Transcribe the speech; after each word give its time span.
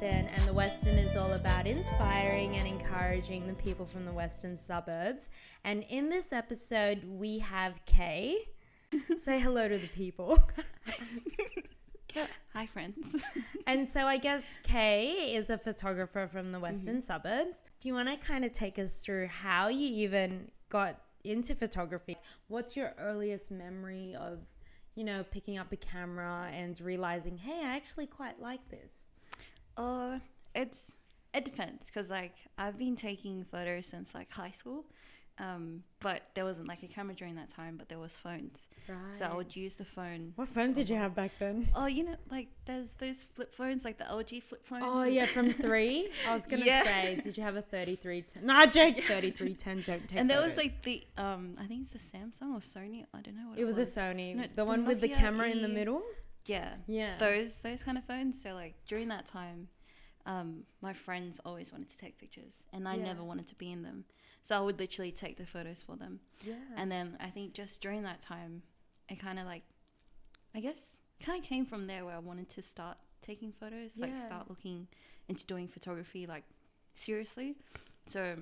Western, 0.00 0.26
and 0.26 0.42
the 0.44 0.52
Western 0.52 0.96
is 0.96 1.16
all 1.16 1.32
about 1.32 1.66
inspiring 1.66 2.54
and 2.54 2.68
encouraging 2.68 3.48
the 3.48 3.54
people 3.54 3.84
from 3.84 4.04
the 4.04 4.12
Western 4.12 4.56
suburbs. 4.56 5.28
And 5.64 5.84
in 5.88 6.08
this 6.08 6.32
episode, 6.32 7.02
we 7.04 7.40
have 7.40 7.84
Kay. 7.84 8.36
Say 9.16 9.40
hello 9.40 9.66
to 9.66 9.76
the 9.76 9.88
people. 9.88 10.38
Hi, 12.54 12.66
friends. 12.66 13.16
and 13.66 13.88
so 13.88 14.06
I 14.06 14.18
guess 14.18 14.54
Kay 14.62 15.34
is 15.34 15.50
a 15.50 15.58
photographer 15.58 16.28
from 16.30 16.52
the 16.52 16.60
Western 16.60 16.98
Mm-hmm. 16.98 17.00
suburbs. 17.00 17.64
Do 17.80 17.88
you 17.88 17.94
want 17.94 18.08
to 18.08 18.16
kind 18.24 18.44
of 18.44 18.52
take 18.52 18.78
us 18.78 19.02
through 19.04 19.26
how 19.26 19.66
you 19.66 19.88
even 20.04 20.48
got 20.68 21.00
into 21.24 21.56
photography? 21.56 22.16
What's 22.46 22.76
your 22.76 22.94
earliest 23.00 23.50
memory 23.50 24.14
of, 24.14 24.38
you 24.94 25.02
know, 25.02 25.24
picking 25.28 25.58
up 25.58 25.72
a 25.72 25.76
camera 25.76 26.50
and 26.52 26.80
realizing, 26.80 27.36
hey, 27.36 27.62
I 27.64 27.74
actually 27.74 28.06
quite 28.06 28.40
like 28.40 28.60
this? 28.70 29.07
Uh, 29.78 30.18
it's 30.54 30.92
it 31.34 31.44
depends 31.44 31.86
because 31.86 32.10
like 32.10 32.34
I've 32.58 32.78
been 32.78 32.96
taking 32.96 33.44
photos 33.44 33.86
since 33.86 34.14
like 34.14 34.30
high 34.32 34.50
school, 34.50 34.84
um, 35.38 35.84
but 36.00 36.22
there 36.34 36.44
wasn't 36.44 36.66
like 36.66 36.82
a 36.82 36.88
camera 36.88 37.14
during 37.14 37.36
that 37.36 37.50
time, 37.50 37.76
but 37.76 37.88
there 37.88 37.98
was 38.00 38.16
phones, 38.16 38.66
Right. 38.88 39.16
so 39.16 39.26
I 39.26 39.34
would 39.36 39.54
use 39.54 39.74
the 39.74 39.84
phone. 39.84 40.32
What 40.36 40.48
phone 40.48 40.72
did 40.72 40.88
you 40.90 40.96
have 40.96 41.14
back 41.14 41.32
then? 41.38 41.66
Oh, 41.76 41.86
you 41.86 42.02
know, 42.04 42.16
like 42.30 42.48
there's 42.66 42.88
those 42.98 43.24
flip 43.34 43.54
phones, 43.54 43.84
like 43.84 43.98
the 43.98 44.04
LG 44.04 44.42
flip 44.42 44.66
phones. 44.66 44.82
Oh 44.86 45.04
yeah, 45.04 45.26
from 45.36 45.52
three. 45.52 46.08
I 46.26 46.32
was 46.32 46.46
gonna 46.46 46.64
Yeah. 46.64 46.82
say, 46.82 47.20
did 47.22 47.36
you 47.36 47.44
have 47.44 47.54
a 47.56 47.62
thirty-three 47.62 48.22
ten? 48.22 48.46
Nah, 48.46 48.66
joke. 48.78 48.96
Thirty-three 49.04 49.54
ten. 49.54 49.82
Don't 49.82 50.08
take. 50.08 50.18
and 50.18 50.28
there 50.28 50.42
was 50.42 50.56
like 50.56 50.82
the 50.82 51.04
um, 51.18 51.56
I 51.60 51.66
think 51.66 51.86
it's 51.92 51.94
a 52.02 52.16
Samsung 52.16 52.54
or 52.56 52.60
Sony. 52.60 53.04
I 53.14 53.20
don't 53.20 53.36
know 53.36 53.48
what 53.50 53.58
it 53.58 53.62
it 53.62 53.64
was 53.64 53.76
It 53.76 53.82
was 53.82 53.96
a 53.96 54.00
Sony, 54.00 54.34
No, 54.34 54.42
the 54.42 54.48
the 54.56 54.64
one 54.64 54.84
with 54.86 55.00
the 55.02 55.10
Nokia 55.10 55.14
camera 55.14 55.48
in 55.50 55.62
the 55.62 55.68
E- 55.70 55.74
middle. 55.74 56.02
Yeah, 56.48 56.74
Yeah. 56.86 57.18
those 57.18 57.54
those 57.62 57.82
kind 57.82 57.96
of 57.98 58.04
phones. 58.04 58.42
So 58.42 58.54
like 58.54 58.74
during 58.86 59.08
that 59.08 59.26
time, 59.26 59.68
um, 60.26 60.64
my 60.80 60.92
friends 60.92 61.40
always 61.44 61.70
wanted 61.72 61.90
to 61.90 61.98
take 61.98 62.18
pictures, 62.18 62.54
and 62.72 62.88
I 62.88 62.96
Yeah. 62.96 63.04
never 63.04 63.22
wanted 63.22 63.46
to 63.48 63.54
be 63.54 63.70
in 63.70 63.82
them. 63.82 64.04
So 64.44 64.56
I 64.56 64.60
would 64.60 64.78
literally 64.78 65.12
take 65.12 65.36
the 65.36 65.46
photos 65.46 65.82
for 65.82 65.96
them. 65.96 66.20
yeah. 66.42 66.54
And 66.76 66.90
then 66.90 67.16
I 67.20 67.28
think 67.30 67.52
just 67.52 67.80
during 67.80 68.02
that 68.04 68.20
time, 68.20 68.62
it 69.08 69.18
kind 69.20 69.38
of 69.38 69.44
like, 69.46 69.62
I 70.54 70.60
guess, 70.60 70.96
kind 71.20 71.38
of 71.42 71.48
came 71.48 71.66
from 71.66 71.86
there 71.86 72.04
where 72.04 72.14
I 72.14 72.18
wanted 72.18 72.48
to 72.50 72.62
start 72.62 72.96
taking 73.20 73.52
photos, 73.52 73.98
like 73.98 74.18
start 74.18 74.48
looking 74.48 74.88
into 75.28 75.44
doing 75.44 75.68
photography 75.68 76.26
like 76.26 76.44
seriously. 76.94 77.56
So 78.06 78.36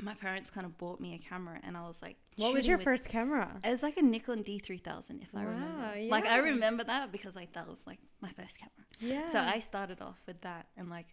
my 0.00 0.14
parents 0.14 0.50
kind 0.50 0.66
of 0.66 0.76
bought 0.78 1.00
me 1.00 1.14
a 1.14 1.18
camera, 1.18 1.60
and 1.62 1.76
I 1.76 1.86
was 1.86 2.00
like, 2.02 2.16
what 2.36 2.52
was 2.54 2.66
your 2.66 2.76
with- 2.78 2.84
first 2.84 3.08
camera? 3.08 3.60
It 3.64 3.70
was 3.70 3.82
like 3.82 3.96
a 3.96 4.02
Nikon 4.02 4.42
D3000, 4.44 5.22
if 5.22 5.28
I 5.34 5.44
Wow, 5.44 5.50
remember. 5.50 6.08
Like 6.10 6.24
I 6.26 6.36
remember 6.38 6.84
that 6.84 7.12
because 7.12 7.36
like 7.36 7.52
that 7.54 7.68
was 7.68 7.82
like 7.86 7.98
my 8.20 8.30
first 8.30 8.58
camera. 8.58 8.84
Yeah. 9.00 9.28
So 9.28 9.38
I 9.40 9.58
started 9.60 10.00
off 10.00 10.18
with 10.26 10.40
that, 10.42 10.66
and 10.76 10.88
like 10.90 11.06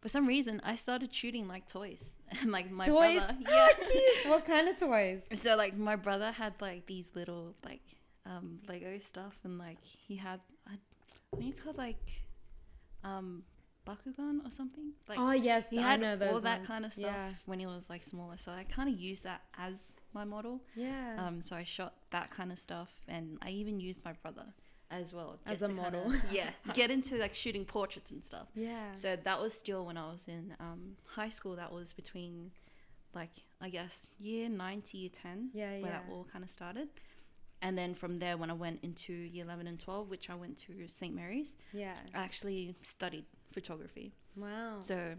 for 0.00 0.08
some 0.08 0.26
reason 0.26 0.60
I 0.64 0.74
started 0.76 1.14
shooting 1.14 1.46
like 1.48 1.66
toys, 1.68 2.10
and 2.40 2.50
like 2.52 2.70
my 2.70 2.84
toys. 2.84 3.18
brother, 3.24 3.36
Yeah. 3.48 3.68
What 4.30 4.44
kind 4.44 4.68
of 4.68 4.76
toys? 4.76 5.28
so 5.34 5.56
like 5.56 5.76
my 5.76 5.96
brother 5.96 6.30
had 6.32 6.54
like 6.60 6.86
these 6.86 7.06
little 7.14 7.54
like 7.64 7.82
um 8.26 8.60
Lego 8.68 8.98
stuff 9.00 9.34
and 9.44 9.58
like 9.58 9.78
he 9.82 10.14
had 10.16 10.40
I, 10.68 10.74
I 10.74 11.36
think 11.38 11.50
it's 11.52 11.60
called 11.60 11.76
like 11.78 11.98
um 13.04 13.42
Bakugan 13.86 14.44
or 14.46 14.50
something. 14.50 14.92
Like 15.08 15.18
oh 15.18 15.32
yes, 15.32 15.70
he 15.70 15.78
I 15.78 15.92
had 15.92 16.00
know 16.00 16.16
those 16.16 16.32
all 16.32 16.40
that 16.40 16.58
ones. 16.58 16.68
kind 16.68 16.84
of 16.84 16.92
stuff 16.92 17.04
Yeah. 17.04 17.30
when 17.46 17.58
he 17.60 17.66
was 17.66 17.84
like 17.88 18.02
smaller. 18.02 18.36
So 18.38 18.52
I 18.52 18.64
kind 18.64 18.88
of 18.88 18.98
used 18.98 19.24
that 19.24 19.42
as 19.58 19.74
my 20.14 20.24
model. 20.24 20.60
Yeah. 20.74 21.16
Um 21.18 21.42
so 21.42 21.56
I 21.56 21.64
shot 21.64 21.94
that 22.10 22.30
kind 22.30 22.52
of 22.52 22.58
stuff 22.58 22.90
and 23.08 23.38
I 23.42 23.50
even 23.50 23.80
used 23.80 24.04
my 24.04 24.12
brother 24.12 24.46
as 24.90 25.12
well 25.12 25.38
As 25.46 25.62
a 25.62 25.68
to 25.68 25.74
kinda- 25.74 25.82
model. 25.82 26.12
yeah, 26.32 26.50
get 26.74 26.90
into 26.90 27.16
like 27.16 27.34
shooting 27.34 27.64
portraits 27.64 28.10
and 28.10 28.24
stuff. 28.24 28.48
yeah. 28.54 28.94
So 28.94 29.16
that 29.16 29.40
was 29.40 29.54
still 29.54 29.86
when 29.86 29.96
I 29.96 30.10
was 30.12 30.24
in 30.28 30.54
um, 30.60 30.96
high 31.16 31.30
school. 31.30 31.56
That 31.56 31.72
was 31.72 31.94
between, 31.94 32.50
like, 33.14 33.30
I 33.60 33.70
guess 33.70 34.10
year 34.20 34.50
nine 34.50 34.82
to 34.82 34.98
year 34.98 35.08
ten, 35.10 35.48
Yeah, 35.54 35.78
where 35.80 35.92
that 35.92 36.04
all 36.10 36.26
kind 36.30 36.44
of 36.44 36.50
started. 36.50 36.88
And 37.62 37.78
then 37.78 37.94
from 37.94 38.18
there, 38.18 38.36
when 38.36 38.50
I 38.50 38.54
went 38.54 38.80
into 38.82 39.12
year 39.14 39.44
eleven 39.46 39.66
and 39.66 39.80
twelve, 39.80 40.10
which 40.10 40.28
I 40.28 40.34
went 40.34 40.58
to 40.66 40.86
St 40.88 41.14
Mary's, 41.14 41.56
yeah. 41.72 41.94
I 42.14 42.18
actually 42.18 42.74
studied 42.82 43.24
photography. 43.52 44.12
Wow. 44.36 44.78
So 44.82 45.16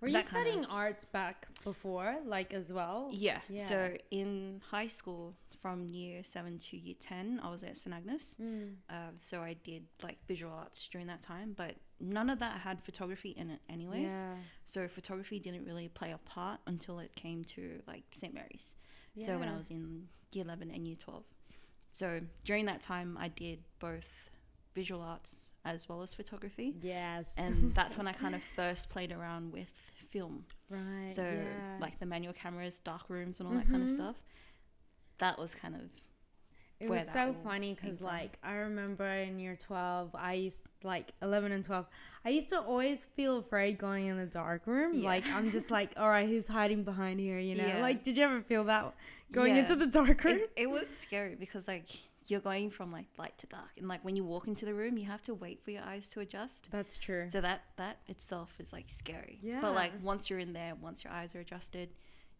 Were 0.00 0.08
you 0.08 0.14
that 0.14 0.26
kinda- 0.28 0.40
studying 0.50 0.64
arts 0.66 1.04
back 1.04 1.46
before, 1.64 2.20
like 2.24 2.54
as 2.54 2.72
well? 2.72 3.10
yeah. 3.12 3.40
Yeah. 3.48 3.68
So 3.68 3.96
in 4.10 4.60
high 4.70 4.88
school, 4.88 5.34
from 5.60 5.86
year 5.88 6.22
seven 6.24 6.58
to 6.58 6.76
year 6.76 6.94
ten, 7.00 7.40
I 7.42 7.50
was 7.50 7.62
at 7.62 7.78
St 7.78 7.94
Agnes. 7.94 8.36
Mm. 8.38 8.74
Uh, 8.90 9.12
so 9.20 9.40
I 9.40 9.54
did 9.54 9.86
like 10.02 10.18
visual 10.28 10.52
arts 10.52 10.86
during 10.92 11.06
that 11.06 11.22
time, 11.22 11.54
but 11.56 11.76
none 11.98 12.28
of 12.28 12.38
that 12.40 12.60
had 12.60 12.82
photography 12.84 13.30
in 13.30 13.48
it, 13.48 13.60
anyways. 13.70 14.12
Yeah. 14.12 14.36
So 14.66 14.88
photography 14.88 15.38
didn't 15.38 15.64
really 15.64 15.88
play 15.88 16.10
a 16.12 16.18
part 16.18 16.60
until 16.66 16.98
it 16.98 17.16
came 17.16 17.44
to 17.56 17.80
like 17.86 18.04
St. 18.14 18.34
Mary's. 18.34 18.74
Yeah. 19.14 19.24
So 19.26 19.38
when 19.38 19.48
I 19.48 19.56
was 19.56 19.70
in 19.70 20.08
year 20.32 20.44
11 20.44 20.70
and 20.70 20.86
year 20.86 20.96
12. 20.96 21.24
So 21.92 22.20
during 22.44 22.66
that 22.66 22.82
time, 22.82 23.16
I 23.18 23.28
did 23.28 23.60
both 23.78 24.04
visual 24.74 25.00
arts 25.00 25.34
as 25.64 25.88
well 25.88 26.02
as 26.02 26.12
photography. 26.14 26.74
Yes. 26.82 27.34
And 27.38 27.74
that's 27.74 27.96
when 27.96 28.06
I 28.06 28.12
kind 28.12 28.34
of 28.34 28.42
first 28.56 28.88
played 28.90 29.12
around 29.12 29.52
with 29.52 29.68
film. 30.10 30.44
right. 30.70 31.12
So 31.14 31.22
yeah. 31.22 31.78
like 31.80 31.98
the 31.98 32.06
manual 32.06 32.34
cameras, 32.34 32.80
dark 32.84 33.02
rooms, 33.08 33.40
and 33.40 33.48
all 33.48 33.54
that 33.54 33.68
kind 33.68 33.82
of 33.82 33.88
Mhm. 33.90 33.94
stuff. 33.96 34.16
That 35.18 35.38
was 35.38 35.54
kind 35.54 35.74
of 35.74 35.82
It 36.80 36.90
was 36.90 37.08
so 37.08 37.34
funny 37.44 37.72
because, 37.72 38.02
like, 38.02 38.36
I 38.42 38.54
remember 38.54 39.06
in 39.06 39.38
year 39.38 39.56
12, 39.56 40.10
I 40.14 40.34
used, 40.34 40.66
like, 40.82 41.12
11 41.22 41.52
and 41.52 41.64
12, 41.64 41.86
I 42.24 42.30
used 42.30 42.50
to 42.50 42.60
always 42.60 43.04
feel 43.16 43.38
afraid 43.38 43.78
going 43.78 44.06
in 44.08 44.18
the 44.18 44.26
dark 44.26 44.66
room. 44.66 44.94
Yeah. 44.94 45.06
Like, 45.06 45.26
I'm 45.30 45.50
just 45.50 45.70
like, 45.70 45.92
all 45.96 46.08
right, 46.08 46.28
who's 46.28 46.48
hiding 46.48 46.82
behind 46.82 47.20
here, 47.20 47.38
you 47.38 47.54
know? 47.54 47.66
Yeah. 47.66 47.80
Like, 47.80 48.02
did 48.02 48.18
you 48.18 48.24
ever 48.24 48.42
feel 48.42 48.64
that 48.64 48.92
going 49.32 49.56
into 49.56 49.76
the 49.76 49.86
dark 49.86 50.22
room? 50.24 50.36
it, 50.40 50.50
it 50.56 50.66
was 50.70 50.86
scary 50.88 51.36
because 51.36 51.66
like 51.68 51.86
you're 52.26 52.40
going 52.40 52.70
from 52.70 52.90
like 52.92 53.06
light 53.18 53.36
to 53.38 53.46
dark, 53.46 53.70
and 53.78 53.88
like 53.88 54.04
when 54.04 54.16
you 54.16 54.24
walk 54.24 54.46
into 54.48 54.64
the 54.64 54.74
room, 54.74 54.96
you 54.98 55.04
have 55.06 55.22
to 55.24 55.34
wait 55.34 55.62
for 55.62 55.70
your 55.70 55.82
eyes 55.82 56.08
to 56.08 56.20
adjust. 56.20 56.68
That's 56.70 56.96
true. 56.98 57.28
So 57.30 57.40
that 57.40 57.62
that 57.76 57.98
itself 58.08 58.54
is 58.58 58.72
like 58.72 58.86
scary. 58.88 59.38
Yeah. 59.42 59.60
But 59.60 59.74
like 59.74 59.92
once 60.02 60.30
you're 60.30 60.38
in 60.38 60.52
there, 60.52 60.74
once 60.74 61.04
your 61.04 61.12
eyes 61.12 61.34
are 61.34 61.40
adjusted, 61.40 61.90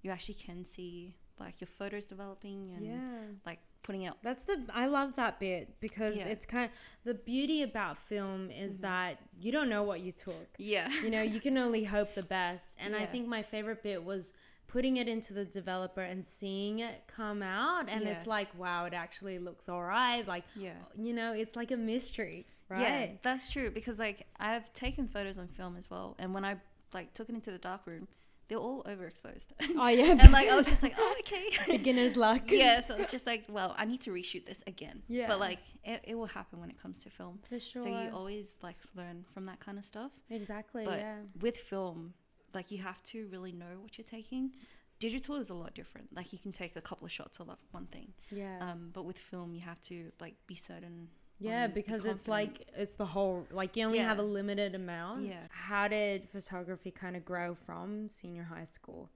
you 0.03 0.11
actually 0.11 0.35
can 0.37 0.65
see 0.65 1.17
like 1.39 1.61
your 1.61 1.69
photos 1.69 2.07
developing 2.07 2.73
and 2.77 2.87
Yeah. 2.87 3.21
like 3.45 3.59
putting 3.83 4.07
out. 4.07 4.17
That's 4.23 4.45
the 4.45 4.63
I 4.73 4.87
love 4.87 5.17
that 5.17 5.39
bit 5.41 5.79
because 5.81 6.15
Yeah. 6.17 6.23
Mm-hmm. 6.23 6.31
it's 6.33 6.47
kind 6.47 6.65
of 6.67 6.71
the 7.05 7.15
beauty 7.15 7.63
about 7.63 7.99
film 7.99 8.51
is 8.51 8.79
that 8.79 9.19
you 9.41 9.51
don't 9.53 9.69
know 9.69 9.83
what 9.83 10.01
you 10.01 10.13
took. 10.13 10.49
Yeah. 10.59 10.89
You 11.03 11.11
know, 11.11 11.23
you 11.23 11.41
can 11.41 11.59
only 11.59 11.85
hope 11.85 12.15
the 12.15 12.23
best. 12.23 12.79
And 12.81 12.95
I 12.97 13.05
think 13.05 13.27
my 13.29 13.43
favorite 13.43 13.83
bit 13.83 14.03
was 14.05 14.33
putting 14.67 14.97
it 14.97 15.09
into 15.09 15.33
the 15.33 15.45
developer 15.45 16.01
and 16.01 16.25
seeing 16.27 16.81
it 16.81 17.03
come 17.07 17.43
out 17.43 17.89
and 17.89 18.03
Yeah. 18.03 18.11
it's 18.11 18.27
like 18.27 18.49
wow, 18.59 18.85
it 18.87 18.95
actually 18.95 19.39
looks 19.39 19.69
all 19.69 19.83
right. 19.83 20.27
Like 20.27 20.45
Yeah. 20.57 20.73
you 20.97 21.13
know, 21.13 21.33
it's 21.33 21.55
like 21.57 21.71
a 21.71 21.77
mystery, 21.77 22.47
Yeah, 22.71 23.13
that's 23.23 23.49
true 23.51 23.71
because 23.71 23.99
like 23.99 24.27
I've 24.39 24.73
taken 24.73 25.07
photos 25.09 25.39
on 25.39 25.49
film 25.49 25.77
as 25.77 25.89
well, 25.91 26.17
and 26.19 26.35
when 26.35 26.45
I 26.45 26.57
like 26.93 27.15
took 27.15 27.29
it 27.29 27.35
into 27.35 27.51
the 27.51 27.59
dark 27.59 27.83
room, 27.87 28.09
they're 28.49 28.59
all 28.59 28.83
overexposed. 28.85 29.47
Oh 29.79 29.89
yeah. 29.89 30.13
and 30.21 30.33
like 30.33 30.49
I 30.49 30.57
was 30.57 30.67
just 30.67 30.83
like, 30.83 30.95
oh 30.99 31.15
okay. 31.21 31.47
beginner's 31.79 32.17
luck. 32.17 32.43
yeah, 32.51 32.81
so 32.81 32.95
it's 32.97 33.11
just 33.11 33.27
like, 33.27 33.45
well, 33.49 33.75
I 33.79 33.85
need 33.85 34.01
to 34.03 34.11
reshoot 34.11 34.45
this 34.47 34.61
again. 34.67 35.03
Yeah. 35.09 35.29
But 35.29 35.41
like, 35.41 35.61
it, 35.85 36.03
it 36.05 36.15
will 36.15 36.27
happen 36.27 36.61
when 36.61 36.69
it 36.71 36.81
comes 36.81 37.03
to 37.05 37.11
film. 37.11 37.39
For 37.49 37.59
sure. 37.59 37.83
So 37.83 37.89
you 37.89 38.11
always 38.13 38.55
like 38.63 38.77
learn 38.97 39.25
from 39.33 39.47
that 39.47 39.61
kind 39.61 39.79
of 39.79 39.85
stuff. 39.85 40.13
exactly, 40.31 40.85
But 40.85 40.99
yeah. 40.99 41.17
with 41.41 41.57
film, 41.57 42.13
like 42.55 42.71
you 42.71 42.79
have 42.79 43.03
to 43.05 43.27
really 43.33 43.53
know 43.53 43.79
what 43.81 43.99
you're 43.99 44.05
taking. 44.19 44.53
Digital 45.01 45.37
is 45.37 45.51
a 45.51 45.55
lot 45.55 45.75
different. 45.75 46.09
Like 46.15 46.33
you 46.33 46.39
can 46.39 46.53
take 46.53 46.77
a 46.77 46.81
couple 46.81 47.05
of 47.05 47.13
shots 47.13 47.39
of 47.41 47.49
one 47.73 47.87
thing. 47.87 48.13
Yeah. 48.31 48.59
Um, 48.61 48.91
but 48.93 49.05
with 49.05 49.19
film, 49.19 49.53
you 49.55 49.61
have 49.61 49.81
to 49.83 50.13
like 50.21 50.35
be 50.47 50.55
certain. 50.57 51.09
Yeah, 51.41 51.67
because 51.67 52.07
it's 52.07 52.29
like 52.29 52.69
it's 52.77 52.95
the 52.95 53.05
whole 53.07 53.47
like 53.51 53.77
you 53.77 53.85
only 53.85 53.99
have 53.99 54.19
a 54.21 54.23
limited 54.23 54.75
amount. 54.77 55.27
Yeah. 55.27 55.41
How 55.51 55.89
did 55.89 56.29
photography 56.31 56.93
kind 56.93 57.17
of 57.17 57.25
grow 57.25 57.57
from 57.67 58.09
senior 58.09 58.45
high 58.45 58.65
school? 58.65 59.11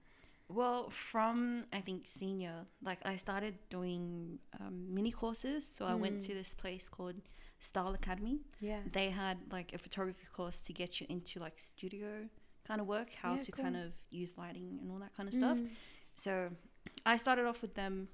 Well, 0.49 0.89
from 1.11 1.63
I 1.71 1.79
think 1.79 2.01
senior, 2.07 2.65
like 2.83 2.99
I 3.05 3.15
started 3.15 3.55
doing 3.69 4.39
um, 4.59 4.93
mini 4.93 5.11
courses. 5.11 5.65
So 5.65 5.85
I 5.85 5.95
went 5.95 6.17
Mm. 6.19 6.25
to 6.27 6.33
this 6.33 6.53
place 6.53 6.89
called 6.89 7.15
Style 7.61 7.93
Academy. 7.93 8.39
Yeah. 8.59 8.79
They 8.91 9.09
had 9.11 9.37
like 9.51 9.71
a 9.73 9.77
photography 9.77 10.27
course 10.33 10.59
to 10.61 10.73
get 10.73 10.99
you 10.99 11.07
into 11.09 11.39
like 11.39 11.57
studio 11.59 12.27
kind 12.69 12.79
of 12.79 12.87
work, 12.87 13.09
how 13.21 13.31
Yeah, 13.35 13.41
to 13.47 13.51
cool. 13.51 13.63
kind 13.65 13.75
of 13.83 13.91
use 14.11 14.31
lighting 14.37 14.69
and 14.81 14.87
all 14.91 14.99
that 15.05 15.13
kind 15.17 15.27
of 15.27 15.33
stuff. 15.41 15.57
Mm. 15.57 15.69
So 16.15 16.33
I 17.05 17.17
started 17.17 17.45
off 17.45 17.61
with 17.61 17.73
them. 17.81 18.07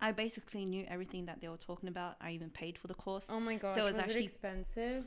I 0.00 0.10
basically 0.24 0.64
knew 0.72 0.84
everything 0.94 1.26
that 1.26 1.40
they 1.40 1.48
were 1.48 1.56
talking 1.70 1.88
about. 1.88 2.16
I 2.20 2.32
even 2.32 2.50
paid 2.50 2.74
for 2.80 2.88
the 2.88 2.94
course. 2.94 3.26
Oh 3.28 3.40
my 3.48 3.56
gosh, 3.56 3.76
it 3.76 3.82
was 3.82 3.96
it 3.96 4.00
actually- 4.04 4.24
expensive? 4.24 5.02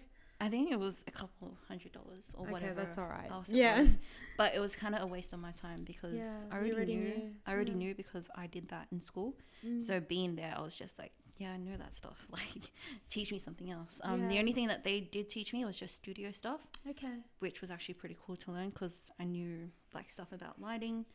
I 0.45 0.49
think 0.49 0.69
it 0.69 0.79
was 0.87 1.01
a 1.07 1.11
couple 1.11 1.57
hundred 1.69 1.91
dollars 1.93 2.25
or 2.33 2.43
Okay, 2.43 2.51
whatever. 2.53 2.73
that's 2.81 2.97
all 2.97 3.07
right. 3.07 3.29
Yeah. 3.47 3.79
it 3.79 3.83
was. 3.83 3.97
But 4.37 4.49
it 4.53 4.59
was 4.59 4.75
kind 4.75 4.93
of 4.95 5.01
a 5.01 5.07
waste 5.07 5.31
of 5.31 5.39
my 5.39 5.51
time 5.53 5.81
because 5.85 6.13
Yeah, 6.13 6.37
I 6.51 6.55
already, 6.57 6.73
already 6.73 6.95
knew, 6.97 7.03
knew. 7.17 7.31
I 7.47 7.53
already 7.53 7.71
Yeah. 7.71 7.77
knew 7.77 7.95
because 7.95 8.25
I 8.35 8.47
did 8.47 8.67
that 8.73 8.87
in 8.91 8.99
school. 8.99 9.37
Mm. 9.65 9.81
So 9.81 10.01
being 10.01 10.35
there, 10.35 10.53
I 10.57 10.61
was 10.61 10.75
just 10.75 10.99
like, 10.99 11.13
yeah, 11.37 11.51
I 11.51 11.57
know 11.57 11.75
that 11.77 11.95
stuff. 11.95 12.17
Like, 12.31 12.71
teach 13.09 13.31
me 13.31 13.39
something 13.39 13.69
else. 13.71 13.99
Um, 14.03 14.27
The 14.27 14.39
only 14.39 14.53
thing 14.53 14.67
that 14.67 14.83
they 14.83 14.99
did 15.01 15.29
teach 15.29 15.53
me 15.53 15.65
was 15.65 15.77
just 15.77 15.95
studio 15.95 16.31
stuff, 16.31 16.61
Okay. 16.89 17.15
which 17.39 17.61
was 17.61 17.69
actually 17.71 17.95
pretty 17.95 18.17
cool 18.25 18.35
to 18.37 18.51
learn 18.51 18.69
because 18.69 19.11
I 19.19 19.23
knew 19.25 19.69
like 19.93 20.09
stuff 20.11 20.31
about 20.31 20.61
lighting, 20.61 21.05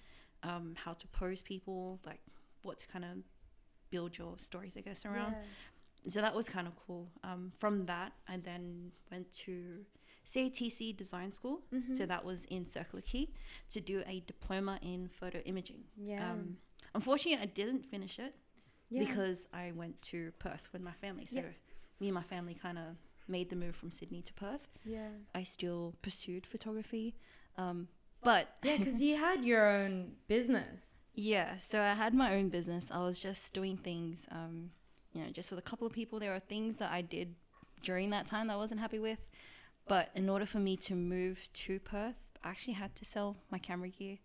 um, 0.43 0.75
how 0.84 0.93
to 0.94 1.06
pose 1.08 1.43
people, 1.43 2.00
like 2.06 2.20
what 2.62 2.78
to 2.78 2.87
kind 2.87 3.05
of 3.05 3.11
build 3.90 4.17
your 4.19 4.34
stories, 4.38 4.75
I 4.76 4.81
guess, 4.81 5.05
around. 5.05 5.34
So 6.08 6.20
that 6.22 6.34
was 6.34 6.49
kind 6.49 6.67
of 6.67 6.75
cool. 6.87 7.08
Um, 7.25 7.52
from 7.58 7.87
that, 7.87 8.12
I 8.28 8.37
then 8.38 8.93
went 9.11 9.31
to 9.44 9.84
CATC 10.26 10.96
Design 10.96 11.32
School. 11.32 11.62
Mm-hmm. 11.75 11.94
So 11.94 12.06
that 12.06 12.25
was 12.25 12.44
in 12.46 12.67
Circular 12.67 13.02
Quay 13.02 13.28
to 13.70 13.81
do 13.81 14.02
a 14.06 14.20
diploma 14.26 14.78
in 14.82 15.08
photo 15.08 15.40
imaging. 15.40 15.82
yeah. 15.96 16.31
Um, 16.32 16.56
unfortunately, 16.94 17.43
I 17.43 17.46
didn't 17.46 17.84
finish 17.90 18.19
it 18.19 18.34
yeah. 18.91 19.05
because 19.05 19.47
I 19.53 19.73
went 19.75 20.01
to 20.11 20.33
Perth 20.39 20.69
with 20.73 20.83
my 20.83 20.93
family. 21.01 21.27
So 21.27 21.37
Yeah. 21.37 21.43
me 22.01 22.09
and 22.09 22.15
my 22.15 22.23
family 22.23 22.55
kind 22.55 22.79
of 22.79 22.97
made 23.29 23.49
the 23.51 23.57
move 23.57 23.77
from 23.77 23.91
Sydney 23.91 24.23
to 24.23 24.33
Perth. 24.35 24.69
yeah. 24.85 25.09
I 25.35 25.45
still 25.45 25.95
pursued 26.03 26.47
photography, 26.47 27.15
um, 27.57 27.89
but 28.23 28.57
Yeah, 28.63 28.77
because 28.79 29.01
you 29.01 29.17
had 29.17 29.45
your 29.45 29.65
own 29.71 30.17
business. 30.29 30.97
yeah. 31.15 31.57
So 31.59 31.81
I 31.81 31.95
had 31.95 32.13
my 32.15 32.35
own 32.35 32.49
business. 32.49 32.91
I 32.91 32.99
was 32.99 33.19
just 33.21 33.53
doing 33.55 33.77
things, 33.77 34.27
um, 34.31 34.71
you 35.13 35.23
know, 35.25 35.31
just 35.31 35.51
with 35.51 35.59
a 35.59 35.63
couple 35.63 35.87
of 35.87 35.93
people. 35.93 36.19
There 36.19 36.35
are 36.35 36.41
things 36.41 36.79
that 36.79 36.91
I 36.93 37.03
did 37.03 37.35
during 37.83 38.11
that 38.11 38.27
time 38.27 38.49
that 38.49 38.55
I 38.55 38.57
wasn't 38.57 38.81
happy 38.81 38.99
with, 38.99 39.19
but 39.89 40.11
in 40.15 40.29
order 40.29 40.47
for 40.47 40.59
me 40.59 40.77
to 40.79 40.95
move 40.95 41.39
to 41.65 41.79
Perth, 41.81 42.17
I 42.45 42.51
actually 42.51 42.75
had 42.75 42.95
to 42.97 43.05
sell 43.05 43.37
my 43.51 43.59
camera 43.59 43.89
gear, 43.89 44.19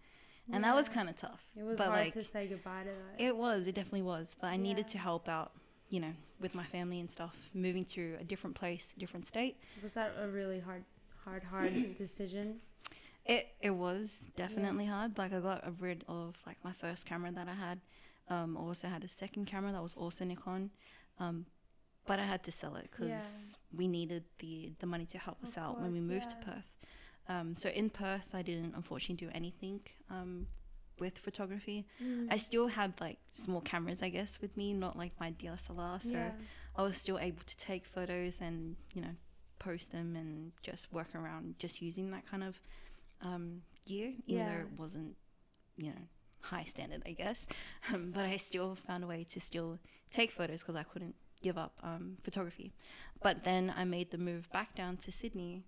and 0.52 0.64
that 0.64 0.76
was 0.76 0.88
kind 0.90 1.10
of 1.10 1.16
tough. 1.16 1.42
It 1.58 1.64
was 1.64 1.78
but 1.78 1.88
hard 1.88 2.00
like, 2.06 2.14
to 2.14 2.24
say 2.24 2.48
goodbye 2.48 2.84
to 2.84 2.90
that. 2.90 3.24
It 3.24 3.36
was. 3.36 3.68
It 3.68 3.76
definitely 3.76 4.04
was. 4.04 4.36
But 4.40 4.48
I 4.48 4.58
needed 4.58 4.88
to 4.90 4.98
help 4.98 5.28
out, 5.28 5.52
you 5.90 6.00
know, 6.00 6.14
with 6.40 6.54
my 6.56 6.64
family 6.66 7.00
and 7.00 7.10
stuff, 7.10 7.36
moving 7.54 7.86
to 7.86 8.16
a 8.20 8.24
different 8.24 8.56
place, 8.56 8.94
different 8.98 9.26
state. 9.26 9.58
was 9.84 9.94
that 9.94 10.14
a 10.22 10.28
really 10.28 10.60
hard, 10.60 10.84
hard, 11.24 11.44
hard 11.44 11.96
decision? 11.98 12.58
It 13.26 13.48
it 13.60 13.72
was 13.72 14.20
definitely 14.36 14.86
hard. 14.86 15.18
Like 15.18 15.34
I 15.34 15.40
got 15.40 15.64
rid 15.82 16.04
of 16.08 16.36
like 16.46 16.58
my 16.64 16.74
first 16.74 17.06
camera 17.06 17.32
that 17.32 17.48
I 17.48 17.54
had. 17.56 17.80
Um, 18.28 18.58
also 18.58 18.88
had 18.88 19.04
a 19.04 19.08
second 19.08 19.46
camera 19.46 19.72
that 19.72 19.82
was 19.84 19.94
also 19.96 20.26
Nikon. 20.26 20.72
Um, 21.20 21.46
but 22.08 22.20
I 22.20 22.24
had 22.26 22.44
to 22.44 22.52
sell 22.52 22.76
it 22.76 22.90
because 22.92 23.08
Yeah. 23.10 23.22
we 23.76 23.88
needed 23.88 24.26
the 24.40 24.74
the 24.80 24.86
money 24.86 25.06
to 25.08 25.18
help 25.18 25.42
us 25.44 25.58
Of 25.58 25.64
out 25.64 25.82
when 25.82 25.92
we 25.92 26.00
course, 26.00 26.08
moved 26.12 26.30
to. 26.32 26.36
Perth. 26.38 26.66
Um, 27.28 27.56
so 27.56 27.70
in 27.70 27.90
Perth, 27.90 28.30
I 28.34 28.42
didn't 28.42 28.74
unfortunately 28.76 29.26
do 29.28 29.32
anything 29.34 29.80
um, 30.10 30.48
with 31.00 31.18
photography. 31.18 31.86
Mm. 32.04 32.28
I 32.32 32.38
still 32.38 32.68
had 32.68 32.94
like 33.02 33.18
small 33.34 33.62
cameras, 33.62 34.04
I 34.04 34.10
guess, 34.10 34.40
with 34.42 34.56
me, 34.56 34.74
not 34.74 34.98
like 34.98 35.12
my 35.20 35.32
DSLR. 35.32 36.02
So 36.04 36.12
yeah. 36.12 36.32
I 36.76 36.84
was 36.84 36.98
still 36.98 37.18
able 37.20 37.42
to 37.46 37.58
take 37.58 37.86
photos 37.86 38.40
and 38.42 38.76
you 38.94 39.02
know 39.02 39.16
post 39.60 39.92
them 39.92 40.16
and 40.16 40.52
just 40.62 40.92
work 40.94 41.16
around 41.16 41.56
just 41.58 41.82
using 41.82 42.12
that 42.12 42.30
kind 42.30 42.44
of 42.44 42.60
um, 43.22 43.62
gear, 43.88 44.14
even 44.28 44.46
Yeah. 44.46 44.50
though 44.56 44.62
it 44.62 44.80
wasn't 44.80 45.16
you 45.78 45.88
know 45.88 46.02
high 46.42 46.66
standard, 46.66 47.02
I 47.06 47.12
guess. 47.14 47.48
Um, 47.94 48.12
but 48.14 48.26
I 48.26 48.38
still 48.38 48.76
found 48.88 49.04
a 49.04 49.08
way 49.08 49.24
to 49.32 49.40
still 49.40 49.80
take 50.12 50.32
photos 50.32 50.60
because 50.62 50.76
I 50.76 50.84
couldn't 50.84 51.16
give 51.42 51.58
up 51.58 51.74
um, 51.84 52.18
photography. 52.24 52.74
But 53.22 53.44
then 53.44 53.74
I 53.76 53.84
made 53.86 54.10
the 54.12 54.18
move 54.18 54.50
back 54.52 54.76
down 54.76 54.98
to 54.98 55.12
Sydney, 55.12 55.64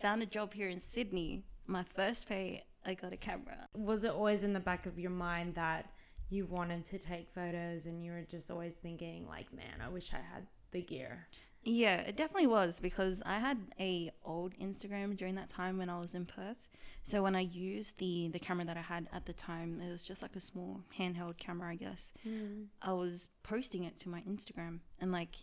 found 0.00 0.22
a 0.22 0.26
job 0.26 0.54
here 0.54 0.68
in 0.68 0.80
Sydney. 0.86 1.44
My 1.66 1.84
first 1.84 2.28
pay, 2.28 2.64
I 2.84 2.94
got 2.94 3.12
a 3.12 3.16
camera. 3.16 3.68
Was 3.74 4.04
it 4.04 4.12
always 4.12 4.42
in 4.42 4.52
the 4.52 4.60
back 4.60 4.86
of 4.86 4.98
your 4.98 5.10
mind 5.10 5.54
that 5.54 5.92
you 6.28 6.46
wanted 6.46 6.84
to 6.86 6.98
take 6.98 7.28
photos 7.34 7.86
and 7.86 8.04
you 8.04 8.12
were 8.12 8.22
just 8.22 8.50
always 8.50 8.76
thinking 8.76 9.26
like, 9.28 9.52
man, 9.52 9.80
I 9.84 9.88
wish 9.88 10.12
I 10.12 10.18
had 10.18 10.46
the 10.70 10.82
gear? 10.82 11.26
Yeah, 11.62 11.96
it 11.96 12.16
definitely 12.16 12.46
was 12.46 12.80
because 12.80 13.22
I 13.26 13.38
had 13.38 13.58
a 13.78 14.10
old 14.24 14.54
Instagram 14.58 15.16
during 15.16 15.34
that 15.34 15.50
time 15.50 15.76
when 15.76 15.90
I 15.90 16.00
was 16.00 16.14
in 16.14 16.24
Perth. 16.24 16.68
So 17.02 17.22
when 17.22 17.34
I 17.36 17.40
used 17.40 17.98
the 17.98 18.28
the 18.32 18.38
camera 18.38 18.64
that 18.66 18.76
I 18.76 18.82
had 18.82 19.08
at 19.12 19.26
the 19.26 19.32
time, 19.32 19.80
it 19.80 19.90
was 19.90 20.04
just 20.04 20.22
like 20.22 20.36
a 20.36 20.40
small 20.40 20.80
handheld 20.98 21.38
camera, 21.38 21.70
I 21.70 21.76
guess. 21.76 22.12
Mm. 22.26 22.66
I 22.80 22.92
was 22.92 23.28
posting 23.42 23.84
it 23.84 23.98
to 24.00 24.08
my 24.08 24.20
Instagram, 24.22 24.80
and 25.00 25.12
like, 25.12 25.36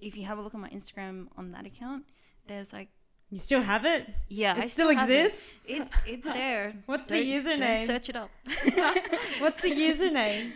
if 0.00 0.16
you 0.16 0.24
have 0.24 0.38
a 0.38 0.42
look 0.42 0.54
at 0.54 0.60
my 0.60 0.70
Instagram 0.70 1.28
on 1.36 1.52
that 1.52 1.66
account, 1.66 2.04
there's 2.46 2.72
like, 2.72 2.88
You 3.30 3.38
still 3.38 3.60
have 3.62 3.84
it? 3.84 4.06
yeah, 4.28 4.56
it 4.56 4.62
I 4.64 4.66
still, 4.66 4.88
it. 4.88 4.94
exists? 4.94 5.50
It, 5.66 5.88
it's 6.06 6.24
there. 6.40 6.74
What's 6.86 7.08
the 7.08 7.14
Don't- 7.16 7.44
don't 7.44 7.60
username? 7.60 7.86
search 7.86 8.08
it 8.08 8.16
up. 8.16 8.30
What's 9.40 9.60
the 9.60 9.70
username? 9.72 10.52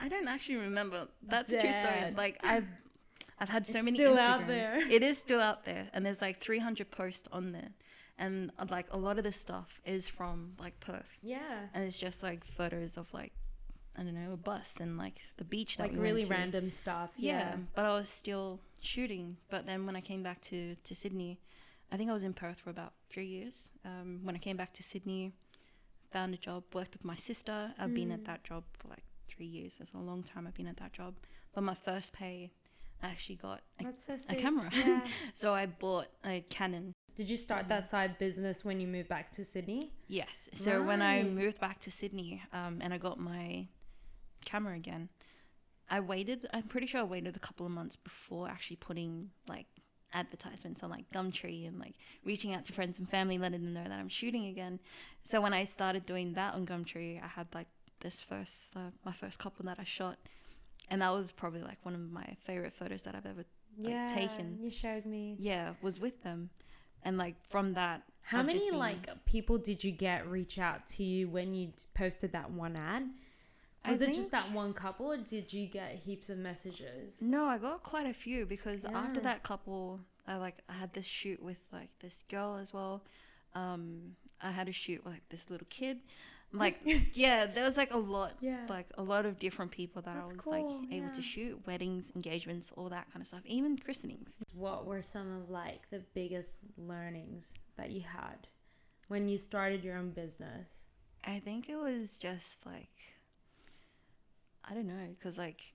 I 0.00 0.08
don't 0.08 0.26
actually 0.26 0.56
remember. 0.56 1.06
That's 1.26 1.50
a 1.52 1.60
true 1.60 1.72
story. 1.72 2.12
Like 2.16 2.40
I've 2.44 2.66
I've 3.38 3.48
had 3.48 3.66
so 3.66 3.78
It's 3.78 3.84
many 3.84 3.96
still 3.96 4.18
out 4.18 4.46
there. 4.46 4.86
It 4.90 5.02
is 5.02 5.18
still 5.18 5.40
out 5.40 5.64
there, 5.64 5.88
and 5.92 6.04
there's 6.04 6.20
like 6.22 6.40
300 6.40 6.90
posts 6.90 7.28
on 7.30 7.52
there, 7.52 7.68
and 8.18 8.50
uh, 8.58 8.66
like 8.70 8.86
a 8.90 8.96
lot 8.96 9.18
of 9.18 9.24
this 9.24 9.36
stuff 9.36 9.80
is 9.84 10.08
from 10.08 10.54
like 10.58 10.80
Perth, 10.80 11.06
Yeah. 11.22 11.66
and 11.74 11.84
it's 11.84 11.98
just 11.98 12.22
like 12.22 12.44
photos 12.44 12.96
of 12.96 13.12
like 13.12 13.32
I 13.96 14.02
don't 14.02 14.14
know 14.14 14.32
a 14.32 14.36
bus 14.36 14.78
and 14.80 14.96
like 14.96 15.20
the 15.36 15.44
beach 15.44 15.76
that 15.76 15.84
Like 15.84 15.92
we 15.92 15.98
really 15.98 16.24
random 16.24 16.70
stuff. 16.70 17.10
Yeah. 17.16 17.38
Yeah. 17.38 17.56
but 17.74 17.84
I 17.84 17.94
was 17.94 18.08
still 18.08 18.60
shooting. 18.80 19.36
But 19.50 19.66
then 19.66 19.86
when 19.86 19.94
I 19.94 20.00
came 20.00 20.22
back 20.22 20.40
to 20.50 20.74
to 20.82 20.94
Sydney, 20.96 21.38
I 21.92 21.96
think 21.96 22.08
I 22.10 22.12
was 22.14 22.24
in 22.24 22.32
Perth 22.32 22.58
for 22.58 22.70
about 22.70 22.94
three 23.10 23.26
years. 23.26 23.54
Um, 23.84 24.20
when 24.22 24.34
I 24.34 24.38
came 24.38 24.56
back 24.56 24.72
to 24.74 24.82
Sydney, 24.82 25.32
found 26.10 26.32
a 26.34 26.38
job, 26.38 26.64
worked 26.72 26.94
with 26.94 27.04
my 27.04 27.16
sister. 27.16 27.74
I've 27.78 27.94
been 27.94 28.10
at 28.10 28.20
Mm. 28.22 28.26
that 28.26 28.44
job 28.44 28.64
for 28.78 28.88
like 28.88 29.04
three 29.28 29.46
years. 29.46 29.72
It's 29.78 29.92
a 29.92 29.98
long 29.98 30.22
time 30.22 30.46
I've 30.46 30.54
been 30.54 30.66
at 30.66 30.78
that 30.78 30.92
job. 30.92 31.14
But 31.54 31.62
my 31.64 31.74
first 31.74 32.12
pay, 32.12 32.50
I 33.02 33.08
actually 33.08 33.36
got 33.36 33.62
a, 33.78 33.84
so 33.98 34.14
a 34.30 34.34
camera. 34.36 34.70
Yeah. 34.74 35.06
so 35.34 35.52
I 35.52 35.66
bought 35.66 36.08
a 36.24 36.40
Canon. 36.48 36.92
Did 37.14 37.28
you 37.28 37.36
start 37.36 37.68
that 37.68 37.84
side 37.84 38.18
business 38.18 38.64
when 38.64 38.80
you 38.80 38.86
moved 38.86 39.08
back 39.08 39.30
to 39.32 39.44
Sydney? 39.44 39.92
Yes. 40.08 40.48
So 40.54 40.82
when 40.82 41.02
I 41.02 41.22
moved 41.24 41.60
back 41.60 41.78
to 41.80 41.90
Sydney, 41.90 42.42
um, 42.54 42.78
and 42.80 42.94
I 42.94 42.98
got 42.98 43.18
my 43.18 43.66
camera 44.44 44.76
again, 44.76 45.10
I 45.90 46.00
waited. 46.00 46.46
I'm 46.54 46.62
pretty 46.62 46.86
sure 46.86 47.00
I 47.00 47.04
waited 47.04 47.36
a 47.36 47.40
couple 47.40 47.66
of 47.66 47.72
months 47.72 47.96
before 47.96 48.48
actually 48.48 48.76
putting 48.76 49.30
like 49.46 49.66
advertisements 50.12 50.82
on 50.82 50.90
like 50.90 51.10
Gumtree 51.12 51.66
and 51.66 51.78
like 51.78 51.94
reaching 52.24 52.54
out 52.54 52.64
to 52.66 52.72
friends 52.72 52.98
and 52.98 53.08
family, 53.08 53.38
letting 53.38 53.62
them 53.64 53.72
know 53.74 53.82
that 53.84 53.92
I'm 53.92 54.08
shooting 54.08 54.46
again. 54.46 54.78
So 55.24 55.40
when 55.40 55.52
I 55.54 55.64
started 55.64 56.06
doing 56.06 56.34
that 56.34 56.54
on 56.54 56.66
Gumtree, 56.66 57.22
I 57.22 57.26
had 57.26 57.46
like 57.54 57.68
this 58.00 58.20
first, 58.20 58.54
uh, 58.76 58.90
my 59.04 59.12
first 59.12 59.38
couple 59.38 59.64
that 59.66 59.78
I 59.78 59.84
shot, 59.84 60.18
and 60.88 61.00
that 61.02 61.10
was 61.10 61.32
probably 61.32 61.62
like 61.62 61.78
one 61.84 61.94
of 61.94 62.00
my 62.00 62.36
favorite 62.44 62.74
photos 62.74 63.02
that 63.04 63.14
I've 63.14 63.26
ever, 63.26 63.44
Like, 63.78 63.90
yeah. 63.92 64.08
taken. 64.08 64.58
You 64.60 64.70
showed 64.70 65.06
me. 65.06 65.36
yeah, 65.38 65.74
was 65.82 66.00
with 66.00 66.22
them, 66.22 66.50
and 67.02 67.16
like 67.18 67.36
from 67.50 67.74
that. 67.74 68.02
How 68.24 68.38
I've 68.40 68.46
many 68.46 68.70
been- 68.70 68.78
like 68.78 69.24
people 69.24 69.58
did 69.58 69.82
you 69.82 69.90
get 69.92 70.28
reach 70.28 70.58
out 70.58 70.86
to 70.88 71.02
you 71.04 71.28
when 71.28 71.54
you 71.54 71.72
posted 71.94 72.32
that 72.32 72.50
one 72.50 72.76
ad? 72.76 73.08
I 73.84 73.90
Was 73.90 74.00
it 74.02 74.06
think- 74.06 74.16
just 74.16 74.30
that 74.30 74.52
one 74.52 74.72
couple, 74.72 75.06
or 75.12 75.16
did 75.16 75.52
you 75.52 75.66
get 75.66 75.94
heaps 75.96 76.30
of 76.30 76.38
messages? 76.38 77.20
No, 77.20 77.46
I 77.46 77.58
got 77.58 77.82
quite 77.82 78.06
a 78.06 78.14
few 78.14 78.46
because 78.46 78.84
after 78.84 79.20
that 79.20 79.42
couple, 79.42 80.00
I 80.26 80.36
like 80.36 80.58
I 80.68 80.74
had 80.74 80.92
this 80.94 81.06
shoot 81.06 81.42
with 81.42 81.58
like 81.72 81.88
this 82.00 82.22
girl 82.30 82.56
as 82.56 82.72
well. 82.72 83.02
Um, 83.54 84.16
I 84.40 84.50
had 84.52 84.68
a 84.68 84.72
shoot 84.72 85.04
with 85.04 85.14
like 85.14 85.28
this 85.30 85.50
little 85.50 85.66
kid. 85.70 85.98
Like 86.54 86.80
yeah, 87.14 87.46
there 87.46 87.64
was 87.64 87.78
like 87.78 87.94
a 87.94 87.96
lot, 87.96 88.34
Yeah. 88.42 88.66
like 88.68 88.84
a 88.98 89.02
lot 89.02 89.24
of 89.24 89.38
different 89.38 89.70
people 89.70 90.02
that 90.02 90.14
That's 90.14 90.32
I 90.32 90.34
was 90.34 90.44
cool, 90.44 90.80
like 90.82 90.92
able 90.92 91.06
yeah. 91.06 91.12
to 91.14 91.22
shoot 91.22 91.66
weddings, 91.66 92.12
engagements, 92.14 92.68
all 92.76 92.90
that 92.90 93.10
kind 93.10 93.22
of 93.22 93.26
stuff, 93.28 93.40
even 93.46 93.78
christenings. 93.78 94.32
What 94.52 94.84
were 94.84 95.00
some 95.00 95.32
of 95.34 95.48
like 95.48 95.88
the 95.88 96.00
biggest 96.12 96.56
learnings 96.76 97.54
that 97.78 97.90
you 97.90 98.02
had 98.02 98.48
when 99.08 99.30
you 99.30 99.38
started 99.38 99.82
your 99.82 99.96
own 99.96 100.10
business? 100.10 100.88
I 101.24 101.38
think 101.38 101.70
it 101.70 101.76
was 101.76 102.18
just 102.18 102.66
like 102.66 102.90
I 104.68 104.74
don't 104.74 104.86
know, 104.86 105.08
because 105.18 105.38
like 105.38 105.72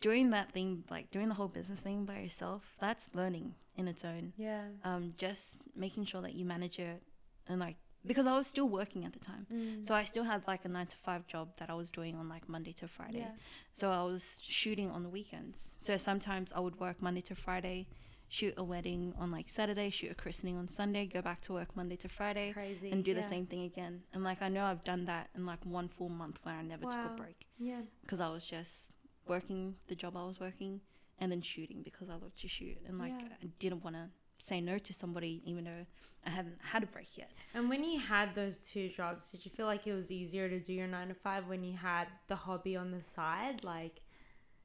doing 0.00 0.30
that 0.30 0.52
thing, 0.52 0.84
like 0.90 1.10
doing 1.10 1.28
the 1.28 1.34
whole 1.34 1.48
business 1.48 1.80
thing 1.80 2.04
by 2.04 2.18
yourself, 2.18 2.62
that's 2.80 3.08
learning 3.14 3.54
in 3.76 3.88
its 3.88 4.04
own. 4.04 4.32
Yeah. 4.36 4.62
um, 4.84 5.14
just 5.16 5.62
making 5.76 6.06
sure 6.06 6.22
that 6.22 6.34
you 6.34 6.44
manage 6.44 6.78
it 6.78 7.02
and 7.48 7.60
like 7.60 7.76
because 8.06 8.26
I 8.26 8.36
was 8.36 8.46
still 8.46 8.68
working 8.68 9.04
at 9.04 9.12
the 9.14 9.18
time. 9.18 9.46
Mm. 9.52 9.86
So 9.86 9.94
I 9.94 10.04
still 10.04 10.24
had 10.24 10.42
like 10.46 10.64
a 10.64 10.68
nine 10.68 10.86
to 10.86 10.96
five 10.96 11.26
job 11.26 11.48
that 11.58 11.70
I 11.70 11.74
was 11.74 11.90
doing 11.90 12.16
on 12.16 12.28
like 12.28 12.48
Monday 12.48 12.72
to 12.72 12.88
Friday. 12.88 13.20
yeah. 13.20 13.30
So 13.72 13.90
I 13.90 14.02
was 14.02 14.40
shooting 14.46 14.90
on 14.90 15.02
the 15.02 15.08
weekends. 15.08 15.70
So 15.80 15.96
sometimes 15.96 16.52
I 16.54 16.60
would 16.60 16.78
work 16.78 17.00
Monday 17.00 17.22
to 17.22 17.34
Friday, 17.34 17.86
shoot 18.28 18.54
a 18.56 18.64
wedding 18.64 19.14
on 19.18 19.30
like 19.30 19.48
Saturday, 19.48 19.90
shoot 19.90 20.10
a 20.10 20.14
christening 20.14 20.56
on 20.56 20.68
Sunday, 20.68 21.06
go 21.06 21.22
back 21.22 21.40
to 21.42 21.52
work 21.52 21.76
Monday 21.76 21.96
to 21.96 22.08
Friday, 22.08 22.52
Crazy. 22.52 22.90
and 22.90 23.04
do 23.04 23.14
the 23.14 23.20
yeah. 23.20 23.28
same 23.28 23.46
thing 23.46 23.64
again. 23.64 24.02
And 24.12 24.24
like 24.24 24.42
I 24.42 24.48
know 24.48 24.64
I've 24.64 24.84
done 24.84 25.04
that 25.06 25.30
in 25.36 25.46
like 25.46 25.64
one 25.64 25.88
full 25.88 26.08
month 26.08 26.38
where 26.42 26.54
I 26.54 26.62
never 26.62 26.82
took 26.84 26.92
a 26.94 27.14
break 27.16 27.46
Yeah. 27.58 27.82
because 28.02 28.20
I 28.20 28.28
was 28.30 28.44
just 28.44 28.90
working 29.26 29.76
the 29.88 29.94
job 29.94 30.16
I 30.16 30.24
was 30.24 30.40
working 30.40 30.80
and 31.18 31.30
then 31.30 31.40
shooting 31.42 31.82
because 31.82 32.08
I 32.10 32.14
love 32.14 32.34
to 32.40 32.48
shoot 32.48 32.76
and 32.88 32.98
like 32.98 33.12
Yeah. 33.18 33.28
I 33.42 33.46
didn't 33.60 33.84
want 33.84 33.96
to 33.96 34.08
say 34.38 34.60
no 34.60 34.78
to 34.78 34.92
somebody 34.92 35.40
even 35.46 35.64
though 35.64 35.86
I 36.26 36.30
haven't 36.30 36.58
had 36.62 36.82
a 36.82 36.86
break 36.86 37.16
yet. 37.16 37.30
And 37.54 37.68
when 37.68 37.84
you 37.84 38.00
had 38.00 38.34
those 38.34 38.66
two 38.68 38.88
jobs, 38.88 39.30
did 39.30 39.44
you 39.44 39.50
feel 39.50 39.66
like 39.66 39.86
it 39.86 39.92
was 39.92 40.10
easier 40.10 40.48
to 40.48 40.58
do 40.58 40.72
your 40.72 40.86
nine 40.86 41.08
to 41.08 41.14
five 41.14 41.46
when 41.46 41.62
you 41.62 41.76
had 41.76 42.08
the 42.28 42.36
hobby 42.36 42.74
on 42.76 42.90
the 42.90 43.02
side? 43.02 43.62
Like, 43.62 44.00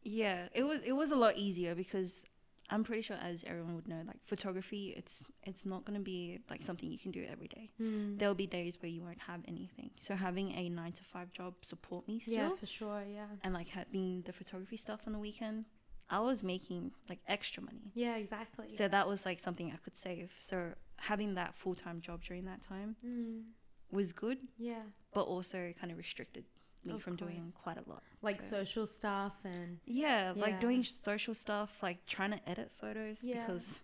Yeah, 0.01 0.47
it 0.55 0.63
was 0.63 0.81
it 0.83 0.93
was 0.93 1.11
a 1.11 1.15
lot 1.17 1.35
easier 1.37 1.75
because 1.75 2.23
I'm 2.69 2.83
pretty 2.83 3.01
sure, 3.01 3.17
as 3.17 3.43
everyone 3.47 3.75
would 3.75 3.87
know, 3.87 4.01
like 4.05 4.17
photography, 4.25 4.93
it's 4.95 5.23
it's 5.43 5.65
not 5.65 5.85
gonna 5.85 5.99
be 5.99 6.39
like 6.49 6.61
something 6.61 6.89
you 6.91 6.99
can 6.99 7.11
do 7.11 7.25
every 7.29 7.47
day. 7.47 7.71
Mm. 7.81 8.19
There'll 8.19 8.35
be 8.35 8.47
days 8.47 8.77
where 8.79 8.89
you 8.89 9.01
won't 9.01 9.21
have 9.21 9.41
anything. 9.47 9.91
So 9.99 10.15
having 10.15 10.51
a 10.51 10.69
nine 10.69 10.91
to 10.93 11.03
five 11.03 11.31
job 11.31 11.55
support 11.61 12.07
me 12.07 12.19
still, 12.19 12.33
Yeah, 12.33 12.55
for 12.55 12.65
sure. 12.65 13.03
Yeah. 13.11 13.25
and 13.43 13.53
like 13.53 13.69
having 13.69 14.23
the 14.25 14.33
photography 14.33 14.77
stuff 14.77 15.01
on 15.07 15.13
the 15.13 15.19
weekend, 15.19 15.65
I 16.09 16.19
was 16.19 16.43
making 16.43 16.91
like 17.07 17.19
extra 17.27 17.63
money. 17.63 17.91
Yeah, 17.93 18.15
exactly. 18.15 18.67
So 18.75 18.87
that 18.87 19.07
was 19.07 19.25
like 19.25 19.39
something 19.39 19.71
I 19.73 19.77
could 19.77 19.95
save. 19.95 20.31
So 20.45 20.73
having 20.97 21.35
that 21.35 21.55
full 21.55 21.75
time 21.75 22.01
job 22.01 22.23
during 22.23 22.45
that 22.45 22.61
time 22.61 22.95
mm. 23.05 23.43
was 23.91 24.11
good, 24.13 24.39
yeah, 24.57 24.83
but 25.13 25.21
also 25.21 25.73
kind 25.79 25.91
of 25.91 25.97
restricted 25.97 26.45
me 26.89 26.95
Of 26.95 27.03
from 27.03 27.15
doing 27.15 27.53
quite 27.63 27.77
a 27.77 27.89
lot. 27.89 28.03
like 28.21 28.41
So- 28.41 28.57
social 28.63 28.85
stuff 28.85 29.33
and 29.43 29.79
Yeah, 29.85 30.33
Yeah. 30.33 30.41
like 30.41 30.59
doing 30.59 30.83
social 30.83 31.33
stuff, 31.33 31.81
like 31.81 32.05
trying 32.05 32.31
to 32.31 32.49
edit 32.49 32.71
photos 32.71 33.23
Yeah. 33.23 33.45
because 33.45 33.79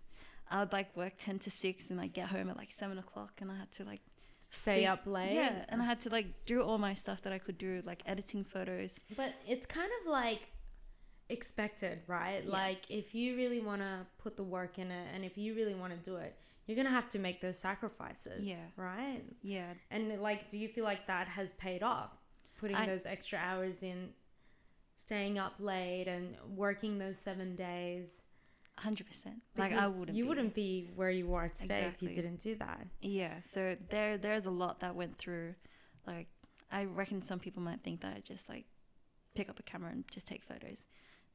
I 0.50 0.60
would 0.60 0.72
like 0.72 0.96
work 0.96 1.14
ten 1.18 1.38
to 1.40 1.50
six 1.50 1.90
and 1.90 1.98
like 1.98 2.12
get 2.12 2.28
home 2.28 2.48
at 2.50 2.56
like 2.56 2.70
seven 2.72 2.98
o'clock 2.98 3.40
and 3.40 3.50
I 3.50 3.56
had 3.56 3.70
to 3.72 3.84
like 3.84 4.00
stay 4.40 4.80
sleep- 4.80 4.88
up 4.90 5.06
late. 5.06 5.34
Yeah, 5.34 5.64
and 5.68 5.82
I 5.82 5.84
had 5.86 6.00
to 6.02 6.10
like 6.10 6.44
do 6.44 6.62
all 6.62 6.78
my 6.78 6.94
stuff 6.94 7.22
that 7.22 7.32
I 7.32 7.38
could 7.38 7.58
do, 7.58 7.82
like 7.84 8.02
editing 8.06 8.44
photos. 8.44 9.00
But 9.16 9.34
it's 9.46 9.66
kind 9.66 9.90
of 10.02 10.06
like 10.10 10.52
expected, 11.28 12.00
right? 12.06 12.44
Yeah. 12.44 12.50
Like 12.52 12.88
if 12.90 13.14
you 13.14 13.36
really 13.36 13.60
want 13.60 13.82
to 13.82 14.06
put 14.18 14.36
the 14.36 14.44
work 14.44 14.78
in 14.78 14.90
it 14.90 15.08
and 15.12 15.24
if 15.24 15.36
you 15.36 15.54
really 15.54 15.74
want 15.74 15.92
to 15.92 15.98
do 15.98 16.16
it, 16.16 16.38
you're 16.66 16.76
to 16.84 16.90
have 16.90 17.08
to 17.08 17.18
make 17.18 17.40
those 17.40 17.58
sacrifices, 17.58 18.44
Yeah. 18.44 18.60
right? 18.76 19.22
Yeah, 19.42 19.74
And 19.90 20.20
like 20.20 20.50
do 20.50 20.58
you 20.58 20.68
feel 20.68 20.84
like 20.84 21.06
that 21.06 21.28
has 21.28 21.52
paid 21.54 21.82
off? 21.82 22.12
Putting 22.58 22.76
I- 22.76 22.86
those 22.86 23.06
extra 23.06 23.38
hours 23.38 23.82
in 23.82 24.10
staying 24.96 25.38
up 25.38 25.54
late 25.58 26.06
and 26.08 26.34
working 26.54 26.98
those 26.98 27.18
7 27.18 27.54
days. 27.56 28.22
hundred 28.78 29.06
percent. 29.06 29.36
Like 29.56 29.72
I 29.72 29.88
wouldn't. 29.88 30.16
you 30.16 30.24
be. 30.24 30.28
wouldn't 30.28 30.54
be 30.54 30.90
where 30.94 31.10
you 31.10 31.32
are 31.34 31.48
today 31.48 31.84
if 31.94 32.02
you 32.02 32.08
didn't 32.10 32.40
do 32.42 32.54
that. 32.56 32.86
Yeah, 33.00 33.34
so 33.50 33.74
there 33.90 34.18
there's 34.18 34.44
a 34.46 34.50
lot 34.50 34.80
that 34.80 34.94
went 34.94 35.16
through. 35.18 35.54
Like 36.06 36.26
I 36.70 36.84
reckon 36.84 37.24
some 37.24 37.38
people 37.38 37.62
might 37.62 37.82
think 37.82 38.02
that 38.02 38.12
I 38.14 38.20
just 38.20 38.48
like 38.50 38.64
pick 39.34 39.48
up 39.48 39.58
a 39.58 39.62
camera 39.62 39.92
and 39.92 40.04
just 40.10 40.26
take 40.26 40.42
photos. 40.44 40.86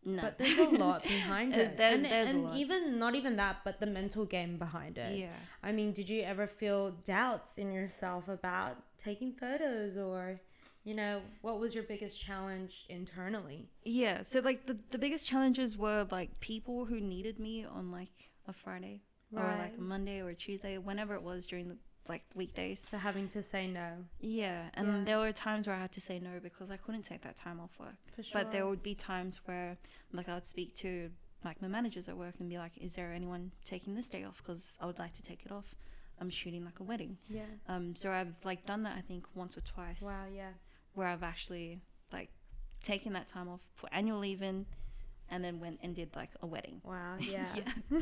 No. 0.06 0.22
But 0.22 0.38
there's 0.40 0.58
a 0.58 0.64
lot 0.66 1.02
behind 1.18 1.56
Uh, 1.56 1.60
it. 1.62 1.78
there's- 1.78 1.96
and 1.96 2.06
there's 2.06 2.28
a 2.28 2.32
and 2.32 2.56
even 2.58 3.00
not 3.00 3.16
even 3.16 3.36
that, 3.38 3.58
but 3.64 3.80
the 3.80 3.88
mental 3.88 4.26
game 4.26 4.58
behind 4.58 4.98
it. 5.00 5.18
yeah. 5.18 5.36
I 5.64 5.72
mean, 5.72 5.94
did 5.94 6.10
you 6.10 6.22
ever 6.22 6.46
feel 6.48 6.92
doubts 7.04 7.58
in 7.58 7.72
yourself 7.72 8.28
about 8.28 8.78
taking 9.00 9.32
photos 9.34 9.98
or, 9.98 10.42
you 10.84 10.96
know, 10.96 11.22
what 11.42 11.60
was 11.60 11.76
your 11.76 11.84
biggest 11.84 12.20
challenge 12.22 12.86
internally? 12.90 13.70
Yeah, 13.84 14.24
so 14.24 14.40
like 14.40 14.66
the 14.68 14.78
the 14.92 14.98
biggest 14.98 15.28
challenges 15.28 15.78
were 15.78 16.08
like 16.12 16.40
people 16.40 16.86
who 16.86 17.00
needed 17.00 17.40
me 17.40 17.66
on 17.66 17.92
like 17.92 18.30
a 18.48 18.54
Friday 18.54 19.02
or 19.36 19.44
like 19.44 19.78
a 19.78 19.82
Monday 19.82 20.20
or 20.20 20.30
a 20.30 20.36
Tuesday, 20.36 20.78
whenever 20.78 21.14
it 21.16 21.22
was 21.24 21.46
during 21.46 21.70
the 21.70 21.78
like 22.10 22.24
weekdays. 22.36 22.80
So 22.82 22.98
having 22.98 23.28
to 23.30 23.42
say 23.44 23.68
no. 23.68 23.90
Yeah, 24.20 24.70
and 24.74 24.88
Yeah. 24.88 25.04
there 25.06 25.18
were 25.20 25.32
times 25.32 25.68
where 25.68 25.76
I 25.76 25.80
had 25.80 25.92
to 25.94 26.02
say 26.02 26.20
no 26.20 26.40
because 26.42 26.70
I 26.72 26.78
couldn't 26.78 27.04
take 27.04 27.22
that 27.22 27.38
time 27.38 27.60
off 27.60 27.78
work. 27.80 27.96
For 28.14 28.24
sure. 28.24 28.42
But 28.44 28.52
there 28.52 28.66
would 28.68 28.82
be 28.84 28.96
times 28.96 29.40
where 29.46 29.78
like 30.12 30.28
I 30.28 30.34
would 30.34 30.44
speak 30.44 30.76
to 30.78 31.12
like 31.46 31.62
my 31.62 31.68
managers 31.68 32.10
at 32.10 32.18
work 32.18 32.36
and 32.40 32.50
be 32.50 32.58
like, 32.58 32.78
"Is 32.78 32.94
there 32.94 33.14
anyone 33.14 33.52
taking 33.66 33.96
this 33.96 34.08
day 34.08 34.24
off? 34.24 34.38
Because 34.44 34.64
I 34.82 34.86
would 34.88 35.00
like 35.00 35.14
to 35.14 35.22
take 35.22 35.46
it 35.46 35.52
off. 35.52 35.76
I'm 36.20 36.30
shooting 36.30 36.66
like 36.66 36.80
a 36.80 36.84
wedding." 36.84 37.18
Yeah. 37.30 37.46
Um, 37.68 37.96
so 37.96 38.12
I've 38.12 38.34
like 38.44 38.66
done 38.66 38.84
that 38.84 38.98
I 38.98 39.02
think 39.02 39.26
once 39.36 39.56
or 39.56 39.62
twice. 39.62 40.02
Wow, 40.02 40.26
yeah. 40.36 40.52
Where 40.94 41.08
I've 41.08 41.24
actually 41.24 41.82
like 42.12 42.30
taken 42.84 43.14
that 43.14 43.28
time 43.28 43.48
off 43.50 43.62
for 43.76 43.88
annual 43.94 44.20
leave 44.20 44.42
in, 44.42 44.66
and 45.30 45.44
then 45.44 45.60
went 45.60 45.80
and 45.82 45.96
did 45.96 46.16
like 46.16 46.30
a 46.42 46.48
wedding. 46.48 46.82
Wow, 46.84 47.16
yeah. 47.20 47.46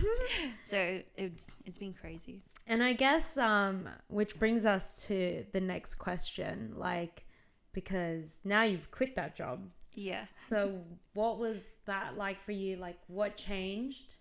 So 0.65 1.01
it's 1.15 1.47
it's 1.65 1.77
been 1.77 1.93
crazy. 1.93 2.41
And 2.67 2.83
I 2.83 2.93
guess 2.93 3.37
um 3.37 3.87
which 4.07 4.37
brings 4.37 4.65
us 4.65 5.07
to 5.07 5.45
the 5.51 5.61
next 5.61 5.95
question 5.95 6.73
like 6.75 7.25
because 7.71 8.39
now 8.43 8.63
you've 8.63 8.91
quit 8.91 9.15
that 9.15 9.35
job. 9.35 9.61
Yeah. 9.93 10.25
So 10.47 10.81
what 11.13 11.39
was 11.39 11.65
that 11.85 12.17
like 12.17 12.39
for 12.39 12.51
you? 12.51 12.77
Like 12.77 12.97
what 13.07 13.37
changed? 13.37 14.15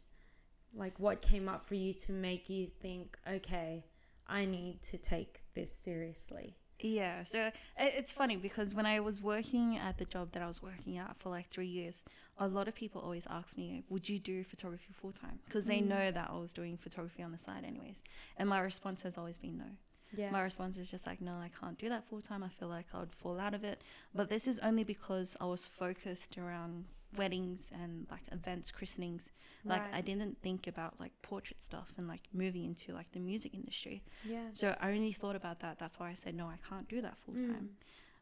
Like 0.75 0.99
what 0.99 1.21
came 1.21 1.49
up 1.49 1.65
for 1.65 1.75
you 1.75 1.93
to 1.95 2.13
make 2.13 2.49
you 2.51 2.67
think, 2.67 3.17
okay, 3.31 3.85
I 4.27 4.45
need 4.45 4.83
to 4.83 4.99
take 4.99 5.41
this 5.55 5.73
seriously? 5.73 6.57
Yeah, 6.81 7.25
so 7.25 7.51
it's 7.77 8.13
funny 8.13 8.37
because 8.37 8.73
when 8.73 8.87
I 8.87 9.01
was 9.01 9.21
working 9.21 9.77
at 9.77 9.99
the 9.99 10.05
job 10.05 10.31
that 10.33 10.43
I 10.43 10.47
was 10.47 10.63
working 10.63 10.97
at 10.97 11.17
for 11.19 11.29
like 11.29 11.49
three 11.49 11.67
years, 11.67 12.05
a 12.39 12.47
lot 12.47 12.69
of 12.69 12.75
people 12.75 13.01
always 13.01 13.27
ask 13.29 13.57
me, 13.57 13.83
"Would 13.89 14.09
you 14.09 14.21
do 14.21 14.45
photography 14.45 14.93
full 14.93 15.13
time?" 15.13 15.41
Because 15.45 15.65
they 15.65 15.81
Mm. 15.81 15.87
know 15.89 16.11
that 16.13 16.31
I 16.31 16.37
was 16.37 16.53
doing 16.53 16.77
photography 16.77 17.23
on 17.25 17.33
the 17.33 17.39
side, 17.39 17.65
anyways. 17.65 18.01
And 18.37 18.49
my 18.49 18.61
response 18.61 19.03
has 19.03 19.19
always 19.19 19.39
been 19.39 19.59
no. 19.59 19.71
Yeah. 20.13 20.31
My 20.31 20.41
response 20.43 20.79
is 20.79 20.89
just 20.91 21.05
like, 21.07 21.21
"No, 21.21 21.35
I 21.35 21.49
can't 21.51 21.77
do 21.77 21.89
that 21.89 22.05
full 22.09 22.23
time. 22.23 22.43
I 22.45 22.49
feel 22.49 22.69
like 22.69 22.87
I 22.95 23.01
would 23.01 23.13
fall 23.15 23.41
out 23.41 23.55
of 23.55 23.65
it." 23.65 23.83
But 24.15 24.29
this 24.29 24.47
is 24.47 24.59
only 24.61 24.85
because 24.85 25.37
I 25.41 25.47
was 25.47 25.67
focused 25.67 26.39
around 26.39 26.87
weddings 27.17 27.71
and 27.73 28.07
like 28.11 28.23
events, 28.33 28.71
christenings. 28.71 29.31
Like 29.65 29.83
I 29.93 30.01
didn't 30.01 30.39
think 30.41 30.67
about 30.67 30.95
like 31.01 31.13
portrait 31.21 31.63
stuff 31.63 31.93
and 31.99 32.07
like 32.09 32.23
moving 32.33 32.65
into 32.65 32.93
like 32.95 33.13
the 33.13 33.19
music 33.21 33.53
industry. 33.55 34.03
Yeah. 34.25 34.45
So 34.55 34.75
I 34.81 34.91
only 34.93 35.13
thought 35.13 35.37
about 35.37 35.61
that. 35.61 35.79
That's 35.79 35.99
why 35.99 36.11
I 36.11 36.15
said 36.15 36.35
no, 36.35 36.47
I 36.47 36.59
can't 36.69 36.89
do 36.89 37.03
that 37.03 37.19
full 37.19 37.35
Mm. 37.35 37.49
time. 37.53 37.71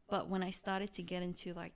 But 0.08 0.28
when 0.28 0.42
I 0.42 0.50
started 0.50 0.92
to 0.94 1.02
get 1.02 1.22
into 1.22 1.52
like 1.52 1.74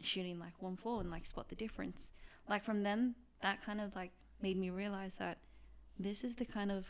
shooting 0.00 0.38
like 0.38 0.52
Onefour 0.62 1.00
and 1.00 1.10
like 1.10 1.26
spot 1.26 1.48
the 1.48 1.54
difference, 1.56 2.10
like 2.48 2.64
from 2.64 2.82
then 2.84 3.14
that 3.42 3.62
kind 3.62 3.80
of 3.80 3.94
like 3.94 4.12
made 4.40 4.56
me 4.56 4.70
realize 4.70 5.16
that 5.16 5.38
this 5.98 6.24
is 6.24 6.36
the 6.36 6.44
kind 6.44 6.70
of 6.72 6.86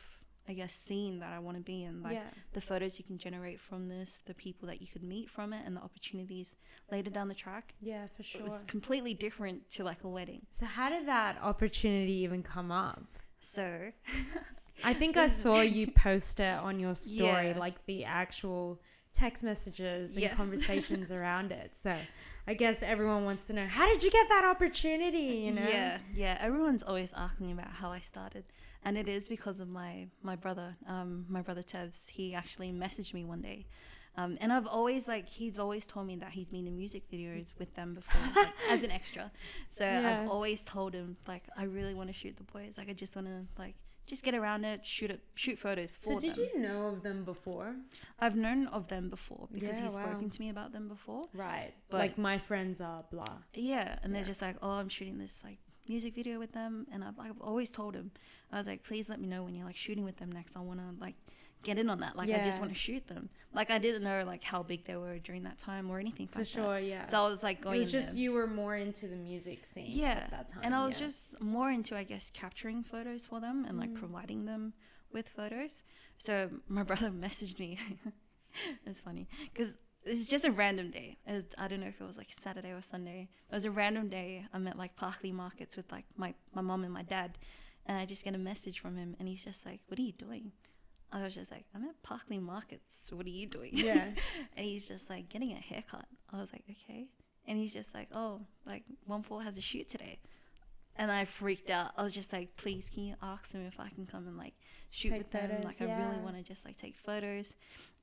I 0.48 0.54
guess 0.54 0.74
scene 0.74 1.20
that 1.20 1.32
I 1.32 1.38
want 1.38 1.56
to 1.56 1.62
be 1.62 1.84
in. 1.84 2.02
Like 2.02 2.14
yeah. 2.14 2.30
the 2.52 2.60
photos 2.60 2.98
you 2.98 3.04
can 3.04 3.16
generate 3.16 3.60
from 3.60 3.88
this, 3.88 4.18
the 4.26 4.34
people 4.34 4.66
that 4.68 4.80
you 4.82 4.88
could 4.88 5.02
meet 5.04 5.30
from 5.30 5.52
it, 5.52 5.62
and 5.64 5.76
the 5.76 5.80
opportunities 5.80 6.54
later 6.90 7.10
down 7.10 7.28
the 7.28 7.34
track. 7.34 7.74
Yeah, 7.80 8.06
for 8.16 8.22
sure. 8.22 8.40
It 8.40 8.44
sure. 8.44 8.52
was 8.52 8.64
completely 8.66 9.14
different 9.14 9.70
to 9.72 9.84
like 9.84 10.02
a 10.04 10.08
wedding. 10.08 10.42
So 10.50 10.66
how 10.66 10.88
did 10.90 11.06
that 11.06 11.38
opportunity 11.40 12.12
even 12.14 12.42
come 12.42 12.72
up? 12.72 13.04
So 13.40 13.92
I 14.84 14.94
think 14.94 15.16
I 15.16 15.26
saw 15.44 15.60
you 15.60 15.86
post 15.92 16.40
it 16.40 16.58
on 16.58 16.80
your 16.80 16.94
story, 16.94 17.50
Yeah. 17.50 17.58
like 17.58 17.84
the 17.86 18.04
actual 18.04 18.80
text 19.12 19.44
messages 19.44 20.14
and 20.14 20.22
Yes. 20.22 20.34
conversations 20.36 21.10
around 21.12 21.52
it. 21.52 21.74
So 21.76 21.96
I 22.46 22.54
guess 22.54 22.82
everyone 22.82 23.24
wants 23.24 23.46
to 23.48 23.52
know 23.52 23.66
how 23.66 23.86
did 23.86 24.02
you 24.02 24.10
get 24.10 24.28
that 24.28 24.44
opportunity? 24.44 25.44
You 25.44 25.52
know? 25.52 25.68
Yeah, 25.68 25.98
yeah. 26.14 26.38
Everyone's 26.40 26.82
always 26.82 27.12
asking 27.14 27.52
about 27.52 27.68
how 27.68 27.90
I 27.90 28.00
started, 28.00 28.44
and 28.84 28.96
it 28.98 29.08
is 29.08 29.28
because 29.28 29.60
of 29.60 29.68
my 29.68 30.06
my 30.22 30.36
brother, 30.36 30.76
um, 30.88 31.26
my 31.28 31.42
brother 31.42 31.62
Tevs. 31.62 32.08
He 32.08 32.34
actually 32.34 32.72
messaged 32.72 33.14
me 33.14 33.24
one 33.24 33.40
day, 33.42 33.66
um, 34.16 34.38
and 34.40 34.52
I've 34.52 34.66
always 34.66 35.06
like 35.08 35.28
he's 35.28 35.58
always 35.58 35.86
told 35.86 36.06
me 36.06 36.16
that 36.16 36.30
he's 36.32 36.50
been 36.50 36.66
in 36.66 36.76
music 36.76 37.10
videos 37.10 37.48
with 37.58 37.74
them 37.74 37.94
before, 37.94 38.20
like, 38.42 38.52
as 38.70 38.82
an 38.82 38.90
extra. 38.90 39.30
So 39.70 39.84
Yeah. 39.84 40.22
I've 40.22 40.28
always 40.28 40.62
told 40.62 40.94
him 40.94 41.16
like 41.28 41.44
I 41.56 41.64
really 41.64 41.94
want 41.94 42.08
to 42.08 42.14
shoot 42.14 42.36
the 42.36 42.44
boys. 42.44 42.74
Like 42.78 42.88
I 42.88 42.92
just 42.92 43.14
want 43.16 43.28
to 43.28 43.46
like 43.58 43.74
just 44.04 44.24
get 44.24 44.34
around 44.34 44.64
it, 44.64 44.80
shoot 44.84 45.12
it, 45.12 45.20
shoot 45.36 45.56
photos 45.56 45.92
for 45.92 46.14
So 46.14 46.18
did 46.18 46.34
them. 46.34 46.44
you 46.54 46.58
know 46.60 46.88
of 46.88 47.04
them 47.04 47.22
before? 47.22 47.76
I've 48.18 48.34
known 48.34 48.66
of 48.66 48.88
them 48.88 49.08
before 49.08 49.46
because 49.52 49.76
Yeah, 49.76 49.82
he's 49.84 49.92
wow. 49.96 50.06
spoken 50.06 50.28
to 50.28 50.40
me 50.40 50.50
about 50.50 50.72
them 50.72 50.88
before. 50.88 51.22
Right. 51.32 51.72
But- 51.88 51.98
like 52.00 52.18
my 52.18 52.36
friends 52.38 52.80
are 52.80 53.04
blah. 53.12 53.36
Yeah, 53.54 54.00
and 54.02 54.12
they're 54.12 54.24
just 54.24 54.42
like, 54.42 54.56
oh, 54.60 54.70
I'm 54.70 54.88
shooting 54.88 55.18
this 55.18 55.38
like 55.44 55.58
music 55.88 56.14
video 56.14 56.38
with 56.38 56.52
them, 56.52 56.86
and 56.92 57.02
I've, 57.04 57.18
I've 57.18 57.40
always 57.40 57.70
told 57.70 57.94
him, 57.94 58.10
I 58.52 58.58
was 58.58 58.66
like, 58.66 58.82
please 58.84 59.08
let 59.08 59.20
me 59.20 59.26
know 59.26 59.42
when 59.42 59.54
you're 59.54 59.66
like 59.66 59.76
shooting 59.76 60.04
with 60.04 60.16
them 60.18 60.30
next. 60.30 60.56
I 60.56 60.60
want 60.60 60.80
to 60.80 61.00
like 61.00 61.14
get 61.62 61.78
in 61.78 61.88
on 61.90 62.00
that. 62.00 62.16
Like, 62.16 62.28
I 62.30 62.44
just 62.44 62.58
want 62.58 62.72
to 62.72 62.78
shoot 62.78 63.06
them. 63.06 63.28
Like, 63.54 63.70
I 63.70 63.78
didn't 63.78 64.02
know 64.02 64.24
like 64.26 64.42
how 64.42 64.62
big 64.62 64.84
they 64.84 64.96
were 64.96 65.18
during 65.18 65.42
that 65.44 65.58
time 65.58 65.90
or 65.90 65.98
anything 66.00 66.26
For 66.28 66.40
like 66.40 66.46
sure, 66.48 66.78
yeah. 66.78 67.04
So 67.06 67.24
I 67.24 67.28
was 67.28 67.42
like 67.42 67.60
going. 67.60 67.76
it 67.76 67.78
was 67.78 67.92
just 67.92 68.12
there. 68.12 68.20
you 68.20 68.32
were 68.32 68.46
more 68.46 68.74
into 68.76 69.06
the 69.06 69.16
music 69.16 69.64
scene 69.64 69.86
Yeah, 69.90 70.22
at 70.24 70.30
that 70.30 70.48
time. 70.48 70.62
and 70.64 70.74
I 70.74 70.84
was 70.84 70.94
yeah. 70.94 71.00
just 71.06 71.40
more 71.40 71.70
into, 71.70 71.96
I 71.96 72.04
guess, 72.04 72.30
capturing 72.34 72.82
photos 72.82 73.26
for 73.26 73.40
them 73.40 73.64
and 73.68 73.78
like 73.78 73.90
Mm. 73.90 73.94
providing 73.98 74.44
them 74.46 74.72
with 75.12 75.28
photos. 75.28 75.82
So 76.16 76.48
my 76.68 76.82
brother 76.90 77.10
messaged 77.10 77.58
me. 77.58 77.78
it's 78.86 79.00
funny 79.00 79.28
because 79.52 79.74
it's 80.04 80.26
just 80.26 80.44
a 80.44 80.50
random 80.50 80.90
day. 80.90 81.16
Was- 81.26 81.44
I 81.58 81.68
don't 81.68 81.80
know 81.80 81.86
if 81.88 82.00
it 82.00 82.06
was 82.06 82.16
like 82.16 82.28
Saturday 82.42 82.70
or 82.70 82.82
Sunday. 82.82 83.28
It 83.50 83.54
was 83.54 83.64
a 83.64 83.70
random 83.70 84.08
day. 84.08 84.46
I'm 84.52 84.66
at 84.66 84.76
like 84.76 84.96
Parklea 84.96 85.32
Markets 85.32 85.76
with 85.76 85.90
like 85.92 86.04
my 86.16 86.34
my 86.54 86.62
mom 86.62 86.84
and 86.84 86.92
my 86.92 87.02
dad, 87.02 87.38
and 87.86 87.96
I 87.98 88.04
just 88.06 88.24
get 88.24 88.34
a 88.34 88.38
message 88.38 88.80
from 88.80 88.96
him, 88.96 89.16
and 89.18 89.28
he's 89.28 89.44
just 89.44 89.64
like, 89.66 89.80
"What 89.88 89.98
are 89.98 90.02
you 90.02 90.12
doing?" 90.12 90.52
I 91.12 91.22
was 91.22 91.34
just 91.34 91.50
like, 91.50 91.66
"I'm 91.74 91.84
at 91.84 92.02
Parklea 92.02 92.40
Markets. 92.40 92.94
What 93.10 93.26
are 93.26 93.30
you 93.30 93.46
doing?" 93.46 93.70
Yeah. 93.74 94.08
and 94.56 94.66
he's 94.66 94.86
just 94.88 95.10
like 95.10 95.28
getting 95.28 95.52
a 95.52 95.56
haircut. 95.60 96.06
I 96.32 96.40
was 96.40 96.52
like, 96.52 96.64
okay. 96.70 97.08
And 97.46 97.58
he's 97.58 97.72
just 97.72 97.92
like, 97.92 98.08
oh, 98.14 98.40
like 98.64 98.84
Onefour 99.10 99.42
has 99.44 99.58
a 99.58 99.60
shoot 99.60 99.90
today. 99.90 100.20
And 100.96 101.10
I 101.10 101.24
freaked 101.24 101.70
out. 101.70 101.90
I 101.96 102.02
was 102.02 102.14
just 102.14 102.32
like, 102.32 102.56
please, 102.56 102.88
can 102.92 103.02
you 103.04 103.14
ask 103.22 103.50
them 103.50 103.66
if 103.66 103.80
I 103.80 103.88
can 103.88 104.06
come 104.06 104.26
and 104.28 104.36
like 104.38 104.54
shoot 104.90 105.10
Take 105.10 105.18
with 105.18 105.30
them? 105.32 105.50
photos, 105.50 105.64
Like, 105.64 105.82
I 105.82 105.84
really 105.98 106.20
want 106.22 106.36
to 106.36 106.42
just 106.42 106.64
like 106.64 106.76
take 106.76 106.96
photos. 106.96 107.52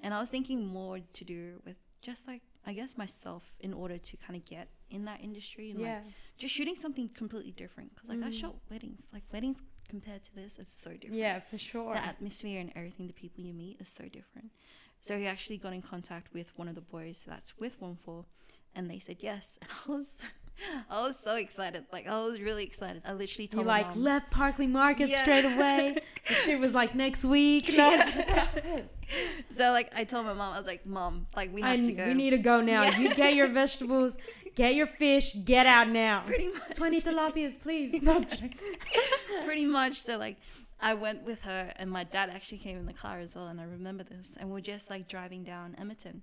And 0.01 0.13
I 0.13 0.19
was 0.19 0.29
thinking 0.29 0.65
more 0.65 0.99
to 0.99 1.23
do 1.23 1.61
with 1.65 1.77
just 2.01 2.27
like 2.27 2.41
I 2.65 2.73
guess 2.73 2.97
myself 2.97 3.43
in 3.59 3.73
order 3.73 3.97
to 3.97 4.17
kind 4.17 4.35
of 4.35 4.45
get 4.45 4.67
in 4.89 5.05
that 5.05 5.21
industry 5.21 5.71
and 5.71 5.79
Yeah. 5.79 5.95
like 6.03 6.13
just 6.37 6.53
shooting 6.53 6.75
something 6.75 7.09
completely 7.09 7.51
different 7.51 7.93
because 7.93 8.09
like 8.09 8.21
I 8.23 8.29
Mm. 8.29 8.39
shot 8.41 8.55
weddings 8.69 9.01
like 9.13 9.23
weddings 9.31 9.57
compared 9.89 10.23
to 10.23 10.35
this 10.35 10.59
is 10.59 10.67
so 10.67 10.91
different 10.91 11.15
Yeah, 11.15 11.39
for 11.39 11.57
sure. 11.57 11.93
the 11.93 12.03
atmosphere 12.05 12.59
and 12.59 12.71
everything 12.75 13.07
the 13.07 13.13
people 13.13 13.43
you 13.43 13.53
meet 13.53 13.81
is 13.81 13.87
so 13.89 14.03
different 14.07 14.51
so 15.01 15.17
he 15.17 15.25
actually 15.25 15.57
got 15.57 15.73
in 15.73 15.81
contact 15.81 16.33
with 16.33 16.51
one 16.57 16.67
of 16.67 16.75
the 16.75 16.81
boys 16.81 17.23
that's 17.25 17.57
with 17.57 17.79
Onefour 17.81 18.25
and 18.75 18.89
they 18.89 18.99
said 18.99 19.17
yes 19.19 19.57
and 19.61 19.69
I 19.71 19.91
was 19.91 20.17
I 20.89 21.01
was 21.01 21.17
so 21.19 21.35
excited 21.35 21.85
like 21.91 22.07
I 22.07 22.21
was 22.21 22.39
really 22.41 22.63
excited 22.63 23.01
I 23.05 23.13
literally 23.13 23.47
told 23.47 23.65
my 23.65 23.77
like 23.79 23.89
mom, 23.95 24.03
left 24.03 24.31
Parklea 24.31 24.69
Market 24.69 25.09
Yeah. 25.09 25.21
straight 25.21 25.45
away. 25.45 25.97
the 26.27 26.33
shit 26.33 26.59
was 26.59 26.73
like 26.73 26.95
next 26.95 27.25
week. 27.25 27.67
so 29.55 29.71
like 29.71 29.91
I 29.95 30.03
told 30.03 30.25
my 30.25 30.33
mom 30.33 30.53
I 30.53 30.57
was 30.57 30.67
like 30.67 30.85
mom 30.85 31.27
like 31.35 31.53
we 31.53 31.63
I, 31.63 31.75
have 31.75 31.85
to 31.85 31.91
go 31.93 32.05
we 32.05 32.13
need 32.13 32.31
to 32.31 32.37
go 32.37 32.61
now. 32.61 32.83
Yeah. 32.83 32.99
You 32.99 33.15
get 33.15 33.35
your 33.35 33.47
vegetables, 33.47 34.17
get 34.55 34.75
your 34.75 34.85
fish, 34.87 35.33
get 35.45 35.65
out 35.65 35.89
now. 35.89 36.23
pretty 36.25 36.47
much 36.49 36.75
Twenty 36.75 37.01
tilapias, 37.01 37.59
please. 37.59 38.01
No, 38.01 38.23
pretty 39.45 39.65
much 39.65 40.01
so 40.01 40.17
like 40.17 40.37
i 40.81 40.93
went 40.93 41.23
with 41.23 41.41
her 41.41 41.73
and 41.75 41.89
my 41.91 42.03
dad 42.03 42.29
actually 42.29 42.57
came 42.57 42.77
in 42.77 42.85
the 42.85 42.93
car 42.93 43.19
as 43.19 43.35
well 43.35 43.47
and 43.47 43.59
i 43.59 43.63
remember 43.63 44.03
this 44.03 44.37
and 44.39 44.49
we're 44.49 44.61
just 44.61 44.89
like 44.89 45.07
driving 45.09 45.43
down 45.43 45.75
Emerton, 45.81 46.21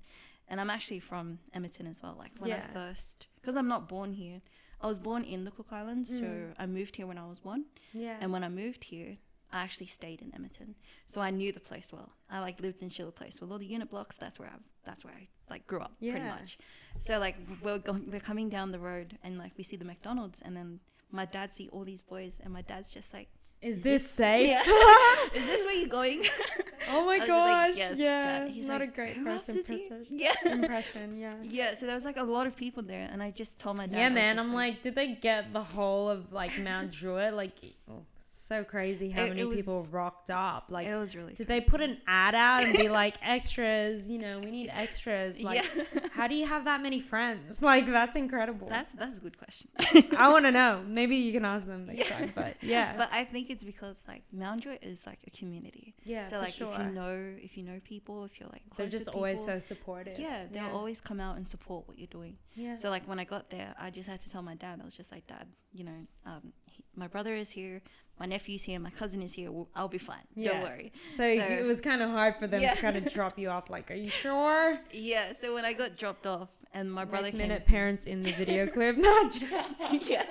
and 0.49 0.61
i'm 0.61 0.71
actually 0.71 0.99
from 1.01 1.39
Emerton 1.55 1.87
as 1.91 1.97
well 2.03 2.15
like 2.19 2.31
when 2.39 2.51
Yeah. 2.51 2.65
i 2.71 2.73
first 2.73 3.27
because 3.47 3.57
i'm 3.57 3.69
not 3.69 3.89
born 3.89 4.13
here 4.15 4.41
i 4.81 4.87
was 4.87 4.99
born 4.99 5.23
in 5.23 5.45
the 5.45 5.51
cook 5.53 5.69
islands 5.71 6.09
so 6.11 6.23
Mm. 6.23 6.55
i 6.59 6.67
moved 6.67 6.97
here 6.97 7.07
when 7.07 7.19
i 7.19 7.27
was 7.27 7.39
one 7.45 7.63
yeah. 7.93 8.17
and 8.21 8.33
when 8.33 8.43
i 8.43 8.49
moved 8.49 8.83
here 8.85 9.19
i 9.53 9.63
actually 9.63 9.87
stayed 9.87 10.21
in 10.21 10.33
Emerton, 10.33 10.75
so 11.07 11.21
i 11.21 11.31
knew 11.31 11.53
the 11.53 11.61
place 11.61 11.89
well 11.93 12.11
i 12.29 12.41
like 12.41 12.61
lived 12.61 12.83
in 12.83 12.89
Schiller 12.91 13.13
place 13.13 13.41
with 13.41 13.53
all 13.53 13.59
the 13.59 13.67
unit 13.77 13.89
blocks 13.89 14.17
that's 14.17 14.39
where 14.41 14.49
i 14.49 14.59
that's 14.85 15.05
where 15.05 15.15
i 15.15 15.29
like 15.49 15.67
grew 15.69 15.81
up 15.81 15.93
pretty 16.01 16.19
much 16.37 16.59
so 16.99 17.19
like 17.21 17.37
we're 17.63 17.79
going 17.79 18.11
we're 18.11 18.21
coming 18.31 18.49
down 18.49 18.73
the 18.73 18.79
road 18.91 19.17
and 19.23 19.39
like 19.39 19.53
we 19.57 19.63
see 19.65 19.77
the 19.77 19.85
mcdonald's 19.85 20.41
and 20.45 20.57
then 20.57 20.81
my 21.13 21.25
dad 21.25 21.55
see 21.55 21.69
all 21.73 21.85
these 21.85 22.03
boys 22.03 22.33
and 22.43 22.53
my 22.53 22.63
dad's 22.63 22.91
just 22.93 23.15
like 23.15 23.29
Is 23.63 23.81
this 23.81 24.03
safe? 24.23 24.49
yeah. 24.49 24.63
Is 25.39 25.47
this 25.51 25.65
where 25.67 25.75
you're 25.81 25.89
going? 26.01 26.21
Oh 26.89 27.05
my 27.07 27.19
I 27.23 27.27
gosh. 27.27 27.69
like, 27.71 27.77
"Yes, 27.79 27.99
yeah. 27.99 28.39
Dad." 28.41 28.51
He's 28.51 28.69
Not 28.69 28.81
like, 28.81 28.91
a 28.91 28.93
great 28.93 29.17
"Who 29.17 29.25
first 29.25 29.49
else 29.49 29.59
is 29.59 29.71
impression. 29.71 30.07
Yeah. 30.11 30.33
impression. 30.45 31.17
Yeah. 31.19 31.35
Yeah, 31.43 31.75
so 31.75 31.87
there 31.87 31.95
was 31.95 32.05
like 32.05 32.17
a 32.17 32.23
lot 32.23 32.47
of 32.47 32.57
people 32.57 32.83
there, 32.83 33.09
and 33.13 33.23
I 33.23 33.31
just 33.31 33.59
told 33.59 33.77
my 33.77 33.87
dad. 33.87 33.97
Yeah, 33.99 34.09
man. 34.09 34.39
I'm 34.39 34.53
like, 34.55 34.83
did 34.83 34.95
they 34.95 35.15
get 35.15 35.53
the 35.53 35.63
whole 35.63 36.09
of 36.09 36.33
like 36.33 36.59
Mount 36.59 36.91
Druitt? 36.99 37.35
Like, 37.35 37.53
oh, 37.91 38.03
so 38.47 38.65
crazy 38.65 39.11
how 39.11 39.25
It- 39.25 39.29
many 39.31 39.41
it 39.41 39.45
was- 39.45 39.57
people 39.57 39.87
rocked 39.91 40.31
up. 40.31 40.71
Like, 40.71 40.87
it 40.87 40.97
was 40.97 41.15
really. 41.17 41.35
did 41.35 41.49
they 41.49 41.61
put 41.61 41.81
an 41.81 41.99
ad 42.07 42.35
out 42.35 42.65
and 42.65 42.73
be 42.77 42.89
like, 43.03 43.17
extras? 43.23 44.09
You 44.11 44.19
know, 44.19 44.39
we 44.41 44.51
need 44.51 44.71
extras. 44.73 45.41
Like, 45.41 45.65
yeah, 45.77 46.09
how 46.13 46.27
do 46.29 46.35
you 46.35 46.47
have 46.47 46.65
that 46.67 46.81
many 46.83 47.01
friends? 47.01 47.61
Like, 47.67 47.87
that's 47.87 48.17
incredible. 48.17 48.69
that's 48.69 48.93
that's 48.93 49.17
a 49.17 49.21
good 49.21 49.37
question. 49.39 49.69
I 50.17 50.29
want 50.31 50.45
to 50.45 50.53
know. 50.53 50.83
Maybe 50.87 51.17
you 51.17 51.33
can 51.33 51.45
ask 51.45 51.67
them 51.67 51.87
next 51.87 51.99
Yeah. 52.09 52.19
time. 52.19 52.33
But 52.35 52.57
yeah, 52.63 52.97
But 52.97 53.09
I 53.13 53.25
think 53.25 53.51
it's 53.51 53.65
because 53.65 54.03
like 54.07 54.23
Mount 54.33 54.63
Druitt 54.63 54.83
is 54.85 55.01
like 55.07 55.19
a 55.27 55.31
community. 55.31 55.95
yeah, 56.05 56.27
so 56.29 56.39
like 56.39 56.53
sure. 56.53 56.73
if 56.73 56.79
you 56.79 56.93
know 56.93 57.35
if 57.43 57.57
you 57.57 57.63
know 57.65 57.81
people, 57.85 58.25
if 58.25 58.39
you're 58.39 58.49
like 58.51 58.63
They're 58.77 58.87
just 58.87 59.09
always 59.09 59.41
people, 59.41 59.55
so 59.55 59.59
supportive. 59.59 60.19
Yeah, 60.19 60.45
they'll 60.51 60.77
always 60.77 61.01
come 61.01 61.21
out 61.21 61.37
and 61.37 61.47
support 61.49 61.89
what 61.89 61.99
you're 61.99 62.07
doing. 62.19 62.37
Yeah. 62.55 62.77
So 62.77 62.91
like 62.91 63.07
when 63.09 63.19
I 63.19 63.25
got 63.25 63.51
there, 63.51 63.75
I 63.79 63.91
just 63.91 64.09
had 64.09 64.21
to 64.23 64.29
tell 64.31 64.43
my 64.43 64.55
dad. 64.55 64.81
I 64.81 64.85
was 64.85 64.95
just 64.97 65.11
like, 65.13 65.27
Dad, 65.27 65.47
you 65.73 65.85
know, 65.85 66.01
um, 66.25 66.53
my 66.97 67.07
brother 67.07 67.35
is 67.37 67.51
here, 67.51 67.83
my 68.19 68.27
nephew's 68.27 68.63
here, 68.63 68.79
my 68.81 68.91
cousin 68.91 69.23
is 69.23 69.33
here. 69.35 69.51
We'll, 69.53 69.69
I'll 69.75 69.89
be 69.89 69.99
fine. 69.99 70.27
Yeah. 70.35 70.53
Don't 70.53 70.63
worry. 70.63 70.93
So, 71.11 71.17
So- 71.17 71.25
it 71.45 71.65
was 71.65 71.81
kind 71.81 72.01
of 72.03 72.11
hard 72.11 72.37
for 72.39 72.47
them 72.47 72.63
Yeah. 72.63 72.73
to 72.73 72.81
kind 72.81 72.97
of 72.97 73.13
drop 73.13 73.39
you 73.39 73.49
off. 73.51 73.69
Like, 73.71 73.91
are 73.91 73.95
you 73.95 74.09
sure? 74.09 74.79
Yeah. 74.93 75.33
So 75.39 75.55
when 75.55 75.65
I 75.65 75.73
got 75.73 75.97
dropped 75.97 76.27
off, 76.27 76.49
and 76.73 76.93
my 76.93 77.05
brother 77.07 77.25
like 77.29 77.33
came. 77.33 77.39
minute 77.49 77.65
parents 77.65 78.07
in 78.07 78.23
the 78.23 78.33
video 78.33 78.67
clip. 78.75 78.97
Not 78.99 79.39
yeah. 80.07 80.25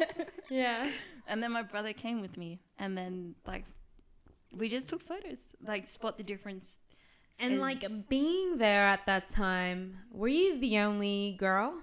yeah. 0.50 0.92
And 1.28 1.42
then 1.42 1.52
my 1.52 1.64
brother 1.64 1.92
came 1.94 2.22
with 2.22 2.38
me, 2.38 2.60
and 2.78 2.96
then 2.96 3.34
like 3.48 3.66
we 4.56 4.70
just 4.70 4.88
took 4.88 5.02
photos, 5.08 5.38
like 5.66 5.88
spot 5.88 6.18
the 6.18 6.24
difference. 6.24 6.78
And 7.40 7.54
Is- 7.56 7.60
like 7.60 7.84
being 8.10 8.58
there 8.58 8.86
at 8.86 9.06
that 9.08 9.28
time, 9.30 9.98
were 10.12 10.28
you 10.28 10.60
the 10.60 10.78
only 10.80 11.36
girl? 11.40 11.82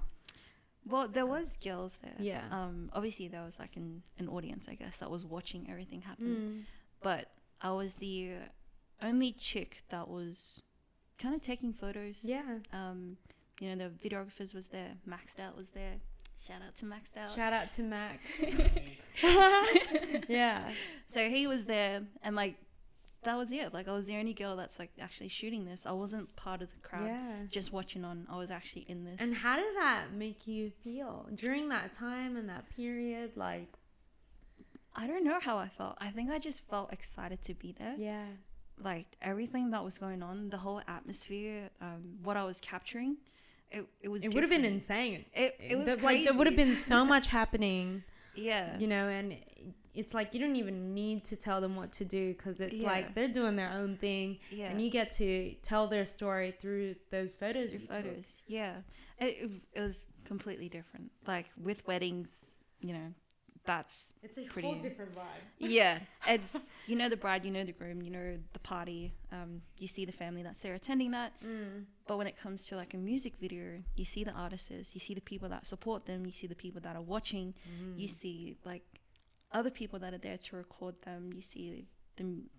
Well, 0.88 1.08
there 1.08 1.26
was 1.26 1.56
girls 1.62 1.98
there. 2.02 2.14
Yeah. 2.18 2.42
Um. 2.50 2.90
Obviously, 2.92 3.28
there 3.28 3.42
was 3.42 3.58
like 3.58 3.76
an 3.76 4.02
an 4.18 4.28
audience, 4.28 4.66
I 4.68 4.74
guess, 4.74 4.98
that 4.98 5.10
was 5.10 5.24
watching 5.24 5.68
everything 5.70 6.02
happen. 6.02 6.26
Mm. 6.26 6.62
But 7.02 7.30
I 7.60 7.70
was 7.72 7.94
the 7.94 8.34
only 9.02 9.32
chick 9.32 9.82
that 9.90 10.08
was 10.08 10.62
kind 11.18 11.34
of 11.34 11.40
taking 11.40 11.72
photos. 11.72 12.16
Yeah. 12.22 12.58
Um. 12.72 13.16
You 13.60 13.76
know, 13.76 13.88
the 13.88 14.08
videographers 14.08 14.54
was 14.54 14.68
there. 14.68 14.94
Maxed 15.08 15.38
out 15.40 15.56
was 15.56 15.68
there. 15.70 16.00
Shout 16.46 16.62
out 16.66 16.74
to 16.76 16.84
Maxed 16.86 17.16
out. 17.16 17.30
Shout 17.30 17.52
out 17.52 17.70
to 17.72 17.82
Max. 17.82 18.44
yeah. 20.28 20.70
So 21.06 21.28
he 21.28 21.46
was 21.46 21.66
there, 21.66 22.02
and 22.24 22.34
like 22.34 22.56
that 23.24 23.36
was 23.36 23.52
it. 23.52 23.72
Like 23.72 23.86
I 23.88 23.92
was 23.92 24.06
the 24.06 24.16
only 24.16 24.34
girl 24.34 24.56
that's 24.56 24.78
like 24.78 24.90
actually 25.00 25.28
shooting 25.28 25.64
this. 25.64 25.86
I 25.86 25.92
wasn't 25.92 26.34
part 26.36 26.60
of 26.62 26.68
the 26.72 26.80
crowd, 26.88 27.06
Yeah. 27.06 27.36
just 27.50 27.72
watching 27.72 28.04
on. 28.04 28.26
I 28.30 28.36
was 28.36 28.50
actually 28.50 28.82
in 28.88 29.04
this. 29.04 29.16
And 29.20 29.34
how 29.34 29.56
did 29.56 29.74
that 29.76 30.12
make 30.12 30.46
you 30.46 30.72
feel 30.82 31.26
during 31.34 31.68
that 31.68 31.92
time 31.92 32.36
and 32.36 32.48
that 32.48 32.64
period? 32.76 33.32
Like, 33.36 33.68
I 34.94 35.06
don't 35.06 35.24
know 35.24 35.38
how 35.40 35.56
I 35.56 35.68
felt. 35.68 35.96
I 36.00 36.10
think 36.10 36.30
I 36.30 36.38
just 36.38 36.66
felt 36.68 36.92
excited 36.92 37.42
to 37.44 37.54
be 37.54 37.74
there. 37.78 37.94
yeah. 37.98 38.24
Like 38.82 39.06
everything 39.20 39.70
that 39.70 39.84
was 39.84 39.98
going 39.98 40.22
on, 40.22 40.48
the 40.48 40.56
whole 40.56 40.80
atmosphere, 40.88 41.70
um, 41.80 42.18
what 42.24 42.36
I 42.36 42.42
was 42.44 42.58
capturing, 42.60 43.18
it 43.70 43.86
it 44.00 44.08
was. 44.08 44.24
It 44.24 44.34
would 44.34 44.42
have 44.42 44.50
been 44.50 44.64
insane. 44.64 45.24
It 45.34 45.56
it 45.60 45.76
was 45.76 45.86
The- 45.86 45.96
like 45.98 46.24
there 46.24 46.32
would 46.34 46.46
have 46.46 46.56
been 46.56 46.74
so 46.74 47.04
much 47.14 47.28
happening, 47.28 48.02
Yeah. 48.34 48.76
you 48.78 48.88
know, 48.88 49.08
and 49.08 49.36
it's 49.94 50.14
like 50.14 50.32
you 50.34 50.40
don't 50.40 50.56
even 50.56 50.94
need 50.94 51.24
to 51.26 51.36
tell 51.36 51.60
them 51.60 51.76
what 51.76 51.92
to 51.92 52.04
do 52.04 52.32
because 52.32 52.60
it's 52.60 52.80
Yeah. 52.80 52.86
like 52.88 53.14
they're 53.14 53.28
doing 53.28 53.56
their 53.56 53.70
own 53.72 53.96
thing, 53.96 54.38
Yeah. 54.50 54.70
and 54.70 54.80
you 54.80 54.90
get 54.90 55.12
to 55.12 55.54
tell 55.62 55.86
their 55.86 56.04
story 56.04 56.50
through 56.52 56.94
those 57.10 57.34
photos. 57.34 57.74
You 57.74 57.80
took. 57.80 57.92
photos. 57.92 58.32
Yeah. 58.46 58.76
It, 59.18 59.50
it, 59.74 59.80
was 59.80 60.06
completely 60.24 60.68
different. 60.68 61.10
Like 61.26 61.46
with 61.62 61.86
weddings, 61.86 62.30
you 62.80 62.92
know, 62.94 63.12
that's 63.64 64.14
It's 64.24 64.38
a 64.38 64.42
Pretty- 64.42 64.66
whole 64.66 64.76
different 64.80 65.14
vibe. 65.14 65.44
yeah, 65.58 66.00
it's 66.26 66.56
you 66.88 66.96
know 66.96 67.08
the 67.08 67.16
bride, 67.16 67.44
you 67.44 67.52
know 67.52 67.62
the 67.64 67.70
groom, 67.72 68.02
you 68.02 68.10
know 68.10 68.36
the 68.52 68.58
party. 68.58 69.12
Um, 69.30 69.62
you 69.78 69.86
see 69.86 70.04
the 70.04 70.10
family 70.12 70.42
that's 70.42 70.60
there 70.62 70.74
attending 70.74 71.12
that. 71.12 71.32
Mm. 71.44 71.84
But 72.08 72.18
when 72.18 72.26
it 72.26 72.36
comes 72.36 72.66
to 72.68 72.76
like 72.76 72.92
a 72.94 72.96
music 72.96 73.34
video, 73.40 73.80
you 73.94 74.04
see 74.04 74.24
the 74.24 74.32
artists, 74.32 74.72
you 74.94 75.00
see 75.00 75.14
the 75.14 75.20
people 75.20 75.48
that 75.50 75.64
support 75.66 76.06
them, 76.06 76.26
you 76.26 76.32
see 76.32 76.48
the 76.48 76.56
people 76.56 76.80
that 76.80 76.96
are 76.96 77.02
watching, 77.02 77.54
Mm-hmm. 77.70 78.00
you 78.00 78.08
see 78.08 78.56
like 78.64 78.82
other 79.52 79.70
people 79.70 79.98
that 80.00 80.12
are 80.14 80.18
there 80.18 80.38
to 80.38 80.56
record 80.56 80.94
them. 81.04 81.30
You 81.34 81.42
see 81.42 81.86
them, 82.16 82.50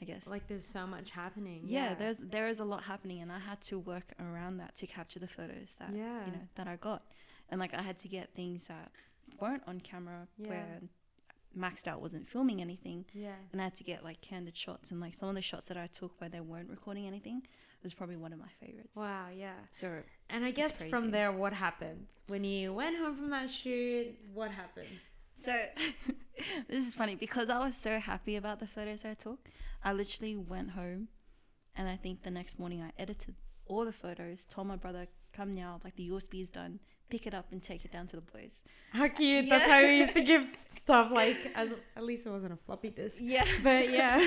I 0.00 0.04
guess. 0.04 0.26
Like 0.26 0.46
there's 0.48 0.64
so 0.66 0.86
much 0.86 1.10
happening. 1.10 1.62
yeah, 1.64 1.94
there's 1.94 2.18
there 2.18 2.48
is 2.48 2.60
a 2.60 2.64
lot 2.64 2.82
happening, 2.84 3.20
and 3.22 3.30
I 3.32 3.38
had 3.38 3.60
to 3.62 3.78
work 3.78 4.12
around 4.20 4.58
that 4.58 4.76
to 4.78 4.86
capture 4.86 5.18
the 5.18 5.28
photos 5.28 5.68
that 5.78 5.90
Yeah. 5.94 6.26
you 6.26 6.32
know 6.32 6.48
that 6.56 6.66
I 6.68 6.76
got, 6.76 7.02
and 7.48 7.60
like 7.60 7.74
I 7.74 7.82
had 7.82 7.98
to 8.00 8.08
get 8.08 8.34
things 8.34 8.66
that 8.68 8.90
weren't 9.40 9.62
on 9.66 9.80
camera 9.80 10.26
Yeah. 10.38 10.48
where 10.48 10.80
maxed 11.58 11.88
out 11.88 12.00
wasn't 12.00 12.24
filming 12.28 12.60
anything 12.60 13.04
yeah. 13.12 13.34
and 13.50 13.60
I 13.60 13.64
had 13.64 13.74
to 13.74 13.82
get 13.82 14.04
like 14.04 14.20
candid 14.20 14.56
shots 14.56 14.92
and 14.92 15.00
like 15.00 15.14
some 15.14 15.28
of 15.28 15.34
the 15.34 15.42
shots 15.42 15.66
that 15.66 15.76
I 15.76 15.88
took 15.88 16.20
where 16.20 16.30
they 16.30 16.38
weren't 16.40 16.70
recording 16.70 17.08
anything 17.08 17.42
was 17.82 17.92
probably 17.92 18.14
one 18.14 18.32
of 18.32 18.38
my 18.38 18.50
favorites. 18.60 18.94
Wow. 18.94 19.26
Yeah. 19.36 19.54
So 19.68 20.02
And 20.28 20.44
I 20.44 20.52
guess 20.52 20.80
from 20.82 21.10
there, 21.10 21.32
what 21.32 21.52
happened 21.52 22.06
when 22.28 22.44
you 22.44 22.72
went 22.72 22.96
home 22.98 23.16
from 23.16 23.30
that 23.30 23.50
shoot? 23.50 24.14
What 24.32 24.52
happened? 24.52 24.86
So 25.42 25.54
this 26.68 26.86
is 26.86 26.94
funny 26.94 27.14
because 27.14 27.48
I 27.50 27.58
was 27.58 27.76
so 27.76 27.98
happy 27.98 28.36
about 28.36 28.60
the 28.60 28.66
photos 28.66 29.04
I 29.04 29.14
took. 29.14 29.48
I 29.82 29.92
literally 29.92 30.36
went 30.36 30.70
home 30.70 31.08
and 31.76 31.88
I 31.88 31.96
think 31.96 32.22
the 32.22 32.30
next 32.30 32.58
morning 32.58 32.82
I 32.82 32.92
edited 33.00 33.34
all 33.66 33.84
the 33.84 33.92
photos, 33.92 34.44
told 34.50 34.66
my 34.66 34.76
brother, 34.76 35.06
come 35.32 35.54
now, 35.54 35.80
like 35.84 35.96
the 35.96 36.08
USB 36.10 36.42
is 36.42 36.48
done, 36.48 36.80
pick 37.08 37.26
it 37.26 37.34
up 37.34 37.46
and 37.52 37.62
take 37.62 37.84
it 37.84 37.92
down 37.92 38.06
to 38.08 38.16
the 38.16 38.22
boys. 38.22 38.60
How 38.92 39.06
cute! 39.08 39.48
That's 39.48 39.68
how 39.68 39.80
we 39.82 39.98
used 39.98 40.14
to 40.14 40.22
give 40.22 40.44
stuff. 40.68 41.12
Like, 41.12 41.52
as 41.54 41.70
at 41.96 42.04
least 42.04 42.26
it 42.26 42.30
wasn't 42.30 42.52
a 42.52 42.56
floppy 42.56 42.90
disk. 42.90 43.20
Yeah. 43.22 43.44
But 43.62 43.90
yeah, 43.90 44.18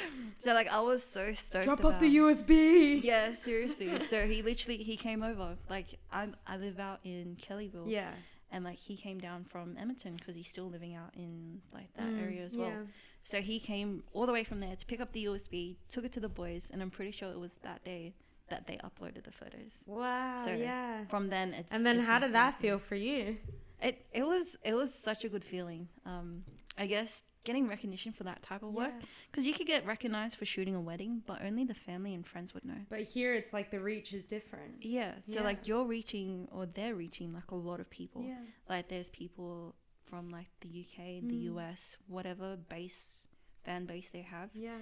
So 0.38 0.52
like 0.54 0.68
I 0.68 0.80
was 0.80 1.02
so 1.02 1.32
stoked. 1.32 1.64
drop 1.64 1.84
off 1.84 1.98
the 2.00 2.16
USB. 2.16 3.02
Yeah, 3.02 3.32
seriously. 3.34 3.90
so 4.08 4.26
he 4.26 4.42
literally 4.42 4.78
he 4.78 4.96
came 4.96 5.22
over. 5.22 5.56
Like 5.68 5.98
I 6.12 6.28
I 6.46 6.56
live 6.56 6.78
out 6.78 7.00
in 7.04 7.36
Kellyville. 7.40 7.84
Yeah. 7.90 8.12
And 8.50 8.64
like 8.64 8.78
he 8.78 8.96
came 8.96 9.18
down 9.18 9.44
from 9.44 9.76
Emerton 9.76 10.16
because 10.16 10.34
he's 10.36 10.48
still 10.48 10.68
living 10.70 10.94
out 10.94 11.10
in 11.14 11.60
like 11.74 11.92
that 11.96 12.14
Mm, 12.14 12.20
area 12.22 12.44
as 12.44 12.54
well. 12.56 12.68
yeah. 12.68 12.82
So 13.22 13.40
he 13.40 13.58
came 13.58 14.04
all 14.12 14.24
the 14.26 14.32
way 14.32 14.44
from 14.44 14.60
there 14.60 14.76
to 14.76 14.86
pick 14.86 15.00
up 15.00 15.12
the 15.12 15.24
USB, 15.24 15.76
took 15.90 16.04
it 16.04 16.12
to 16.12 16.20
the 16.20 16.28
boys, 16.28 16.68
and 16.72 16.80
I'm 16.80 16.90
pretty 16.90 17.10
sure 17.10 17.30
it 17.30 17.40
was 17.40 17.50
that 17.62 17.84
day 17.84 18.14
that 18.48 18.66
they 18.68 18.78
uploaded 18.84 19.24
the 19.24 19.32
photos. 19.32 19.72
Wow. 19.86 20.42
So, 20.44 20.52
yeah. 20.52 21.04
From 21.06 21.28
then, 21.28 21.52
it's 21.54 21.72
And 21.72 21.84
then 21.84 21.96
it's 21.96 22.06
how 22.06 22.20
did 22.20 22.32
that 22.34 22.60
feel 22.60 22.78
for 22.78 22.94
you? 22.94 23.38
It 23.82 24.06
it 24.12 24.22
was 24.24 24.56
it 24.64 24.74
was 24.74 24.94
such 24.94 25.24
a 25.24 25.28
good 25.28 25.44
feeling. 25.44 25.88
Um, 26.06 26.44
I 26.78 26.86
guess 26.86 27.22
getting 27.44 27.68
recognition 27.68 28.12
for 28.12 28.24
that 28.24 28.42
type 28.42 28.62
of 28.64 28.72
work 28.74 28.92
Yeah. 28.98 29.06
because 29.30 29.46
you 29.46 29.54
could 29.54 29.68
get 29.68 29.86
recognized 29.86 30.36
for 30.36 30.44
shooting 30.44 30.74
a 30.74 30.80
wedding, 30.80 31.22
but 31.26 31.42
only 31.42 31.64
the 31.64 31.74
family 31.74 32.12
and 32.12 32.26
friends 32.26 32.52
would 32.54 32.64
know. 32.64 32.84
But 32.88 33.02
here 33.02 33.34
it's 33.34 33.52
like 33.52 33.70
the 33.70 33.80
reach 33.80 34.12
is 34.12 34.26
different. 34.26 34.82
Yeah, 34.84 35.14
so 35.28 35.34
Yeah. 35.34 35.42
like 35.42 35.66
you're 35.68 35.84
reaching 35.84 36.48
or 36.50 36.66
they're 36.66 36.96
reaching 36.96 37.32
like 37.32 37.50
a 37.52 37.54
lot 37.54 37.78
of 37.78 37.88
people. 37.88 38.22
Yeah. 38.24 38.40
Like 38.68 38.88
there's 38.88 39.10
people 39.10 39.76
from 40.04 40.30
like 40.30 40.48
the 40.60 40.68
UK, 40.68 41.20
the 41.20 41.46
Mm. 41.48 41.54
US, 41.54 41.96
whatever 42.08 42.56
base 42.56 43.28
fan 43.64 43.86
base 43.86 44.10
they 44.10 44.22
have. 44.22 44.50
Yeah. 44.54 44.78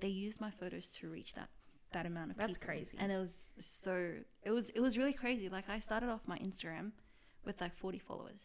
They 0.00 0.08
use 0.08 0.40
my 0.40 0.50
photos 0.50 0.88
to 0.88 1.08
reach 1.08 1.34
that 1.34 1.50
that 1.92 2.04
amount 2.04 2.30
of 2.32 2.36
people. 2.36 2.48
That's 2.48 2.58
people. 2.58 2.74
crazy. 2.74 2.96
And 2.98 3.10
it 3.12 3.16
was 3.16 3.50
so 3.60 4.16
it 4.42 4.50
was 4.50 4.70
it 4.70 4.80
was 4.80 4.98
really 4.98 5.12
crazy. 5.14 5.48
Like 5.48 5.68
I 5.70 5.78
started 5.78 6.10
off 6.10 6.26
my 6.26 6.38
Instagram 6.38 6.92
with 7.44 7.60
like 7.60 7.74
40 7.76 7.98
followers 8.00 8.42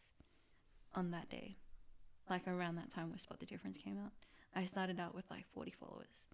on 0.93 1.09
that 1.11 1.27
day. 1.29 1.57
Like 2.29 2.47
around 2.47 2.75
that 2.75 2.89
time 2.89 3.09
where 3.09 3.17
Spot 3.17 3.39
the 3.39 3.45
Difference 3.45 3.77
came 3.77 3.97
out. 4.03 4.11
I 4.55 4.65
started 4.65 4.99
out 4.99 5.13
with 5.15 5.25
like 5.29 5.45
40 5.53 5.71
followers. 5.71 6.25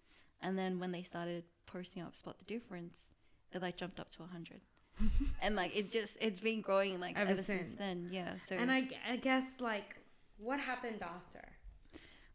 And 0.42 0.56
then 0.58 0.78
when 0.78 0.92
they 0.92 1.02
started 1.02 1.44
posting 1.66 2.02
up 2.02 2.14
Spot 2.16 2.36
the 2.38 2.44
Difference, 2.44 3.08
it 3.52 3.60
like 3.62 3.76
jumped 3.76 3.98
up 4.00 4.10
to 4.12 4.20
100. 4.22 4.60
and 5.42 5.56
like 5.56 5.74
it 5.76 5.90
just 5.90 6.16
it's 6.20 6.40
been 6.40 6.60
growing 6.60 7.00
like 7.00 7.16
Ever 7.16 7.32
ever, 7.32 7.42
since. 7.42 7.68
since. 7.70 7.74
then. 7.78 8.08
Yeah. 8.10 8.34
So 8.46 8.56
And 8.56 8.70
I, 8.70 8.88
I 9.08 9.16
guess 9.16 9.54
like 9.60 9.96
what 10.38 10.60
happened 10.60 11.02
after? 11.02 11.42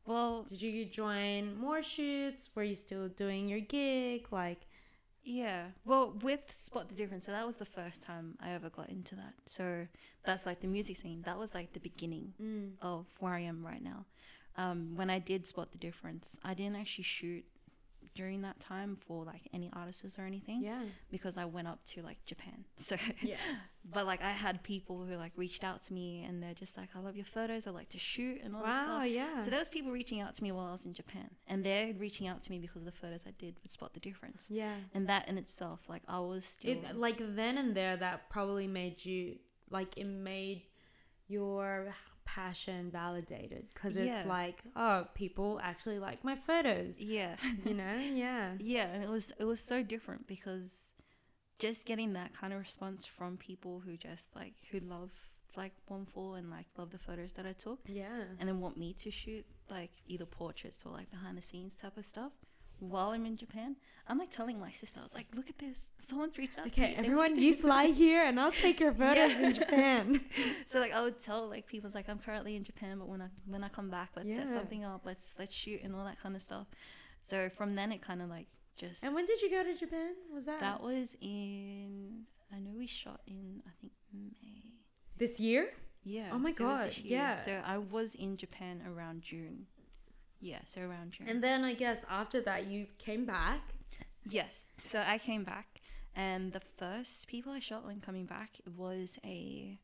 well, 0.06 0.44
Did 0.44 0.62
you 0.62 0.86
join 0.86 1.58
more 1.60 1.82
shoots? 1.82 2.50
Were 2.56 2.64
you 2.64 2.74
still 2.76 3.08
doing 3.08 3.48
your 3.50 3.60
gig? 3.62 4.28
Like 4.32 4.68
Yeah. 5.26 5.66
Well, 5.86 6.14
with 6.22 6.52
Spot 6.52 6.88
the 6.88 6.96
Difference, 6.96 7.26
so 7.26 7.32
that 7.32 7.46
was 7.46 7.58
the 7.58 7.66
first 7.66 8.04
time 8.04 8.38
I 8.40 8.52
ever 8.52 8.70
got 8.70 8.90
into 8.90 9.16
that. 9.16 9.34
So 9.50 9.88
that's 10.24 10.46
like 10.46 10.62
the 10.62 10.68
music 10.68 10.98
scene. 10.98 11.24
That 11.26 11.40
was 11.40 11.56
like 11.56 11.74
the 11.74 11.80
beginning 11.80 12.34
mm. 12.42 12.74
of 12.82 13.08
where 13.20 13.34
I 13.34 13.40
am 13.40 13.66
right 13.66 13.84
now. 13.84 14.06
Um, 14.56 14.92
when 14.96 15.10
I 15.10 15.20
did 15.20 15.48
Spot 15.48 15.72
the 15.72 15.80
Difference, 15.80 16.38
I 16.44 16.54
didn't 16.54 16.78
actually 16.78 17.04
shoot 17.06 17.44
during 18.16 18.42
that 18.44 18.60
time 18.60 18.98
for 19.08 19.24
like 19.26 19.42
any 19.54 19.70
artists 19.74 20.18
or 20.18 20.24
anything 20.26 20.62
yeah. 20.64 20.84
because 21.12 21.38
I 21.38 21.46
went 21.46 21.68
up 21.68 21.86
to 21.94 22.02
like 22.02 22.18
Japan. 22.26 22.66
So, 22.78 22.96
Yeah. 23.22 23.36
but 23.84 24.06
like 24.06 24.22
I 24.22 24.32
had 24.32 24.64
people 24.64 25.06
who 25.06 25.16
like 25.16 25.34
reached 25.36 25.64
out 25.64 25.84
to 25.86 25.94
me 25.94 26.24
and 26.28 26.42
they're 26.42 26.54
just 26.54 26.78
like, 26.78 26.90
I 26.96 27.00
love 27.00 27.16
your 27.16 27.26
photos. 27.26 27.68
I 27.68 27.72
like 27.72 27.90
to 27.90 28.00
shoot 28.00 28.42
and 28.44 28.56
all 28.56 28.62
this 28.62 28.70
Wow, 28.72 29.00
stuff. 29.02 29.10
yeah. 29.12 29.44
So 29.44 29.50
there 29.50 29.60
was 29.60 29.68
people 29.68 29.92
reaching 29.92 30.22
out 30.22 30.36
to 30.36 30.44
me 30.44 30.52
while 30.52 30.68
I 30.68 30.72
was 30.72 30.86
in 30.86 30.94
Japan, 30.94 31.30
and 31.48 31.64
they're 31.66 31.94
reaching 31.94 32.28
out 32.28 32.42
to 32.44 32.52
me 32.52 32.60
because 32.60 32.78
of 32.78 32.86
the 32.86 32.92
photos 32.92 33.22
I 33.28 33.32
did 33.38 33.56
would 33.62 33.72
Spot 33.72 33.94
the 33.94 34.00
Difference 34.00 34.46
yeah. 34.50 34.76
and 34.94 35.08
that 35.10 35.28
in 35.28 35.38
itself 35.38 35.80
like 35.90 36.02
i 36.08 36.20
was 36.20 36.46
still 36.46 36.72
It 36.72 36.96
like 36.96 37.20
then 37.36 37.58
and 37.58 37.76
there 37.76 37.98
that 37.98 38.30
probably 38.30 38.68
made 38.68 39.04
you 39.04 39.36
like 39.70 39.98
it 39.98 40.06
made 40.06 40.64
your 41.28 41.94
passion 42.26 42.90
validated 42.92 43.66
because 43.74 43.96
Yeah. 43.96 44.20
it's 44.20 44.28
like 44.28 44.64
oh 44.76 45.08
people 45.14 45.60
actually 45.64 46.00
like 46.00 46.24
my 46.24 46.36
photos. 46.36 47.00
Yeah. 47.00 47.36
You 47.66 47.74
know? 47.74 47.96
Yeah. 47.96 48.54
Yeah 48.60 48.88
and 48.88 49.04
it 49.04 49.10
was 49.10 49.32
it 49.40 49.46
was 49.46 49.60
so 49.60 49.84
different 49.84 50.28
because 50.28 50.92
just 51.60 51.86
getting 51.86 52.14
that 52.14 52.34
kind 52.34 52.52
of 52.54 52.60
response 52.60 53.06
from 53.06 53.38
people 53.38 53.82
who 53.86 53.96
just 53.98 54.28
like 54.36 54.54
who 54.72 54.80
love 54.80 55.12
like 55.56 55.72
Onefour 55.90 56.38
and 56.38 56.50
like 56.50 56.66
love 56.78 56.92
the 56.92 56.98
photos 56.98 57.32
that 57.34 57.46
i 57.46 57.54
took 57.54 57.80
yeah. 57.88 58.24
and 58.40 58.50
then 58.50 58.60
want 58.60 58.76
me 58.76 58.94
to 59.02 59.10
shoot 59.10 59.46
like 59.70 59.92
either 60.06 60.26
portraits 60.26 60.84
or 60.86 60.92
like 60.92 61.10
behind 61.10 61.38
the 61.38 61.42
scenes 61.42 61.76
type 61.76 61.96
of 61.98 62.06
stuff 62.06 62.34
while 62.80 63.10
i'm 63.10 63.26
in 63.26 63.36
japan 63.38 63.76
i'm 64.08 64.18
like 64.20 64.32
telling 64.32 64.60
my 64.60 64.72
sister 64.72 65.00
i 65.00 65.04
was 65.04 65.14
like 65.14 65.28
look 65.36 65.50
at 65.50 65.58
this 65.58 65.78
someone's 66.08 66.38
reached 66.38 66.58
out 66.60 66.66
to 66.66 66.72
okay 66.72 66.96
me. 67.02 67.08
They 67.08 67.14
want 67.14 67.32
everyone 67.32 67.36
you 67.42 67.56
fly 67.56 67.86
here 67.88 68.24
and 68.26 68.40
i'll 68.40 68.52
take 68.52 68.80
your 68.80 68.94
photos 69.02 69.32
Yeah. 69.40 69.48
in 69.48 69.54
japan 69.54 70.22
so 70.66 70.80
like 70.80 70.92
I 70.94 71.02
would 71.02 71.20
tell 71.20 71.48
like 71.50 71.66
people 71.68 71.90
like 71.94 72.08
I'm 72.10 72.20
currently 72.20 72.56
in 72.56 72.64
Japan, 72.64 73.00
but 73.00 73.08
when 73.08 73.22
I 73.22 73.28
when 73.48 73.64
I 73.64 73.70
come 73.70 73.90
back, 73.90 74.10
let's 74.16 74.34
set 74.36 74.48
something 74.50 74.84
up. 74.84 75.02
Let's 75.06 75.34
let's 75.40 75.54
shoot 75.54 75.82
and 75.84 75.96
all 75.96 76.06
that 76.06 76.20
kind 76.22 76.36
of 76.36 76.42
stuff. 76.42 76.68
So 77.24 77.50
from 77.58 77.76
then 77.76 77.92
it 77.92 78.02
kind 78.02 78.22
of 78.22 78.30
like 78.30 78.48
just 78.78 79.04
and 79.04 79.14
when 79.16 79.26
did 79.26 79.42
you 79.42 79.50
go 79.50 79.64
to 79.64 79.74
japan 79.74 80.14
was 80.34 80.46
that 80.46 80.60
that 80.60 80.82
was 80.84 81.16
in 81.22 82.24
I 82.54 82.60
know 82.60 82.72
we 82.78 82.88
shot 82.88 83.22
in 83.28 83.62
I 83.66 83.72
think 83.82 83.94
May. 84.14 84.64
this 85.18 85.40
year 85.40 85.70
Yeah. 86.04 86.30
Oh 86.32 86.38
my 86.40 86.52
so 86.52 86.66
God, 86.66 86.92
yeah. 87.04 87.42
So 87.42 87.62
I 87.66 87.78
was 87.80 88.14
in 88.16 88.38
Japan 88.38 88.82
around 88.88 89.22
June. 89.24 89.66
Yeah, 90.52 90.60
so 90.72 90.78
around 90.82 91.08
June. 91.14 91.28
and 91.30 91.40
then 91.48 91.60
i 91.72 91.74
guess 91.84 92.00
after 92.22 92.40
that 92.48 92.60
you 92.72 92.80
came 93.08 93.24
back 93.26 93.62
Yes. 94.28 94.66
So 94.92 94.98
I 95.16 95.18
came 95.20 95.44
back, 95.44 95.68
and 96.16 96.52
the 96.58 96.62
first 96.82 97.28
people 97.28 97.52
I 97.60 97.60
shot 97.70 97.82
when 97.86 98.00
coming 98.08 98.26
back 98.26 98.52
was 98.84 99.20
a 99.24 99.78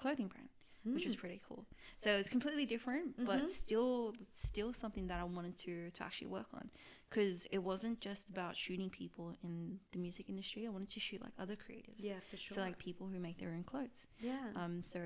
clothing 0.00 0.28
brand, 0.32 0.50
which 0.94 1.04
was 1.04 1.16
Mm. 1.16 1.22
pretty 1.22 1.40
cool. 1.48 1.62
So 2.02 2.06
it 2.14 2.16
was 2.22 2.28
completely 2.36 2.64
different, 2.74 3.06
Mhm. 3.18 3.26
but 3.30 3.50
still, 3.50 4.14
still 4.30 4.70
something 4.72 5.08
that 5.10 5.18
I 5.18 5.24
wanted 5.36 5.56
to 5.64 5.72
to 5.96 6.00
actually 6.06 6.28
work 6.38 6.46
on, 6.58 6.70
because 7.10 7.38
it 7.56 7.58
wasn't 7.70 7.96
just 8.08 8.24
about 8.34 8.52
shooting 8.64 8.88
people 9.00 9.26
in 9.42 9.80
the 9.92 9.98
music 10.06 10.24
industry. 10.28 10.60
I 10.68 10.70
wanted 10.76 10.90
to 10.96 11.00
shoot 11.06 11.20
like 11.26 11.34
other 11.36 11.56
creatives. 11.64 11.98
yeah 12.10 12.20
for 12.30 12.36
sure 12.36 12.54
So 12.54 12.60
like 12.68 12.78
people 12.78 13.08
who 13.12 13.18
make 13.18 13.36
their 13.42 13.50
own 13.56 13.64
clothes. 13.72 14.00
yeah 14.30 14.52
Um. 14.62 14.74
So 14.92 14.98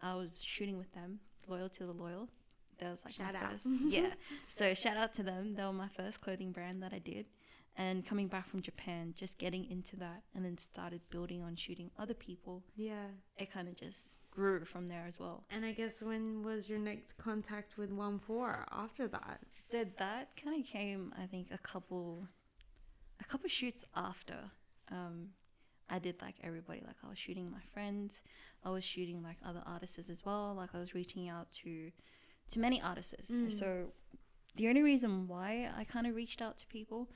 I 0.00 0.14
was 0.14 0.32
shooting 0.54 0.78
with 0.82 0.92
them, 0.98 1.10
loyal 1.52 1.68
to 1.78 1.82
the 1.90 1.96
loyal. 2.04 2.24
That 2.80 2.90
was 2.90 3.00
like 3.04 3.14
Shout 3.14 3.34
my 3.34 3.40
out. 3.40 3.52
first. 3.52 3.66
yeah. 3.88 4.10
So 4.48 4.74
shout 4.74 4.96
out 4.96 5.14
to 5.14 5.22
them. 5.22 5.54
They 5.54 5.62
were 5.62 5.72
my 5.72 5.88
first 5.88 6.20
clothing 6.20 6.52
brand 6.52 6.82
that 6.82 6.92
I 6.92 6.98
did. 6.98 7.26
And 7.76 8.04
coming 8.04 8.26
back 8.28 8.48
from 8.50 8.62
Japan, 8.62 9.14
just 9.16 9.38
getting 9.38 9.70
into 9.70 9.96
that, 9.96 10.22
and 10.34 10.44
then 10.44 10.58
started 10.58 11.00
building 11.10 11.40
on 11.42 11.56
shooting 11.56 11.90
other 11.98 12.14
people. 12.14 12.62
yeah 12.76 13.06
It 13.38 13.52
kind 13.52 13.68
of 13.68 13.76
just 13.76 14.00
grew 14.30 14.64
from 14.64 14.88
there 14.88 15.06
as 15.08 15.18
well. 15.18 15.44
and 15.50 15.64
i 15.64 15.72
guess 15.72 16.00
when 16.02 16.42
was 16.44 16.68
your 16.68 16.78
next 16.78 17.14
contact 17.18 17.76
with 17.76 17.90
Onefour 17.90 18.64
after 18.70 19.08
that 19.08 19.40
So 19.70 19.84
that 19.98 20.28
kind 20.42 20.60
of 20.60 20.66
came, 20.66 21.12
I 21.20 21.26
think, 21.26 21.48
a 21.52 21.58
couple, 21.58 22.26
a 23.20 23.24
couple 23.24 23.48
shoots 23.48 23.84
after. 23.94 24.38
Um, 24.90 25.28
I 25.88 25.98
did 25.98 26.16
like 26.22 26.36
everybody. 26.42 26.80
Like 26.86 26.96
I 27.04 27.08
was 27.08 27.18
shooting 27.18 27.50
my 27.50 27.62
friends. 27.74 28.20
I 28.64 28.70
was 28.70 28.84
shooting 28.84 29.22
like 29.22 29.36
other 29.44 29.62
artists 29.66 29.98
as 29.98 30.24
well. 30.24 30.54
Like 30.56 30.70
I 30.74 30.78
was 30.78 30.94
reaching 30.94 31.28
out 31.28 31.48
to, 31.62 31.90
to 32.50 32.60
many 32.60 32.80
artists. 32.80 33.30
Mm. 33.30 33.56
So 33.58 33.92
the 34.56 34.68
only 34.68 34.82
reason 34.82 35.28
why 35.28 35.70
I 35.76 35.84
kind 35.84 36.06
of 36.06 36.14
reached 36.14 36.42
out 36.42 36.58
to 36.58 36.66
people 36.66 37.08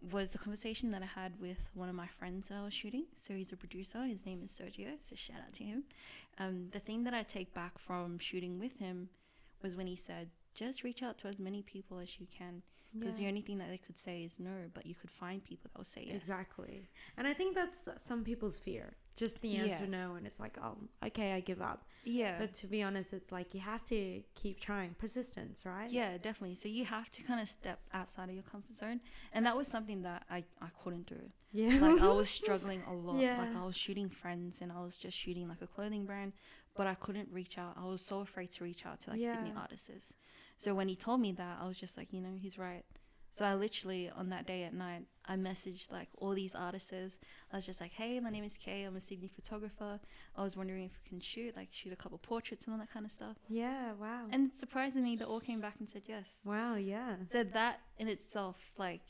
was 0.00 0.30
the 0.30 0.38
conversation 0.38 0.90
that 0.92 1.02
I 1.02 1.20
had 1.20 1.40
with 1.40 1.58
one 1.74 1.88
of 1.88 1.94
my 1.94 2.06
friends 2.06 2.48
that 2.48 2.58
I 2.58 2.62
was 2.62 2.72
shooting. 2.72 3.06
So 3.20 3.34
he's 3.34 3.52
a 3.52 3.56
producer. 3.56 4.04
His 4.04 4.24
name 4.24 4.42
is 4.44 4.52
Sergio. 4.52 4.92
So 5.08 5.16
shout 5.16 5.38
out 5.44 5.52
to 5.54 5.64
him. 5.64 5.84
Um, 6.38 6.68
the 6.72 6.78
thing 6.78 7.04
that 7.04 7.14
I 7.14 7.24
take 7.24 7.52
back 7.52 7.78
from 7.78 8.18
shooting 8.18 8.58
with 8.60 8.78
him 8.78 9.08
was 9.62 9.76
when 9.76 9.88
he 9.88 9.96
said, 9.96 10.30
just 10.54 10.84
reach 10.84 11.02
out 11.02 11.18
to 11.18 11.28
as 11.28 11.38
many 11.38 11.62
people 11.62 11.98
as 11.98 12.20
you 12.20 12.26
can. 12.36 12.62
Because 12.98 13.16
the 13.16 13.26
only 13.26 13.42
thing 13.42 13.58
that 13.58 13.68
they 13.68 13.76
could 13.76 13.98
say 13.98 14.22
is 14.22 14.36
no, 14.38 14.70
but 14.72 14.86
you 14.86 14.94
could 14.94 15.10
find 15.10 15.44
people 15.44 15.68
that 15.70 15.78
will 15.78 15.84
say 15.84 16.04
yes. 16.06 16.16
Exactly. 16.16 16.88
And 17.18 17.26
I 17.26 17.34
think 17.34 17.54
that's 17.54 17.86
some 17.98 18.24
people's 18.24 18.58
fear. 18.58 18.96
Just 19.18 19.40
the 19.42 19.56
answer 19.56 19.84
Yeah. 19.84 19.90
no, 19.90 20.14
and 20.16 20.26
it's 20.26 20.38
like, 20.40 20.56
oh, 20.62 20.76
okay, 21.08 21.32
I 21.32 21.40
give 21.40 21.60
up. 21.60 21.80
Yeah. 22.04 22.36
But 22.38 22.54
to 22.60 22.66
be 22.68 22.82
honest, 22.82 23.12
it's 23.12 23.30
like 23.32 23.52
you 23.54 23.60
have 23.60 23.84
to 23.86 24.22
keep 24.34 24.60
trying. 24.60 24.94
Persistence, 24.98 25.66
right? 25.66 25.90
Yeah, 25.90 26.16
definitely. 26.18 26.54
So 26.54 26.68
you 26.68 26.84
have 26.84 27.08
to 27.16 27.22
kind 27.22 27.40
of 27.40 27.48
step 27.48 27.80
outside 27.92 28.28
of 28.30 28.34
your 28.34 28.44
comfort 28.44 28.76
zone. 28.78 29.00
And 29.32 29.44
that 29.46 29.56
was 29.56 29.66
something 29.68 30.02
that 30.02 30.22
I, 30.30 30.44
I 30.62 30.68
couldn't 30.82 31.06
do. 31.06 31.20
Yeah. 31.52 31.78
Like 31.80 32.00
I 32.00 32.08
was 32.22 32.30
struggling 32.30 32.80
a 32.88 32.92
lot. 32.94 33.18
yeah. 33.20 33.38
Like 33.38 33.56
I 33.56 33.64
was 33.66 33.76
shooting 33.76 34.08
friends 34.08 34.58
and 34.62 34.70
I 34.72 34.80
was 34.82 34.96
just 34.96 35.16
shooting 35.18 35.48
like 35.48 35.62
a 35.62 35.66
clothing 35.66 36.06
brand, 36.06 36.32
but 36.76 36.86
I 36.86 36.94
couldn't 36.94 37.28
reach 37.32 37.58
out. 37.58 37.74
I 37.76 37.84
was 37.86 38.00
so 38.00 38.20
afraid 38.20 38.52
to 38.52 38.64
reach 38.64 38.86
out 38.86 39.00
to 39.00 39.10
like 39.10 39.20
Sydney 39.20 39.50
Yeah. 39.54 39.60
artists. 39.60 39.90
So 40.56 40.74
when 40.74 40.88
he 40.88 40.96
told 40.96 41.20
me 41.20 41.32
that, 41.32 41.58
I 41.60 41.66
was 41.66 41.78
just 41.78 41.96
like, 41.96 42.12
you 42.12 42.20
know, 42.20 42.36
he's 42.40 42.56
right. 42.58 42.84
So 43.38 43.44
I 43.44 43.54
literally 43.54 44.10
on 44.14 44.30
that 44.30 44.46
day 44.46 44.64
at 44.64 44.74
night, 44.74 45.02
I 45.26 45.36
messaged 45.36 45.92
like 45.92 46.08
all 46.16 46.32
these 46.34 46.54
artists. 46.56 46.92
I 46.92 47.56
was 47.56 47.64
just 47.64 47.80
like, 47.80 47.92
hey, 47.92 48.18
my 48.18 48.30
name 48.30 48.42
is 48.42 48.56
Kay. 48.56 48.82
I'm 48.82 48.96
a 48.96 49.00
Sydney 49.00 49.30
photographer. 49.32 50.00
I 50.36 50.42
was 50.42 50.56
wondering 50.56 50.84
if 50.84 50.92
we 51.04 51.08
can 51.08 51.20
shoot, 51.20 51.54
like 51.56 51.68
shoot 51.70 51.92
a 51.92 51.96
couple 51.96 52.18
portraits 52.18 52.64
and 52.64 52.74
all 52.74 52.80
that 52.80 52.92
kind 52.92 53.06
of 53.06 53.12
stuff. 53.12 53.36
yeah. 53.48 53.92
Wow. 53.92 54.26
And 54.32 54.50
surprisingly, 54.54 55.14
they 55.16 55.24
all 55.24 55.40
came 55.40 55.60
back 55.60 55.76
and 55.78 55.88
said 55.88 56.02
yes. 56.06 56.40
wow. 56.44 56.74
Yeah. 56.74 57.14
So 57.30 57.44
that 57.44 57.80
in 57.98 58.08
itself, 58.08 58.56
like, 58.76 59.02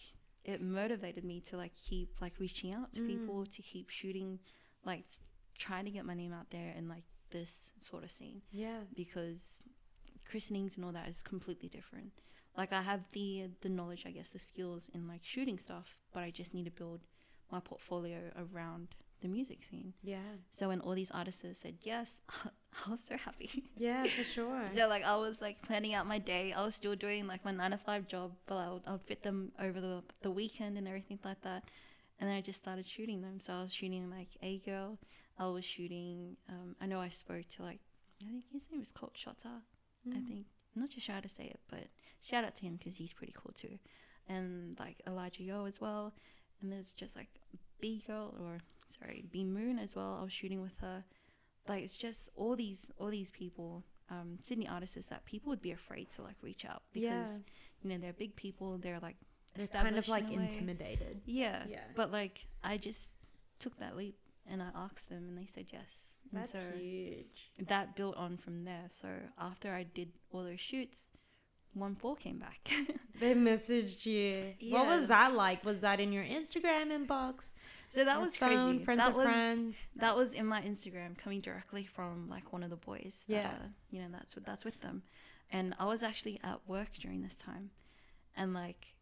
it 0.45 0.61
motivated 0.62 1.25
me 1.25 1.41
to 1.49 1.57
like 1.57 1.73
keep 1.88 2.11
like 2.21 2.35
reaching 2.38 2.73
out 2.73 2.93
to 2.95 3.01
Mm. 3.01 3.07
people, 3.09 3.47
to 3.47 3.62
keep 3.62 3.88
shooting, 3.91 4.38
like 4.85 5.05
trying 5.59 5.85
to 5.87 5.91
get 5.91 6.05
my 6.05 6.14
name 6.14 6.33
out 6.33 6.51
there 6.51 6.75
in 6.77 6.88
like 6.88 7.05
this 7.31 7.71
sort 7.79 8.05
of 8.05 8.11
scene 8.11 8.43
Yeah. 8.53 8.81
because 8.95 9.41
christenings 10.31 10.77
and 10.77 10.85
all 10.85 10.93
that 10.93 11.09
is 11.09 11.23
completely 11.23 11.69
different. 11.69 12.12
Like 12.59 12.73
I 12.73 12.83
have 12.83 13.03
the 13.12 13.49
the 13.64 13.68
knowledge, 13.71 14.03
I 14.07 14.11
guess, 14.11 14.31
the 14.31 14.38
skills 14.51 14.90
in 14.92 15.07
like 15.12 15.23
shooting 15.25 15.59
stuff, 15.59 15.97
but 16.12 16.23
I 16.25 16.31
just 16.31 16.53
need 16.55 16.64
to 16.64 16.71
build 16.83 17.01
my 17.51 17.61
portfolio 17.61 18.18
around 18.44 18.88
the 19.23 19.29
music 19.29 19.61
scene. 19.68 19.94
Yeah. 20.03 20.29
So 20.49 20.68
when 20.68 20.81
all 20.81 20.94
these 20.94 21.11
artists 21.12 21.42
said 21.62 21.77
yes, 21.83 22.21
I 22.87 22.90
was 22.90 23.01
so 23.09 23.16
happy. 23.16 23.51
Yeah. 23.77 24.05
For 24.16 24.25
sure. 24.37 24.62
So 24.68 24.87
like 24.88 25.05
I 25.05 25.16
was 25.16 25.40
like 25.40 25.62
planning 25.62 25.94
out 25.94 26.07
my 26.14 26.18
day. 26.18 26.53
I 26.53 26.62
was 26.62 26.75
still 26.75 26.97
doing 26.97 27.27
like 27.27 27.44
my 27.44 27.53
nine 27.53 27.71
to 27.71 27.79
five 27.79 28.07
job, 28.09 28.33
but 28.47 28.57
I 28.57 28.68
would, 28.73 28.83
I 28.87 28.92
would 28.92 29.03
fit 29.11 29.23
them 29.23 29.53
over 29.66 29.81
the 29.81 30.03
the 30.23 30.31
weekend 30.31 30.77
and 30.79 30.87
everything 30.88 31.18
like 31.25 31.40
that. 31.42 31.62
And 32.21 32.29
then 32.29 32.37
I 32.37 32.40
just 32.40 32.61
started 32.61 32.87
shooting 32.87 33.23
them. 33.23 33.38
So 33.40 33.53
I 33.53 33.62
was 33.62 33.73
shooting 33.73 34.11
like 34.11 34.31
a 34.42 34.59
girl. 34.71 34.99
I 35.38 35.47
was 35.47 35.64
shooting. 35.64 36.37
Um, 36.49 36.75
I 36.81 36.87
know 36.87 37.01
I 37.01 37.11
spoke 37.11 37.47
to 37.57 37.62
like 37.62 37.79
I 38.23 38.27
think 38.31 38.44
his 38.53 38.62
name 38.73 38.83
is 38.83 38.90
called 38.92 39.12
Shota. 39.14 39.62
I 40.12 40.18
Mm. 40.18 40.27
think 40.29 40.47
not 40.79 40.91
too 40.91 41.01
sure 41.01 41.14
how 41.14 41.21
to 41.21 41.29
say 41.29 41.45
it, 41.45 41.61
but 41.71 41.85
shout 42.21 42.45
out 42.45 42.55
to 42.57 42.62
him 42.62 42.77
because 42.77 42.97
he's 42.97 43.12
pretty 43.12 43.35
cool 43.37 43.53
too, 43.53 43.79
and 44.29 44.79
like 44.79 45.01
Elijah 45.07 45.43
Yo 45.43 45.64
as 45.67 45.81
well, 45.81 46.14
and 46.61 46.71
there's 46.73 46.93
just 46.93 47.17
like 47.17 47.29
B 47.81 48.03
girl 48.07 48.35
or 48.41 48.59
sorry 48.99 49.25
B 49.31 49.45
Moon 49.45 49.79
as 49.79 49.95
well. 49.95 50.17
I 50.21 50.25
was 50.25 50.33
shooting 50.33 50.61
with 50.61 50.77
her, 50.81 51.05
like 51.69 51.83
it's 51.85 51.97
just 51.97 52.29
all 52.37 52.57
these 52.57 52.87
all 52.99 53.09
these 53.09 53.31
people, 53.31 53.85
um, 54.11 54.38
Sydney 54.41 54.69
artists 54.69 55.07
that 55.07 55.25
people 55.25 55.51
would 55.51 55.62
be 55.62 55.73
afraid 55.73 56.11
to 56.17 56.23
like 56.23 56.37
reach 56.43 56.64
out 56.64 56.83
because 56.93 57.07
Yeah. 57.37 57.38
you 57.83 57.91
know 57.91 57.99
they're 57.99 58.12
big 58.12 58.35
people, 58.37 58.79
they're 58.79 59.01
like 59.01 59.17
They're 59.55 59.67
kind 59.69 59.97
of 59.99 60.09
like 60.09 60.31
in 60.31 60.41
intimidated. 60.43 61.21
Yeah, 61.27 61.64
Yeah. 61.69 61.85
but 61.95 62.11
like 62.12 62.47
I 62.64 62.77
just 62.79 63.11
took 63.61 63.79
that 63.79 63.97
leap 63.97 64.17
and 64.47 64.62
I 64.62 64.69
asked 64.75 65.09
them 65.09 65.29
and 65.29 65.37
they 65.38 65.47
said 65.47 65.67
yes. 65.73 66.08
That's 66.33 66.53
so 66.53 66.59
huge. 66.77 67.51
that 67.69 67.97
built 67.97 68.17
on 68.17 68.37
from 68.37 68.64
there. 68.64 68.87
So 69.01 69.09
after 69.38 69.73
I 69.73 69.83
did 69.85 70.11
all 70.31 70.45
those 70.45 70.61
shoots, 70.61 70.99
Onefour 71.77 72.19
came 72.19 72.38
back. 72.38 72.71
They 73.21 73.35
messaged 73.35 74.07
you. 74.07 74.55
What 74.71 74.87
was 74.87 75.07
that 75.09 75.35
like? 75.35 75.64
Was 75.64 75.81
that 75.81 75.99
in 75.99 76.12
your 76.12 76.23
Instagram 76.25 76.93
inbox? 76.93 77.55
so 77.91 78.05
that 78.05 78.14
Your 78.17 78.25
was 78.27 78.37
phone, 78.37 78.49
crazy. 78.75 78.85
Friends 78.85 78.99
that 79.01 79.09
of 79.09 79.14
was 79.17 79.25
friends. 79.25 79.77
that 79.97 80.17
was 80.17 80.35
in 80.35 80.47
my 80.47 80.61
Instagram 80.62 81.17
coming 81.19 81.41
directly 81.41 81.85
from 81.85 82.29
like 82.29 82.53
one 82.53 82.62
of 82.62 82.71
the 82.71 82.77
boys. 82.77 83.14
that, 83.29 83.33
Yeah. 83.35 83.49
uh, 83.49 83.67
you 83.91 84.01
know 84.03 84.09
that's 84.12 84.37
what 84.37 84.45
that's 84.45 84.64
with 84.64 84.81
them, 84.83 85.03
and 85.51 85.75
I 85.81 85.87
was 85.87 86.03
actually 86.05 86.38
at 86.45 86.61
work 86.69 86.91
during 87.01 87.23
this 87.23 87.35
time, 87.35 87.71
and 88.37 88.53
like 88.55 88.95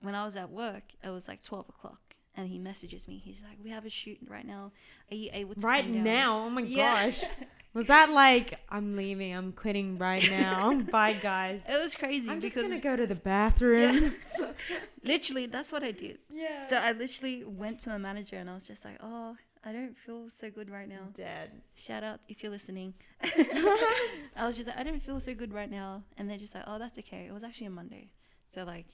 when 0.00 0.14
I 0.14 0.24
was 0.24 0.36
at 0.36 0.50
work, 0.50 0.84
it 1.04 1.10
was 1.10 1.28
like 1.28 1.42
twelve 1.42 1.68
o'clock. 1.68 2.14
And 2.40 2.48
he 2.48 2.58
messages 2.58 3.06
me. 3.06 3.18
He's 3.22 3.40
like, 3.48 3.58
"We 3.62 3.70
have 3.70 3.84
a 3.84 3.90
shoot 3.90 4.18
right 4.28 4.46
now. 4.46 4.72
Are 5.10 5.14
you 5.14 5.30
able 5.32 5.54
to 5.54 5.60
Right 5.60 5.84
come 5.84 5.92
down?" 5.92 6.04
now. 6.04 6.44
Oh 6.46 6.50
my 6.50 6.62
Yeah. 6.62 7.04
gosh. 7.04 7.22
Was 7.72 7.86
that 7.86 8.10
like 8.10 8.58
I'm 8.68 8.96
leaving, 8.96 9.32
I'm 9.32 9.52
quitting 9.52 9.96
right 9.98 10.28
now. 10.28 10.74
Bye 10.90 11.12
guys. 11.12 11.64
It 11.68 11.80
was 11.80 11.94
crazy. 11.94 12.28
I'm 12.28 12.40
just 12.40 12.54
gonna 12.56 12.80
go 12.80 12.96
to 12.96 13.06
the 13.06 13.14
bathroom. 13.14 14.12
Yeah. 14.40 14.46
literally, 15.04 15.46
that's 15.46 15.70
what 15.70 15.84
I 15.84 15.92
did. 15.92 16.18
Yeah. 16.32 16.62
So 16.66 16.76
I 16.76 16.90
literally 16.92 17.44
went 17.44 17.80
to 17.82 17.90
my 17.90 17.98
manager 17.98 18.36
and 18.36 18.50
I 18.50 18.54
was 18.54 18.66
just 18.66 18.84
like, 18.84 18.96
"Oh, 19.00 19.36
I 19.64 19.70
don't 19.72 19.96
feel 19.96 20.30
so 20.40 20.50
good 20.50 20.68
right 20.68 20.88
now." 20.88 21.08
dead. 21.14 21.62
Shout 21.76 22.02
out 22.02 22.18
if 22.28 22.42
you're 22.42 22.50
listening. 22.50 22.94
I 23.22 24.46
was 24.46 24.56
just 24.56 24.66
like, 24.68 24.76
I 24.78 24.82
don't 24.82 25.02
feel 25.02 25.20
so 25.20 25.34
good 25.34 25.52
right 25.52 25.70
now, 25.70 26.02
and 26.16 26.28
they're 26.28 26.38
just 26.38 26.54
like, 26.56 26.64
"Oh, 26.66 26.78
that's 26.78 26.98
okay." 26.98 27.26
It 27.28 27.32
was 27.32 27.44
actually 27.44 27.66
a 27.68 27.70
Monday, 27.70 28.10
so 28.52 28.64
like, 28.64 28.86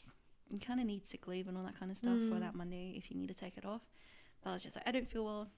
you 0.50 0.58
kind 0.60 0.80
of 0.80 0.86
need 0.86 1.06
sick 1.06 1.26
leave 1.26 1.48
and 1.48 1.56
all 1.56 1.64
that 1.64 1.78
kind 1.78 1.90
of 1.90 1.96
stuff 1.98 2.12
for 2.28 2.36
Mm. 2.36 2.40
that 2.40 2.54
Monday 2.54 2.94
if 2.96 3.10
you 3.10 3.16
need 3.16 3.28
to 3.28 3.34
take 3.34 3.56
it 3.56 3.64
off. 3.64 3.82
But 4.42 4.50
I 4.50 4.52
was 4.54 4.62
just 4.62 4.76
like, 4.76 4.86
I 4.86 4.92
don't 4.92 5.10
feel 5.10 5.24
well. 5.24 5.48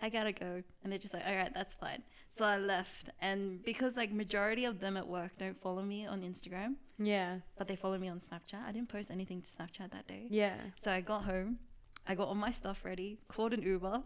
I 0.00 0.08
gotta 0.10 0.32
go, 0.32 0.62
and 0.82 0.92
they're 0.92 0.98
just 0.98 1.12
like, 1.12 1.24
all 1.26 1.34
right, 1.34 1.52
that's 1.52 1.74
fine. 1.74 2.02
So 2.30 2.44
I 2.44 2.56
left, 2.56 3.10
and 3.20 3.62
because 3.64 3.96
like 3.96 4.12
majority 4.12 4.64
of 4.64 4.78
them 4.80 4.96
at 4.96 5.08
work 5.08 5.32
don't 5.38 5.60
follow 5.60 5.82
me 5.82 6.06
on 6.06 6.22
Instagram, 6.22 6.76
Yeah. 6.98 7.38
but 7.56 7.66
they 7.68 7.74
follow 7.76 7.98
me 7.98 8.08
on 8.08 8.20
Snapchat. 8.20 8.64
I 8.64 8.70
didn't 8.72 8.88
post 8.90 9.10
anything 9.10 9.42
to 9.42 9.48
Snapchat 9.48 9.90
that 9.90 10.06
day. 10.06 10.26
Yeah. 10.30 10.56
So 10.80 10.92
I 10.92 11.00
got 11.00 11.24
home, 11.24 11.58
I 12.06 12.14
got 12.14 12.28
all 12.28 12.34
my 12.36 12.52
stuff 12.52 12.84
ready, 12.84 13.18
called 13.28 13.52
an 13.52 13.62
Uber, 13.62 14.02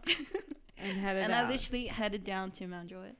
And 0.77 0.97
headed 0.97 1.23
and 1.25 1.31
out. 1.33 1.45
I 1.45 1.49
literally 1.49 1.85
headed 1.87 2.23
down 2.23 2.49
to 2.53 2.67
Mount 2.67 2.89
Druitt 2.89 3.15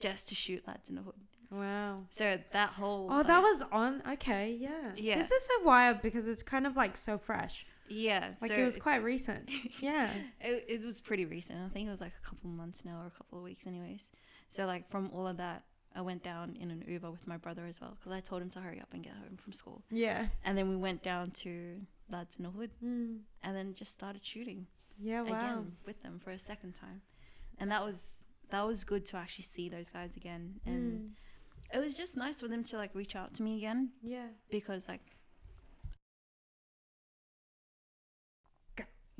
just 0.00 0.28
to 0.28 0.34
shoot 0.34 0.66
Lads 0.66 0.88
in 0.90 0.96
the 0.96 1.02
Hood. 1.02 1.14
Wow. 1.50 2.04
So 2.10 2.38
that 2.52 2.70
whole 2.70 3.08
Oh, 3.10 3.22
that 3.22 3.40
was 3.40 3.62
on. 3.72 4.02
Okay, 4.14 4.56
yeah. 4.60 4.92
Yeah. 4.96 5.16
This 5.16 5.30
is 5.30 5.42
so 5.42 5.64
wild 5.64 6.02
because 6.02 6.26
it's 6.28 6.42
kind 6.42 6.66
of 6.66 6.76
like 6.76 6.96
so 6.96 7.18
fresh. 7.18 7.66
yeah. 7.88 8.30
Like 8.40 8.52
so 8.52 8.58
it 8.58 8.64
was 8.64 8.76
quite 8.76 9.02
recent. 9.02 9.50
Yeah. 9.80 10.10
it, 10.40 10.64
it 10.68 10.84
was 10.84 11.00
pretty 11.00 11.24
recent. 11.24 11.58
I 11.64 11.68
think 11.68 11.88
it 11.88 11.90
was 11.90 12.00
like 12.00 12.12
a 12.22 12.26
couple 12.28 12.50
months 12.50 12.84
now 12.84 13.00
or 13.02 13.06
a 13.06 13.10
couple 13.10 13.38
of 13.38 13.44
weeks, 13.44 13.66
anyways. 13.66 14.10
So 14.50 14.66
like 14.66 14.90
from 14.90 15.10
all 15.14 15.26
of 15.26 15.36
that, 15.38 15.62
I 15.94 16.00
went 16.02 16.22
down 16.22 16.56
in 16.60 16.70
an 16.70 16.84
Uber 16.86 17.10
with 17.10 17.26
my 17.26 17.36
brother 17.38 17.64
as 17.66 17.80
well 17.80 17.96
because 17.98 18.12
I 18.12 18.20
told 18.20 18.42
him 18.42 18.50
to 18.50 18.60
hurry 18.60 18.80
up 18.80 18.88
and 18.92 19.02
get 19.02 19.14
home 19.14 19.36
from 19.36 19.52
school. 19.52 19.82
Yeah. 19.90 20.26
And 20.44 20.56
then 20.56 20.68
we 20.68 20.76
went 20.76 21.02
down 21.02 21.30
to 21.42 21.80
Lads 22.10 22.36
in 22.36 22.44
the 22.44 22.50
Hood 22.50 22.70
Mm. 22.84 23.20
and 23.42 23.56
then 23.56 23.74
just 23.74 23.92
started 23.92 24.24
shooting. 24.24 24.66
Yeah. 25.00 25.22
Wow. 25.22 25.28
again 25.28 25.72
with 25.86 26.02
them 26.02 26.20
for 26.22 26.30
a 26.30 26.38
second 26.38 26.72
time, 26.74 27.02
and 27.58 27.70
that 27.70 27.84
was 27.84 28.24
that 28.50 28.66
was 28.66 28.82
good 28.82 29.06
to 29.08 29.16
actually 29.16 29.44
see 29.44 29.68
those 29.68 29.88
guys 29.90 30.16
again, 30.16 30.60
and 30.66 30.92
Mm. 30.92 31.08
It 31.72 31.78
was 31.78 31.94
just 31.94 32.16
nice 32.16 32.40
for 32.40 32.48
them 32.48 32.64
to 32.64 32.76
like 32.76 32.94
reach 32.94 33.14
out 33.16 33.34
to 33.34 33.42
me 33.42 33.56
again 33.58 33.90
Yeah. 34.02 34.28
because 34.50 34.88
like 34.88 35.14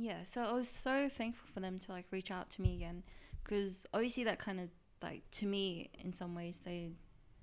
yeah, 0.01 0.23
so 0.23 0.43
I 0.43 0.53
was 0.53 0.69
so 0.71 1.09
thankful 1.09 1.49
for 1.53 1.59
them 1.59 1.81
to 1.81 1.91
like 1.93 2.07
reach 2.13 2.31
out 2.31 2.51
to 2.51 2.63
me 2.63 2.77
again 2.77 3.03
because 3.43 3.85
obviously 3.93 4.23
that 4.25 4.39
kind 4.39 4.61
of 4.61 4.69
like 5.03 5.23
to 5.33 5.47
me 5.47 5.91
in 5.99 6.13
some 6.13 6.37
ways 6.37 6.61
they 6.65 6.93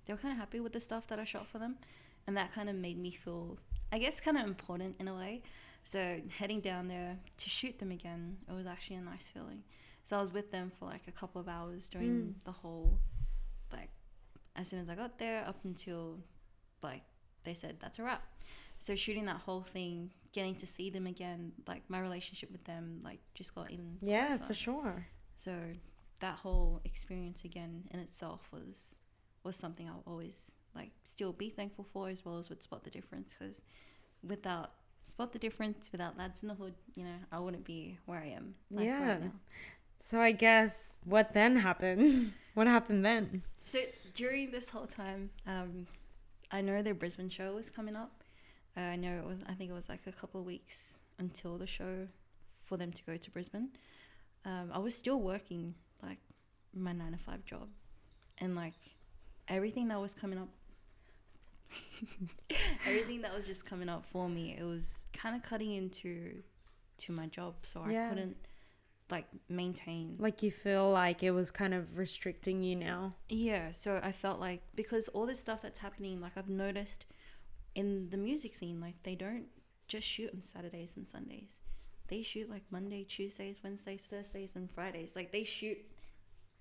they 0.05 0.13
were 0.13 0.17
kind 0.17 0.31
of 0.31 0.37
happy 0.37 0.61
with 0.61 0.71
the 0.71 0.79
stuff 0.79 1.05
that 1.07 1.19
I 1.19 1.25
shot 1.25 1.47
for 1.47 1.57
them, 1.59 1.75
and 2.27 2.37
that 2.37 2.53
kind 2.53 2.69
of 2.69 2.75
made 2.75 2.97
me 2.97 3.11
feel 3.11 3.57
I 3.91 3.97
guess 3.97 4.19
kind 4.21 4.37
of 4.37 4.45
important 4.45 4.95
in 4.99 5.07
a 5.09 5.15
way. 5.15 5.41
So 5.83 6.19
heading 6.29 6.61
down 6.61 6.87
there 6.87 7.17
to 7.37 7.49
shoot 7.49 7.77
them 7.79 7.91
again, 7.91 8.37
it 8.47 8.53
was 8.53 8.65
actually 8.65 8.95
a 8.97 9.01
nice 9.01 9.25
feeling. 9.33 9.63
So 10.05 10.17
I 10.17 10.21
was 10.21 10.31
with 10.31 10.51
them 10.51 10.71
for 10.79 10.85
like 10.85 11.01
a 11.07 11.11
couple 11.11 11.41
of 11.41 11.47
hours 11.49 11.89
during 11.89 12.07
Mm. 12.09 12.33
the 12.45 12.51
whole, 12.51 12.99
like, 13.71 13.89
as 14.55 14.67
soon 14.69 14.79
as 14.79 14.89
I 14.89 14.95
got 14.95 15.19
there 15.19 15.45
up 15.47 15.57
until, 15.63 16.19
like, 16.81 17.03
they 17.43 17.53
said 17.53 17.77
that's 17.81 17.99
a 17.99 18.03
wrap. 18.03 18.23
So 18.79 18.95
shooting 18.95 19.25
that 19.25 19.37
whole 19.37 19.61
thing, 19.63 20.11
getting 20.33 20.55
to 20.55 20.67
see 20.67 20.89
them 20.89 21.07
again, 21.07 21.53
like 21.67 21.83
my 21.89 21.99
relationship 21.99 22.51
with 22.51 22.63
them, 22.65 23.01
like 23.03 23.19
just 23.33 23.55
got 23.55 23.71
even 23.71 23.97
Yeah, 24.01 24.37
closer. 24.37 24.43
for 24.47 24.53
sure. 24.53 25.07
So 25.37 25.53
that 26.19 26.37
whole 26.37 26.81
experience 26.85 27.43
again 27.45 27.83
in 27.91 27.99
itself 27.99 28.47
was 28.51 28.75
was 29.43 29.55
something 29.55 29.87
I'll 29.87 30.03
always 30.07 30.37
like 30.73 30.91
still 31.03 31.31
be 31.33 31.49
thankful 31.49 31.85
for 31.93 32.09
as 32.09 32.25
well 32.25 32.37
as 32.39 32.49
would 32.49 32.63
spot 32.63 32.83
the 32.83 32.89
difference 32.89 33.33
because 33.37 33.61
without 34.27 34.71
spot 35.05 35.33
the 35.33 35.39
difference 35.39 35.89
without 35.91 36.17
lads 36.17 36.41
in 36.41 36.47
the 36.47 36.55
hood 36.55 36.73
you 36.95 37.03
know 37.03 37.17
I 37.31 37.39
wouldn't 37.39 37.63
be 37.63 37.99
where 38.05 38.19
I 38.19 38.27
am 38.29 38.55
like, 38.71 38.85
Yeah. 38.87 39.07
right 39.07 39.21
now. 39.21 39.31
So 39.97 40.21
I 40.21 40.31
guess 40.31 40.89
what 41.03 41.33
then 41.33 41.57
happened? 41.57 42.33
what 42.53 42.67
happened 42.67 43.05
then? 43.05 43.43
So 43.65 43.79
during 44.13 44.51
this 44.51 44.69
whole 44.69 44.87
time, 44.87 45.31
um, 45.47 45.87
I 46.51 46.61
know 46.61 46.81
their 46.81 46.93
Brisbane 46.93 47.29
show 47.29 47.53
was 47.53 47.69
coming 47.69 47.95
up. 47.95 48.23
Uh, 48.77 48.81
I 48.81 48.95
know 48.95 49.17
it 49.17 49.25
was. 49.25 49.39
I 49.47 49.53
think 49.53 49.69
it 49.69 49.73
was 49.73 49.89
like 49.89 50.01
a 50.05 50.11
couple 50.11 50.39
of 50.39 50.45
weeks 50.45 50.99
until 51.17 51.57
the 51.57 51.67
show 51.67 52.07
for 52.63 52.77
them 52.77 52.91
to 52.91 53.03
go 53.03 53.17
to 53.17 53.31
Brisbane. 53.31 53.69
Um, 54.43 54.69
I 54.73 54.79
was 54.79 54.95
still 54.95 55.19
working 55.19 55.73
like 56.03 56.19
my 56.73 56.91
nine 56.91 57.13
to 57.13 57.17
five 57.17 57.45
job, 57.45 57.69
and 58.39 58.55
like 58.55 58.73
everything 59.47 59.87
that 59.87 59.99
was 59.99 60.13
coming 60.13 60.37
up, 60.37 60.49
everything 62.87 63.21
that 63.21 63.35
was 63.35 63.45
just 63.47 63.65
coming 63.65 63.89
up 63.89 64.05
for 64.05 64.29
me, 64.29 64.55
it 64.59 64.63
was 64.63 64.93
kind 65.13 65.35
of 65.35 65.43
cutting 65.43 65.73
into 65.73 66.43
to 66.99 67.11
my 67.11 67.27
job, 67.27 67.55
so 67.63 67.83
Yeah. 67.89 68.05
I 68.05 68.09
couldn't 68.09 68.37
like 69.09 69.25
maintain 69.49 70.15
Like 70.17 70.41
you 70.41 70.49
feel 70.49 70.89
like 70.89 71.21
it 71.21 71.31
was 71.31 71.51
kind 71.51 71.73
of 71.73 71.97
restricting 71.97 72.63
you 72.63 72.75
now. 72.75 73.11
Yeah, 73.29 73.71
so 73.71 73.99
I 74.01 74.11
felt 74.11 74.39
like 74.39 74.61
because 74.75 75.07
all 75.09 75.25
this 75.25 75.39
stuff 75.39 75.61
that's 75.61 75.79
happening, 75.79 76.21
like 76.21 76.33
I've 76.35 76.49
noticed 76.49 77.05
in 77.75 78.09
the 78.09 78.17
music 78.17 78.55
scene, 78.55 78.79
like 78.81 78.95
they 79.03 79.15
don't 79.15 79.45
just 79.87 80.07
shoot 80.07 80.31
on 80.33 80.41
Saturdays 80.41 80.93
and 80.95 81.07
Sundays. 81.07 81.59
They 82.07 82.23
shoot 82.23 82.49
like 82.49 82.63
Monday, 82.71 83.03
Tuesdays, 83.03 83.61
Wednesdays, 83.63 84.01
Thursdays, 84.09 84.51
and 84.55 84.69
Fridays. 84.71 85.11
Like 85.15 85.31
they 85.31 85.43
shoot 85.43 85.77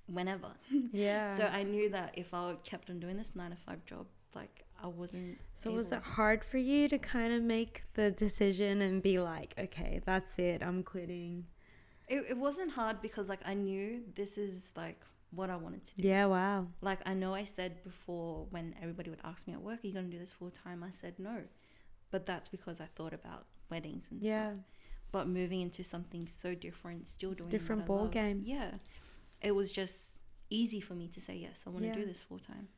whenever. 0.06 0.50
Yeah. 0.92 1.36
So 1.36 1.46
I 1.46 1.62
knew 1.62 1.88
that 1.90 2.12
if 2.14 2.34
I 2.34 2.54
kept 2.62 2.90
on 2.90 3.00
doing 3.00 3.16
this 3.16 3.32
nine 3.34 3.50
to 3.50 3.56
five 3.56 3.84
job, 3.86 4.06
like 4.34 4.64
I 4.82 4.88
wasn't. 4.88 5.38
So 5.54 5.70
was 5.72 5.92
it 5.92 6.02
hard 6.02 6.44
for 6.44 6.58
you 6.58 6.88
to 6.88 6.98
kind 6.98 7.32
of 7.32 7.42
make 7.42 7.84
the 7.94 8.10
decision 8.10 8.82
and 8.82 9.02
be 9.02 9.18
like, 9.18 9.54
okay, 9.58 10.00
that's 10.04 10.38
it, 10.38 10.62
I'm 10.62 10.82
quitting? 10.82 11.46
It, 12.08 12.24
it 12.30 12.36
wasn't 12.36 12.72
hard 12.72 13.00
because 13.00 13.28
like 13.28 13.40
I 13.44 13.54
knew 13.54 14.02
this 14.14 14.36
is 14.38 14.72
like 14.76 15.00
what 15.30 15.50
I 15.50 15.56
wanted 15.56 15.84
to 15.86 15.94
do. 16.00 16.08
Yeah, 16.08 16.26
wow. 16.26 16.66
Like 16.80 17.00
I 17.06 17.14
know 17.14 17.34
I 17.34 17.44
said 17.44 17.82
before 17.82 18.46
when 18.50 18.74
everybody 18.80 19.10
would 19.10 19.20
ask 19.24 19.46
me 19.46 19.54
at 19.54 19.62
work, 19.62 19.82
"Are 19.82 19.86
you 19.86 19.92
going 19.92 20.06
to 20.06 20.10
do 20.12 20.18
this 20.18 20.32
full 20.32 20.50
time?" 20.50 20.82
I 20.84 20.90
said 20.90 21.18
no, 21.18 21.42
but 22.10 22.26
that's 22.26 22.48
because 22.48 22.80
I 22.80 22.86
thought 22.96 23.14
about 23.14 23.46
weddings 23.70 24.08
and 24.10 24.22
Yeah. 24.22 24.52
stuff. 24.52 24.64
But 25.12 25.28
moving 25.28 25.60
into 25.60 25.84
something 25.84 26.26
so 26.26 26.54
different, 26.54 27.08
still 27.08 27.30
It's 27.30 27.40
a 27.40 27.42
doing 27.44 27.50
different 27.50 27.86
ball 27.86 28.02
love, 28.04 28.10
game. 28.10 28.42
Yeah, 28.44 28.72
it 29.40 29.52
was 29.52 29.72
just 29.72 30.18
easy 30.50 30.80
for 30.80 30.94
me 30.94 31.08
to 31.08 31.20
say 31.20 31.36
yes. 31.36 31.62
I 31.66 31.70
want 31.70 31.82
to 31.84 31.88
Yeah. 31.88 31.94
do 31.94 32.04
this 32.04 32.20
full 32.20 32.38
time. 32.40 32.68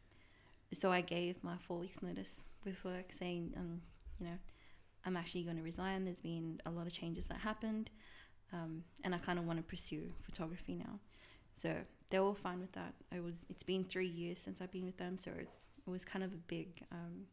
So 0.73 0.91
I 0.93 1.01
gave 1.01 1.43
my 1.43 1.57
four 1.59 1.79
weeks 1.79 2.03
notice 2.03 2.43
with 2.65 2.83
work, 2.85 3.12
saying, 3.12 3.55
um, 3.57 3.81
you 4.19 4.27
know, 4.27 4.39
I'm 5.05 5.17
actually 5.17 5.45
going 5.45 5.57
to 5.57 5.62
resign. 5.62 6.05
There's 6.05 6.19
been 6.19 6.61
a 6.67 6.71
lot 6.71 6.87
of 6.87 6.93
changes 6.93 7.27
that 7.29 7.39
happened, 7.39 7.89
um, 8.57 8.85
and 9.05 9.14
I 9.14 9.19
kind 9.19 9.38
of 9.38 9.47
want 9.47 9.59
to 9.59 9.62
pursue 9.62 10.12
photography 10.23 10.75
now. 10.75 10.99
So 11.61 11.75
they're 12.11 12.23
all 12.23 12.35
fine 12.35 12.61
with 12.61 12.73
that. 12.73 12.95
It 13.14 13.23
was. 13.23 13.35
It's 13.49 13.62
been 13.62 13.85
three 13.85 14.09
years 14.09 14.38
since 14.38 14.61
I've 14.61 14.73
been 14.73 14.85
with 14.85 14.99
them, 14.99 15.19
so 15.19 15.31
it's 15.38 15.57
it 15.87 15.90
was 15.90 16.05
kind 16.05 16.25
of 16.25 16.33
a 16.33 16.42
big, 16.49 16.69
um, 16.92 17.27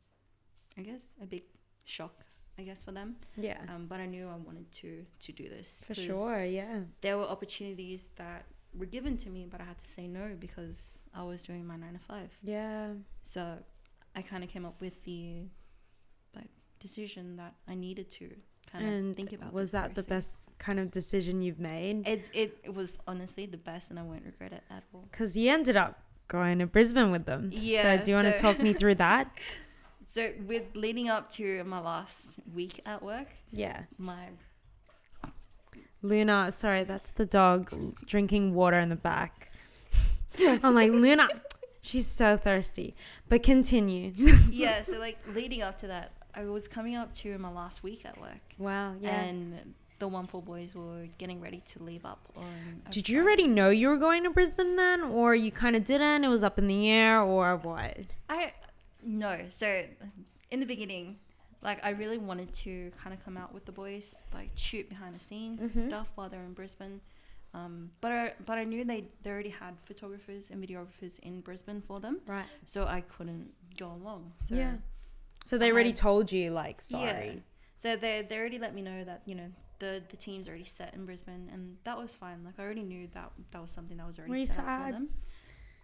I 0.77 0.81
guess, 0.81 1.01
a 1.21 1.25
big 1.25 1.43
shock, 1.85 2.25
I 2.57 2.63
guess, 2.63 2.83
for 2.83 2.91
them. 2.91 3.15
Yeah. 3.35 3.57
Um, 3.67 3.87
but 3.87 3.99
I 3.99 4.05
knew 4.05 4.27
I 4.27 4.35
wanted 4.35 4.71
to 4.81 5.05
to 5.25 5.31
do 5.31 5.49
this 5.49 5.83
for 5.87 5.93
sure, 5.93 6.43
yeah. 6.43 6.81
There 7.01 7.17
were 7.17 7.25
opportunities 7.25 8.07
that 8.15 8.45
were 8.77 8.85
given 8.85 9.17
to 9.17 9.29
me, 9.29 9.47
but 9.49 9.61
I 9.61 9.65
had 9.65 9.79
to 9.79 9.87
say 9.87 10.07
no 10.07 10.35
because 10.39 11.03
I 11.13 11.23
was 11.23 11.43
doing 11.43 11.65
my 11.65 11.77
nine 11.77 11.93
to 11.93 11.99
five. 11.99 12.31
Yeah. 12.41 12.93
So 13.21 13.57
I 14.15 14.21
kind 14.21 14.43
of 14.43 14.49
came 14.49 14.65
up 14.65 14.81
with 14.81 15.03
the 15.03 15.43
like 16.35 16.49
decision 16.79 17.37
that 17.37 17.55
I 17.67 17.75
needed 17.75 18.11
to 18.11 18.31
kind 18.73 18.85
of 18.85 18.91
And 18.93 19.15
think 19.15 19.31
about. 19.33 19.53
was 19.53 19.71
that 19.71 19.95
the 19.95 20.03
best 20.03 20.49
kind 20.59 20.79
of 20.79 20.91
decision 20.91 21.41
you've 21.41 21.59
made? 21.59 22.05
It's 22.07 22.29
it, 22.33 22.57
it 22.63 22.73
was 22.73 22.99
honestly 23.07 23.45
the 23.45 23.57
best, 23.57 23.89
and 23.91 23.97
I 23.97 24.03
won't 24.03 24.25
regret 24.25 24.51
it 24.51 24.63
at 24.69 24.83
all. 24.93 25.07
Because 25.11 25.37
you 25.37 25.49
ended 25.51 25.77
up 25.77 25.99
going 26.27 26.59
to 26.59 26.65
Brisbane 26.67 27.11
with 27.11 27.25
them. 27.25 27.49
Yeah, 27.53 27.97
So 27.99 28.03
do 28.03 28.11
you 28.11 28.17
want 28.17 28.27
to 28.35 28.37
talk 28.37 28.59
me 28.59 28.73
through 28.73 28.95
that? 29.07 29.31
So 30.07 30.31
with 30.45 30.63
leading 30.75 31.07
up 31.09 31.29
to 31.31 31.63
my 31.63 31.79
last 31.79 32.39
week 32.53 32.81
at 32.85 33.01
work, 33.01 33.27
Yeah. 33.51 33.83
my 33.97 34.29
Luna, 36.01 36.51
sorry, 36.51 36.83
that's 36.83 37.11
the 37.11 37.25
dog 37.25 37.71
drinking 38.05 38.53
water 38.53 38.77
in 38.79 38.89
the 38.89 38.95
back. 38.95 39.51
I'm 40.39 40.75
like, 40.75 40.91
Luna, 41.05 41.27
she's 41.81 42.07
so 42.07 42.35
thirsty. 42.37 42.95
But 43.29 43.41
continue. 43.43 44.13
yeah, 44.51 44.83
so 44.83 44.99
like 44.99 45.17
leading 45.33 45.61
up 45.61 45.77
to 45.79 45.87
that, 45.87 46.11
I 46.35 46.43
was 46.45 46.67
coming 46.67 46.95
up 46.95 47.13
to 47.15 47.37
my 47.37 47.51
last 47.51 47.83
week 47.83 48.05
at 48.05 48.19
work, 48.19 48.39
Wow. 48.57 48.95
Yeah. 48.99 49.21
and 49.21 49.75
the 49.99 50.09
Onefour 50.09 50.43
boys 50.43 50.73
were 50.75 51.07
getting 51.17 51.39
ready 51.39 51.61
to 51.67 51.83
leave 51.83 52.05
up 52.05 52.27
on. 52.35 52.81
Did 52.89 53.07
you 53.07 53.21
already 53.21 53.47
know 53.47 53.69
you 53.69 53.87
were 53.87 53.97
going 53.97 54.23
to 54.23 54.31
Brisbane 54.31 54.75
then? 54.75 55.01
Or 55.03 55.35
you 55.35 55.51
kind 55.51 55.75
of 55.75 55.85
didn't? 55.85 56.23
It 56.23 56.27
was 56.27 56.43
up 56.43 56.57
in 56.57 56.67
the 56.67 56.89
air 56.89 57.21
or 57.21 57.55
what? 57.57 57.97
I 58.29 58.53
no. 59.03 59.45
So 59.51 59.83
in 60.51 60.59
the 60.59 60.65
beginning, 60.65 61.17
like 61.61 61.79
I 61.85 61.89
really 61.91 62.17
wanted 62.17 62.51
to 62.53 62.91
kind 63.01 63.13
of 63.13 63.23
come 63.23 63.37
out 63.37 63.53
with 63.53 63.65
the 63.65 63.71
boys, 63.71 64.15
like 64.33 64.49
shoot 64.55 64.89
behind 64.89 65.15
the 65.15 65.19
scenes 65.23 65.61
Mhm. 65.75 65.87
stuff 65.87 66.07
while 66.15 66.27
they're 66.29 66.43
in 66.43 66.53
Brisbane. 66.53 66.99
Um, 67.53 67.91
but 68.01 68.11
I 68.11 68.33
but 68.45 68.57
I 68.57 68.63
knew 68.63 68.83
they 68.83 69.05
they 69.21 69.29
already 69.29 69.49
had 69.51 69.75
photographers 69.85 70.49
and 70.49 70.61
videographers 70.67 71.19
in 71.19 71.41
Brisbane 71.41 71.81
for 71.81 71.99
them, 71.99 72.19
Right. 72.25 72.47
so 72.65 72.85
I 72.87 73.01
couldn't 73.01 73.53
go 73.77 73.91
along. 73.91 74.33
So, 74.49 74.55
Yeah. 74.55 74.77
So 75.43 75.57
they 75.57 75.71
already 75.71 75.93
told 75.93 76.31
you, 76.31 76.51
like, 76.51 76.81
sorry. 76.81 77.27
Yeah. 77.35 77.39
So 77.79 77.95
they 77.97 78.25
they 78.27 78.37
already 78.37 78.59
let 78.59 78.73
me 78.73 78.81
know 78.81 79.03
that 79.03 79.21
you 79.25 79.35
know 79.35 79.49
the 79.79 80.01
the 80.09 80.15
team's 80.17 80.47
already 80.47 80.63
set 80.63 80.93
in 80.93 81.05
Brisbane, 81.05 81.49
and 81.53 81.77
that 81.83 81.97
was 81.97 82.11
fine. 82.13 82.43
Like 82.45 82.55
I 82.57 82.63
already 82.63 82.83
knew 82.83 83.07
that 83.13 83.31
that 83.51 83.61
was 83.61 83.69
something 83.71 83.97
that 83.97 84.07
was 84.07 84.17
already 84.19 84.31
Were 84.39 84.45
set 84.45 84.59
up 84.59 84.65
for 84.65 84.85
sad? 84.85 84.93
them. 84.93 85.09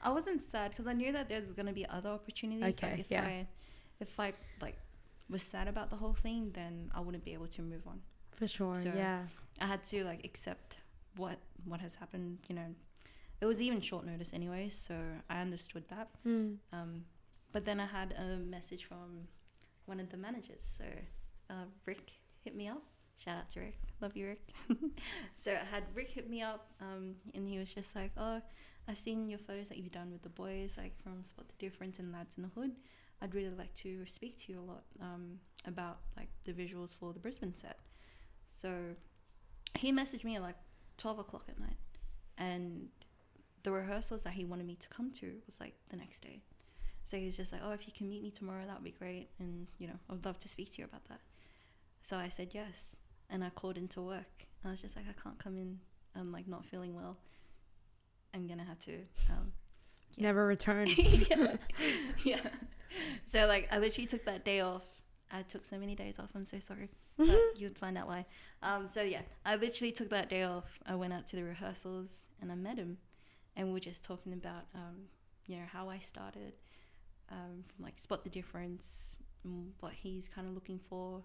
I 0.01 0.09
wasn't 0.11 0.41
sad 0.49 0.71
because 0.71 0.87
I 0.87 0.93
knew 0.93 1.11
that 1.11 1.27
there's 1.27 1.51
gonna 1.51 1.73
be 1.73 1.85
other 1.85 2.09
opportunities. 2.09 2.77
Okay, 2.77 2.91
Like 2.91 2.99
if 3.01 3.11
yeah. 3.11 3.25
I 3.25 3.47
if 3.99 4.17
I 4.19 4.31
like 4.61 4.77
was 5.29 5.43
sad 5.43 5.67
about 5.67 5.89
the 5.89 5.97
whole 5.97 6.13
thing, 6.13 6.51
then 6.53 6.89
I 6.95 7.01
wouldn't 7.01 7.25
be 7.25 7.33
able 7.33 7.47
to 7.47 7.61
move 7.61 7.85
on. 7.85 7.99
For 8.31 8.47
sure. 8.47 8.75
So- 8.79 8.93
yeah. 8.95 9.23
I 9.61 9.65
had 9.67 9.83
to 9.85 10.05
like 10.05 10.23
accept 10.23 10.77
what 11.17 11.37
what 11.65 11.81
has 11.81 11.95
happened. 11.95 12.37
You 12.47 12.55
know, 12.55 12.75
it 13.41 13.45
was 13.45 13.61
even 13.61 13.81
short 13.81 14.05
notice 14.05 14.33
anyway, 14.33 14.69
so 14.69 14.95
I 15.29 15.41
understood 15.41 15.83
that. 15.89 16.07
Mm. 16.25 16.57
Um, 16.71 17.03
but 17.51 17.65
then 17.65 17.81
I 17.81 17.87
had 17.87 18.13
a 18.13 18.37
message 18.37 18.85
from 18.85 19.27
one 19.89 19.99
of 19.99 20.09
the 20.09 20.17
managers. 20.17 20.61
So 20.77 20.85
uh, 21.49 21.65
Rick 21.85 22.11
hit 22.43 22.55
me 22.55 22.67
up. 22.67 22.83
Shout 23.17 23.37
out 23.37 23.51
to 23.51 23.59
Rick. 23.59 23.79
Love 23.99 24.15
you, 24.15 24.27
Rick. 24.27 24.53
so 25.37 25.51
I 25.51 25.65
had 25.69 25.83
Rick 25.93 26.11
hit 26.11 26.29
me 26.29 26.41
up, 26.41 26.67
um, 26.79 27.15
and 27.33 27.45
he 27.45 27.59
was 27.59 27.73
just 27.73 27.93
like, 27.93 28.11
"Oh, 28.17 28.41
I've 28.87 28.97
seen 28.97 29.27
your 29.27 29.39
photos 29.39 29.67
that 29.67 29.77
you've 29.77 29.91
done 29.91 30.11
with 30.13 30.21
the 30.21 30.29
boys, 30.29 30.75
like 30.77 30.93
from 31.03 31.25
Spot 31.25 31.45
the 31.47 31.65
Difference 31.65 31.99
and 31.99 32.13
Lads 32.13 32.37
in 32.37 32.43
the 32.43 32.49
Hood. 32.49 32.71
I'd 33.21 33.35
really 33.35 33.49
like 33.49 33.75
to 33.75 34.05
speak 34.07 34.37
to 34.45 34.53
you 34.53 34.59
a 34.59 34.61
lot 34.61 34.83
um, 35.01 35.39
about 35.65 35.97
like 36.15 36.29
the 36.45 36.53
visuals 36.53 36.91
for 36.97 37.11
the 37.11 37.19
Brisbane 37.19 37.55
set." 37.57 37.79
So 38.61 38.71
he 39.77 39.91
messaged 39.91 40.23
me 40.23 40.37
at 40.37 40.41
like 40.41 40.57
twelve 40.97 41.19
o'clock 41.19 41.43
at 41.49 41.59
night, 41.59 41.77
and 42.37 42.87
the 43.63 43.71
rehearsals 43.71 44.23
that 44.23 44.33
he 44.33 44.45
wanted 44.45 44.65
me 44.65 44.75
to 44.75 44.87
come 44.87 45.11
to 45.11 45.33
was 45.45 45.59
like 45.59 45.73
the 45.89 45.97
next 45.97 46.21
day. 46.21 46.43
So 47.09 47.17
he 47.17 47.25
was 47.25 47.35
just 47.35 47.51
like, 47.51 47.61
"Oh, 47.63 47.71
if 47.71 47.87
you 47.87 47.93
can 47.95 48.07
meet 48.07 48.21
me 48.21 48.29
tomorrow, 48.29 48.65
that 48.67 48.75
would 48.75 48.83
be 48.83 48.91
great, 48.91 49.29
and 49.39 49.65
you 49.79 49.87
know, 49.87 49.97
I'd 50.09 50.23
love 50.25 50.39
to 50.41 50.47
speak 50.47 50.71
to 50.73 50.79
you 50.79 50.85
about 50.85 51.05
that." 51.09 51.21
So 52.03 52.17
I 52.17 52.29
said 52.29 52.49
yes, 52.53 52.95
and 53.29 53.43
I 53.43 53.49
called 53.49 53.77
into 53.77 54.01
work. 54.01 54.45
I 54.63 54.69
was 54.71 54.81
just 54.81 54.95
like, 54.95 55.05
"I 55.09 55.13
can't 55.21 55.39
come 55.39 55.57
in. 55.57 55.79
I'm 56.15 56.31
like 56.31 56.47
not 56.47 56.65
feeling 56.65 56.93
well. 56.95 57.17
I'm 58.33 58.47
gonna 58.47 58.63
have 58.63 58.79
to." 58.81 58.93
Um, 59.31 59.51
Yeah. 60.15 60.27
Never 60.27 60.45
return. 60.45 60.87
yeah. 60.97 61.55
yeah. 62.23 62.41
So 63.25 63.45
like, 63.47 63.67
I 63.73 63.79
literally 63.79 64.07
took 64.07 64.25
that 64.25 64.43
day 64.45 64.59
off. 64.61 64.83
I 65.31 65.43
took 65.43 65.65
so 65.65 65.77
many 65.77 65.95
days 65.95 66.19
off. 66.19 66.29
I'm 66.35 66.45
so 66.45 66.59
sorry. 66.59 66.89
But 67.17 67.29
you'd 67.57 67.77
find 67.77 67.97
out 67.97 68.07
why. 68.07 68.25
Um, 68.61 68.87
so 68.91 69.01
yeah, 69.01 69.21
I 69.45 69.55
literally 69.55 69.91
took 69.91 70.09
that 70.09 70.29
day 70.29 70.43
off. 70.43 70.79
I 70.85 70.95
went 70.95 71.13
out 71.13 71.27
to 71.27 71.35
the 71.35 71.43
rehearsals 71.43 72.27
and 72.41 72.51
I 72.51 72.55
met 72.55 72.77
him, 72.77 72.97
and 73.55 73.67
we 73.67 73.73
were 73.73 73.79
just 73.79 74.03
talking 74.03 74.33
about, 74.33 74.65
um, 74.75 75.07
you 75.47 75.57
know, 75.57 75.65
how 75.71 75.89
I 75.89 75.99
started, 75.99 76.53
um, 77.31 77.63
from 77.75 77.85
like 77.85 77.99
spot 77.99 78.23
the 78.23 78.29
difference, 78.29 78.83
mm, 79.47 79.67
what 79.79 79.93
he's 79.93 80.27
kind 80.27 80.47
of 80.47 80.53
looking 80.53 80.79
for, 80.89 81.23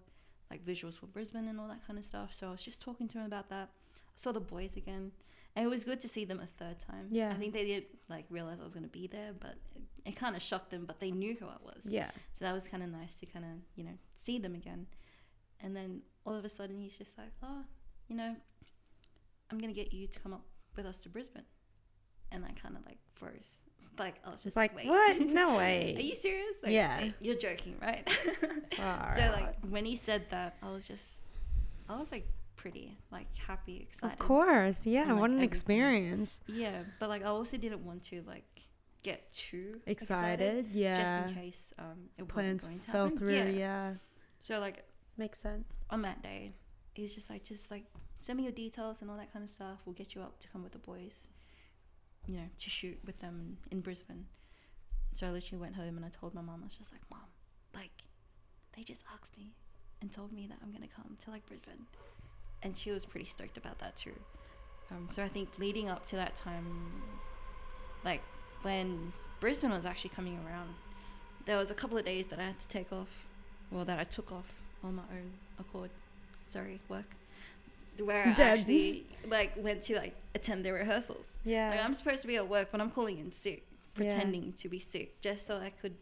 like 0.51 0.64
visuals 0.64 0.99
for 0.99 1.07
Brisbane 1.07 1.49
and 1.49 1.59
all 1.59 1.69
that 1.69 1.87
kind 1.87 1.99
of 1.99 2.05
stuff. 2.05 2.31
So 2.33 2.49
I 2.49 2.51
was 2.51 2.62
just 2.62 2.81
talking 2.81 3.09
to 3.09 3.19
him 3.19 3.25
about 3.25 3.49
that. 3.51 3.71
I 3.95 4.17
saw 4.17 4.33
the 4.33 4.40
boys 4.40 4.77
again, 4.77 5.12
and 5.57 5.64
it 5.67 5.69
was 5.69 5.85
good 5.85 6.01
to 6.03 6.09
see 6.09 6.25
them 6.25 6.40
a 6.40 6.47
third 6.47 6.79
time. 6.81 7.09
Yeah. 7.11 7.31
I 7.31 7.35
think 7.35 7.53
they 7.53 7.64
didn't 7.64 7.87
like 8.09 8.27
realize 8.31 8.59
I 8.61 8.64
was 8.64 8.73
gonna 8.73 8.87
be 8.88 9.07
there, 9.07 9.33
but 9.38 9.57
it, 9.75 10.11
it 10.11 10.17
kind 10.17 10.37
of 10.37 10.43
shocked 10.43 10.71
them. 10.71 10.85
But 10.87 11.01
they 11.01 11.11
knew 11.11 11.37
who 11.38 11.47
I 11.47 11.57
was. 11.62 11.85
yeah. 11.85 12.11
So 12.35 12.45
that 12.45 12.53
was 12.53 12.64
kind 12.69 12.83
of 12.83 12.90
nice 12.90 13.17
to 13.17 13.27
kind 13.27 13.45
of, 13.45 13.53
you 13.77 13.85
know, 13.85 13.99
see 14.17 14.38
them 14.38 14.55
again. 14.55 14.87
And 15.61 15.75
then 15.75 16.03
all 16.27 16.35
of 16.35 16.45
a 16.45 16.49
sudden 16.49 16.79
he's 16.79 16.97
just 16.99 17.17
like, 17.17 17.31
oh, 17.43 17.64
you 18.09 18.17
know, 18.17 18.37
I'm 19.51 19.59
going 19.59 19.73
to 19.73 19.81
get 19.81 19.93
you 19.95 20.07
to 20.09 20.21
come 20.21 20.35
up 20.35 20.45
with 20.77 20.85
us 20.85 20.99
to 20.99 21.09
Brisbane. 21.09 21.45
And 22.31 22.45
I 22.45 22.51
kind 22.61 22.77
of 22.77 22.85
like 22.85 22.99
froze. 23.14 23.62
Like, 23.98 24.16
I 24.24 24.30
was 24.30 24.37
just 24.42 24.46
It's 24.48 24.57
like, 24.57 24.74
wait. 24.76 24.87
what? 24.88 25.20
No 25.20 25.57
way. 25.62 25.94
Are 25.96 26.00
you 26.00 26.14
serious? 26.14 26.57
Like, 26.62 26.72
Yeah. 26.72 27.09
You're 27.20 27.37
joking, 27.37 27.76
right? 27.80 28.09
Far 28.76 29.14
so, 29.16 29.22
like, 29.33 29.54
when 29.68 29.85
he 29.85 29.96
said 29.96 30.26
that, 30.30 30.57
I 30.62 30.70
was 30.70 30.87
just, 30.87 31.18
I 31.88 31.98
was 31.98 32.11
like 32.11 32.26
pretty, 32.57 32.96
like 33.12 33.26
happy, 33.37 33.87
excited. 33.88 34.12
Of 34.12 34.18
course. 34.18 34.87
Yeah. 34.87 35.02
and, 35.02 35.11
like, 35.12 35.20
what 35.20 35.30
an 35.30 35.37
everything. 35.37 35.48
experience. 35.48 36.40
Yeah. 36.48 36.83
But, 36.98 37.09
like, 37.09 37.22
I 37.22 37.26
also 37.28 37.57
didn't 37.57 37.85
want 37.85 38.02
to, 38.04 38.22
like, 38.26 38.44
get 39.02 39.33
too 39.33 39.80
Excited. 39.87 40.66
Yeah. 40.72 41.00
Just 41.24 41.28
in 41.37 41.42
case 41.42 41.72
um, 41.78 42.09
it 42.18 42.26
Plans 42.26 42.64
wasn't 42.64 42.70
going 42.72 42.78
to 42.87 42.90
fell 42.90 43.04
happen. 43.04 43.18
through. 43.18 43.35
Yeah. 43.37 43.48
Yeah. 43.48 43.92
So, 44.40 44.59
like, 44.61 44.85
Makes 45.16 45.38
sense. 45.38 45.72
on 45.90 46.02
that 46.02 46.22
day, 46.22 46.52
he 46.94 47.02
was 47.02 47.14
just 47.14 47.30
like, 47.30 47.44
just 47.44 47.70
like 47.70 47.85
send 48.18 48.37
me 48.38 48.42
your 48.44 48.52
details 48.52 49.00
and 49.02 49.11
all 49.11 49.16
that 49.16 49.33
kind 49.33 49.44
of 49.44 49.50
stuff. 49.50 49.78
We'll 49.85 49.94
get 49.94 50.14
you 50.14 50.22
up 50.22 50.40
to 50.40 50.48
come 50.48 50.62
with 50.64 50.72
the 50.72 50.78
boys, 50.78 51.28
you 52.26 52.37
know, 52.37 52.48
to 52.58 52.70
shoot 52.70 52.98
with 53.04 53.20
them 53.20 53.58
in 53.70 53.80
Brisbane. 53.80 54.26
So 55.12 55.26
I 55.26 55.30
literally 55.30 55.60
went 55.60 55.76
home 55.76 55.96
and 55.96 56.04
I 56.04 56.08
told 56.08 56.34
my 56.34 56.40
mom, 56.40 56.60
I 56.62 56.66
was 56.66 56.76
just 56.76 56.92
like, 56.92 57.02
Mom, 57.10 57.28
like, 57.74 57.90
they 58.76 58.82
just 58.82 59.02
asked 59.12 59.37
me 59.38 59.52
and 60.00 60.12
told 60.12 60.32
me 60.32 60.46
that 60.48 60.58
I'm 60.62 60.72
gonna 60.72 60.87
come 60.94 61.16
to 61.24 61.30
like 61.30 61.46
Brisbane, 61.46 61.87
and 62.62 62.76
she 62.76 62.90
was 62.90 63.04
pretty 63.04 63.26
stoked 63.26 63.56
about 63.56 63.78
that 63.78 63.96
too. 63.96 64.14
Um, 64.90 65.08
so 65.10 65.22
I 65.22 65.28
think 65.28 65.58
leading 65.58 65.88
up 65.88 66.04
to 66.06 66.16
that 66.16 66.37
time, 66.37 66.92
like 68.04 68.22
when 68.62 69.12
Brisbane 69.40 69.70
was 69.70 69.84
actually 69.87 70.10
coming 70.10 70.38
around, 70.46 70.74
there 71.46 71.56
was 71.56 71.70
a 71.70 71.74
couple 71.74 71.96
of 71.96 72.04
days 72.04 72.26
that 72.28 72.38
I 72.38 72.44
had 72.44 72.60
to 72.60 72.68
take 72.68 72.92
off, 72.92 73.08
well, 73.70 73.84
that 73.84 73.98
I 73.98 74.04
took 74.04 74.32
off 74.32 74.52
on 74.82 74.96
my 74.96 75.02
own 75.10 75.32
accord. 75.58 75.90
Sorry, 76.48 76.80
work. 76.88 77.14
Where 78.02 78.24
I 78.26 78.42
actually 78.42 79.04
like 79.28 79.52
went 79.57 79.83
to 79.83 79.96
like 79.96 80.14
attend 80.35 80.64
their 80.64 80.74
rehearsals. 80.74 81.26
Yeah. 81.44 81.70
Like 81.70 81.85
I'm 81.85 81.94
supposed 81.94 82.22
to 82.22 82.26
be 82.26 82.37
at 82.37 82.48
work, 82.48 82.68
but 82.72 82.80
I'm 82.80 82.90
calling 82.90 83.18
in 83.18 83.33
sick, 83.33 83.66
Yeah. 83.68 83.94
pretending 83.96 84.52
to 84.54 84.68
be 84.68 84.78
sick, 84.78 85.20
just 85.20 85.46
so 85.46 85.59
I 85.59 85.70
could 85.70 85.94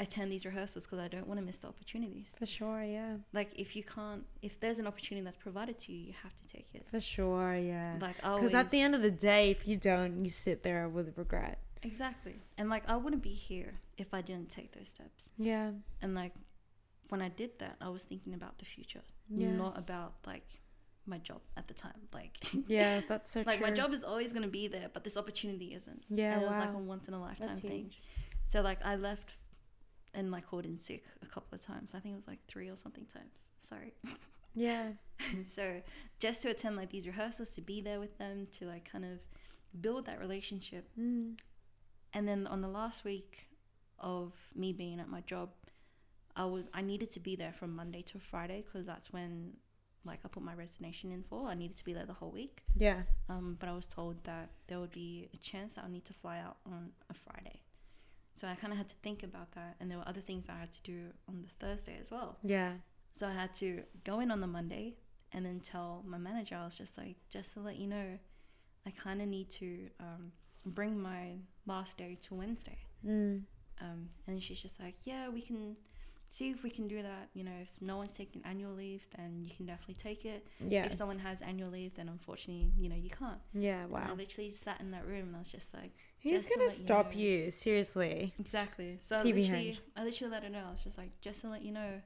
attend 0.00 0.30
these 0.30 0.44
rehearsals 0.44 0.84
because 0.84 1.00
I 1.00 1.08
don't 1.08 1.26
want 1.26 1.40
to 1.40 1.44
miss 1.46 1.58
the 1.58 1.66
opportunities. 1.68 2.28
For 2.38 2.46
sure. 2.46 2.82
Yeah. 2.84 3.16
Like 3.32 3.50
if 3.56 3.74
you 3.74 3.82
can't, 3.82 4.24
if 4.42 4.60
there's 4.60 4.78
an 4.78 4.86
opportunity 4.86 5.24
that's 5.24 5.36
provided 5.36 5.78
to 5.80 5.92
you, 5.92 5.98
you 6.08 6.14
have 6.22 6.32
to 6.40 6.46
take 6.56 6.68
it. 6.74 6.86
For 6.88 7.00
sure. 7.00 7.56
Yeah. 7.56 7.96
Like 8.00 8.16
Because 8.16 8.54
at 8.54 8.70
the 8.70 8.80
end 8.80 8.94
of 8.94 9.02
the 9.02 9.10
day, 9.10 9.50
if 9.50 9.66
you 9.66 9.76
don't, 9.76 10.24
you 10.24 10.30
sit 10.30 10.62
there 10.62 10.88
with 10.88 11.16
regret. 11.18 11.58
exactly, 11.82 12.34
and 12.58 12.68
like 12.68 12.82
I 12.88 12.96
wouldn't 12.96 13.22
be 13.22 13.36
here 13.50 13.74
if 13.96 14.12
I 14.12 14.20
didn't 14.20 14.50
take 14.50 14.72
those 14.76 14.88
steps. 14.88 15.30
Yeah. 15.38 15.70
And 16.02 16.14
like 16.14 16.32
when 17.08 17.22
I 17.22 17.28
did 17.28 17.58
that, 17.60 17.76
I 17.80 17.88
was 17.88 18.02
thinking 18.04 18.34
about 18.34 18.58
the 18.58 18.64
future, 18.66 19.02
Yeah. 19.28 19.52
not 19.52 19.78
about 19.78 20.12
like 20.26 20.46
my 21.08 21.18
job 21.18 21.40
at 21.56 21.66
the 21.68 21.74
time. 21.74 22.00
Like 22.12 22.36
Yeah. 22.68 23.00
That's 23.08 23.30
so 23.30 23.42
like 23.46 23.58
true. 23.58 23.66
my 23.66 23.72
job 23.72 23.92
is 23.92 24.04
always 24.04 24.32
going 24.32 24.44
to 24.44 24.48
be 24.50 24.68
there, 24.68 24.88
but 24.92 25.04
this 25.04 25.16
opportunity 25.16 25.74
isn't. 25.74 26.04
Yeah. 26.08 26.34
and 26.34 26.42
it 26.42 26.46
was 26.46 26.56
like 26.56 26.74
a 26.74 26.78
once 26.78 27.08
in 27.08 27.14
a 27.14 27.20
lifetime 27.20 27.48
That's 27.48 27.60
thing. 27.60 27.70
huge. 27.84 28.02
So 28.46 28.60
like 28.60 28.78
I 28.84 28.96
left 28.96 29.34
and 30.14 30.30
like 30.30 30.46
called 30.48 30.64
in 30.64 30.78
sick 30.78 31.04
a 31.22 31.26
couple 31.26 31.54
of 31.54 31.64
times. 31.64 31.90
I 31.94 32.00
think 32.00 32.14
it 32.14 32.16
was 32.16 32.26
like 32.28 32.40
three 32.46 32.68
or 32.68 32.76
something 32.76 33.06
times. 33.12 33.32
Sorry. 33.62 33.94
Yeah. 34.54 34.92
so 35.46 35.82
just 36.18 36.42
to 36.42 36.50
attend 36.50 36.76
like 36.76 36.90
these 36.90 37.06
rehearsals, 37.06 37.50
to 37.50 37.60
be 37.60 37.80
there 37.80 38.00
with 38.00 38.18
them, 38.18 38.48
to 38.58 38.66
like 38.66 38.90
kind 38.90 39.04
of 39.04 39.18
build 39.80 40.06
that 40.06 40.18
relationship. 40.18 40.88
Mm. 40.98 41.38
And 42.12 42.26
then 42.26 42.46
on 42.46 42.60
the 42.60 42.68
last 42.68 43.04
week 43.04 43.46
of 44.00 44.32
me 44.56 44.72
being 44.72 44.98
at 44.98 45.08
my 45.08 45.20
job, 45.20 45.50
I 46.34 46.46
was 46.46 46.64
I 46.72 46.80
needed 46.82 47.10
to 47.10 47.20
be 47.20 47.36
there 47.36 47.52
from 47.52 47.76
Monday 47.76 48.02
to 48.02 48.18
Friday 48.18 48.64
because 48.64 48.86
that's 48.86 49.12
when 49.12 49.52
like 50.04 50.20
I 50.24 50.28
put 50.28 50.42
my 50.42 50.54
resignation 50.54 51.12
in 51.12 51.22
for. 51.22 51.48
I 51.48 51.54
needed 51.54 51.76
to 51.76 51.84
be 51.84 51.92
there 51.92 52.06
the 52.06 52.14
whole 52.14 52.30
week. 52.30 52.62
Yeah. 52.76 53.02
Um, 53.28 53.56
but 53.58 53.68
I 53.68 53.72
was 53.72 53.86
told 53.86 54.24
that 54.24 54.50
there 54.66 54.80
would 54.80 54.92
be 54.92 55.28
a 55.34 55.36
chance 55.38 55.74
that 55.74 55.84
I 55.84 55.90
need 55.90 56.04
to 56.06 56.12
fly 56.12 56.38
out 56.38 56.56
on 56.66 56.90
a 57.10 57.14
Friday. 57.14 57.60
So 58.36 58.46
I 58.46 58.54
kind 58.54 58.72
of 58.72 58.78
had 58.78 58.88
to 58.88 58.94
think 59.02 59.24
about 59.24 59.52
that, 59.52 59.74
and 59.80 59.90
there 59.90 59.98
were 59.98 60.06
other 60.06 60.20
things 60.20 60.46
I 60.48 60.58
had 60.58 60.72
to 60.72 60.82
do 60.84 61.06
on 61.28 61.42
the 61.42 61.66
Thursday 61.66 61.96
as 62.00 62.10
well. 62.10 62.36
Yeah. 62.42 62.74
So 63.12 63.26
I 63.26 63.32
had 63.32 63.52
to 63.56 63.82
go 64.04 64.20
in 64.20 64.30
on 64.30 64.40
the 64.40 64.46
Monday 64.46 64.94
and 65.32 65.44
then 65.44 65.60
tell 65.60 66.04
my 66.06 66.18
manager, 66.18 66.54
I 66.54 66.64
was 66.64 66.76
just 66.76 66.96
like, 66.96 67.16
just 67.30 67.54
to 67.54 67.60
let 67.60 67.76
you 67.76 67.88
know, 67.88 68.18
I 68.86 68.90
kind 68.90 69.20
of 69.20 69.28
need 69.28 69.50
to 69.50 69.88
um, 69.98 70.32
bring 70.64 71.00
my 71.00 71.32
last 71.66 71.98
day 71.98 72.16
to 72.28 72.34
Wednesday. 72.34 72.78
Mm. 73.04 73.42
Um, 73.80 74.08
and 74.26 74.42
she's 74.42 74.60
just 74.60 74.80
like, 74.80 74.94
yeah, 75.04 75.28
we 75.28 75.40
can 75.40 75.76
see 76.30 76.50
if 76.50 76.62
we 76.62 76.70
can 76.70 76.86
do 76.88 77.02
that. 77.02 77.28
You 77.34 77.44
know, 77.44 77.52
if 77.62 77.68
no 77.80 77.96
one's 77.96 78.12
taking 78.12 78.42
annual 78.44 78.72
leave, 78.74 79.06
then 79.16 79.42
you 79.44 79.54
can 79.56 79.66
definitely 79.66 79.94
take 79.94 80.24
it. 80.24 80.46
Yeah. 80.60 80.84
If 80.86 80.94
someone 80.94 81.18
has 81.20 81.40
annual 81.42 81.70
leave, 81.70 81.94
then 81.94 82.08
unfortunately, 82.08 82.70
you 82.78 82.88
know, 82.88 82.96
you 82.96 83.10
can't. 83.10 83.38
Yeah. 83.54 83.84
And 83.84 83.96
I 83.96 84.08
Wow. 84.08 84.14
literally 84.16 84.52
sat 84.52 84.80
in 84.80 84.90
that 84.92 85.06
room 85.06 85.28
and 85.28 85.36
I 85.36 85.38
was 85.40 85.48
just 85.50 85.72
like, 85.74 85.92
Who's 86.22 86.32
just 86.44 86.48
gonna 86.50 86.62
you 86.64 86.68
stop 86.70 87.12
know. 87.12 87.18
you? 87.20 87.50
Seriously. 87.50 88.34
exactly. 88.38 88.98
So 89.02 89.16
I 89.16 89.22
TBH. 89.22 89.34
literally, 89.34 89.78
I 89.96 90.04
literally 90.04 90.32
let 90.32 90.42
her 90.42 90.50
know. 90.50 90.64
I 90.68 90.70
was 90.72 90.82
just 90.84 90.98
like, 90.98 91.10
just 91.20 91.40
to 91.42 91.48
let 91.48 91.62
you 91.62 91.72
know, 91.72 92.00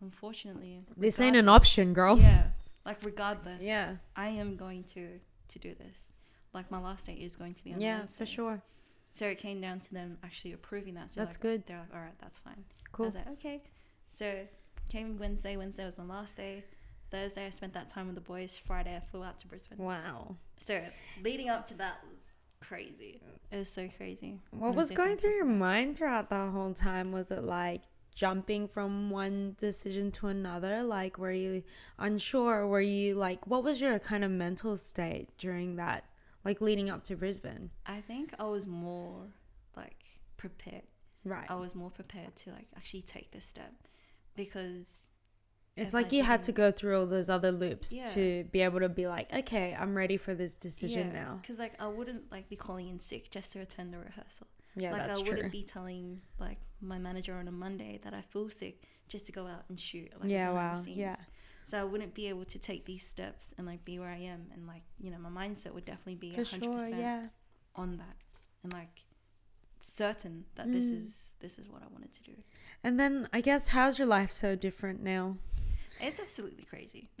unfortunately, 0.00 0.84
This 0.96 1.20
ain't 1.20 1.36
an 1.36 1.48
option, 1.48 1.92
girl. 1.92 2.18
Yeah, 2.18 2.44
like 2.84 2.98
regardless, 3.04 3.62
Yeah. 3.64 3.96
I 4.16 4.28
am 4.28 4.56
going 4.56 4.84
to 4.94 5.18
to 5.48 5.58
do 5.58 5.74
this. 5.74 6.12
Like 6.52 6.70
my 6.70 6.80
last 6.80 7.06
day 7.06 7.14
is 7.14 7.36
going 7.36 7.54
to 7.54 7.64
be 7.64 7.72
on 7.72 7.80
Yeah, 7.80 7.98
Wednesday. 8.00 8.18
for 8.18 8.26
sure. 8.26 8.62
So 9.12 9.26
it 9.26 9.38
came 9.38 9.60
down 9.60 9.80
to 9.80 9.92
them 9.92 10.18
actually 10.22 10.52
approving 10.52 10.94
that. 10.94 11.12
So 11.12 11.20
That's 11.20 11.36
like, 11.36 11.42
good. 11.42 11.66
They're 11.66 11.78
like, 11.78 11.94
all 11.94 12.00
right, 12.00 12.18
that's 12.20 12.38
fine. 12.38 12.64
Cool. 12.92 13.06
I 13.06 13.08
was 13.08 13.14
like, 13.16 13.30
okay. 13.32 13.62
So 14.14 14.34
came 14.88 15.18
Wednesday. 15.18 15.56
Wednesday 15.56 15.84
was 15.84 15.96
the 15.96 16.04
last 16.04 16.36
day. 16.36 16.64
Thursday, 17.10 17.46
I 17.46 17.50
spent 17.50 17.74
that 17.74 17.88
time 17.88 18.06
with 18.06 18.14
the 18.14 18.20
boys. 18.20 18.58
Friday, 18.64 18.94
I 18.94 19.00
flew 19.00 19.24
out 19.24 19.38
to 19.40 19.48
Brisbane. 19.48 19.78
Wow. 19.78 20.36
So 20.64 20.80
leading 21.24 21.48
up 21.48 21.66
to 21.68 21.74
that 21.78 21.98
was 22.08 22.20
crazy. 22.60 23.20
It 23.50 23.56
was 23.56 23.68
so 23.68 23.88
crazy. 23.96 24.38
What 24.50 24.70
It 24.70 24.76
was 24.76 24.90
going 24.92 25.16
through 25.16 25.34
your 25.34 25.44
mind 25.44 25.98
throughout 25.98 26.28
the 26.28 26.50
whole 26.50 26.72
time? 26.72 27.10
Was 27.10 27.32
it 27.32 27.42
like 27.42 27.82
jumping 28.14 28.68
from 28.68 29.10
one 29.10 29.56
decision 29.58 30.12
to 30.12 30.28
another? 30.28 30.84
Like, 30.84 31.18
were 31.18 31.32
you 31.32 31.64
unsure? 31.98 32.66
Were 32.66 32.80
you 32.80 33.14
like, 33.14 33.44
what 33.46 33.64
was 33.64 33.80
your 33.80 33.98
kind 33.98 34.22
of 34.22 34.30
mental 34.30 34.76
state 34.76 35.30
during 35.36 35.76
that, 35.76 36.04
like 36.44 36.60
leading 36.60 36.90
up 36.90 37.02
to 37.04 37.16
Brisbane? 37.16 37.70
I 37.86 38.00
think 38.00 38.34
I 38.38 38.44
was 38.44 38.66
more 38.66 39.26
like 39.76 39.96
prepared. 40.36 40.82
Right. 41.24 41.46
I 41.50 41.54
was 41.56 41.74
more 41.74 41.90
prepared 41.90 42.34
to 42.36 42.50
like 42.50 42.66
actually 42.76 43.02
take 43.02 43.30
this 43.32 43.44
step 43.44 43.74
because 44.36 45.08
It's 45.76 45.92
like 45.94 46.12
I 46.12 46.16
you 46.16 46.22
had 46.24 46.42
to 46.44 46.52
go 46.52 46.70
through 46.70 46.98
all 46.98 47.06
those 47.06 47.28
other 47.30 47.52
loops 47.52 47.92
Yeah. 47.94 48.04
to 48.06 48.44
be 48.52 48.62
able 48.62 48.80
to 48.80 48.88
be 48.88 49.06
like, 49.06 49.32
okay, 49.32 49.76
I'm 49.78 49.96
ready 49.96 50.16
for 50.16 50.34
this 50.34 50.56
decision 50.58 51.12
now. 51.12 51.38
Because 51.42 51.58
like 51.58 51.74
I 51.80 51.86
wouldn't 51.88 52.30
like 52.30 52.48
be 52.48 52.56
calling 52.56 52.88
in 52.88 53.00
sick 53.00 53.30
just 53.30 53.52
to 53.52 53.60
attend 53.60 53.92
the 53.92 53.98
rehearsal. 53.98 54.46
Yeah, 54.76 54.92
like 54.92 55.06
that's 55.06 55.20
I 55.20 55.22
true. 55.24 55.34
wouldn't 55.36 55.52
be 55.52 55.62
telling 55.62 56.20
like 56.38 56.58
my 56.80 56.98
manager 56.98 57.34
on 57.34 57.48
a 57.48 57.52
Monday 57.52 58.00
that 58.04 58.14
I 58.14 58.22
feel 58.22 58.48
sick 58.50 58.82
just 59.08 59.26
to 59.26 59.32
go 59.32 59.46
out 59.46 59.64
and 59.68 59.78
shoot. 59.78 60.10
Like, 60.20 60.30
yeah, 60.30 60.50
wow. 60.52 60.76
scenes. 60.80 60.96
Yeah. 60.96 61.16
So 61.66 61.78
I 61.78 61.84
wouldn't 61.84 62.14
be 62.14 62.26
able 62.28 62.44
to 62.46 62.58
take 62.58 62.84
these 62.84 63.06
steps 63.06 63.54
and 63.56 63.66
like 63.66 63.84
be 63.84 63.98
where 63.98 64.08
I 64.10 64.16
am 64.18 64.46
and 64.52 64.66
like 64.66 64.82
you 65.00 65.10
know 65.10 65.18
my 65.18 65.30
mindset 65.46 65.72
would 65.72 65.84
definitely 65.84 66.16
be 66.16 66.30
For 66.32 66.44
hundred 66.44 66.60
sure. 66.64 66.72
percent 66.74 66.96
Yeah. 67.00 67.26
on 67.76 67.96
that 67.98 68.16
and 68.64 68.72
like 68.72 69.04
certain 69.80 70.44
that 70.56 70.72
this 70.72 70.86
Mm. 70.86 70.98
is 70.98 71.32
this 71.40 71.58
is 71.58 71.68
what 71.68 71.82
I 71.82 71.86
wanted 71.92 72.12
to 72.14 72.22
do. 72.22 72.32
And 72.82 72.98
then 72.98 73.28
I 73.32 73.40
guess, 73.40 73.68
how's 73.68 73.98
your 73.98 74.08
life 74.08 74.30
so 74.30 74.56
different 74.56 75.02
now? 75.02 75.36
It's 76.00 76.20
absolutely 76.20 76.64
crazy. 76.64 77.08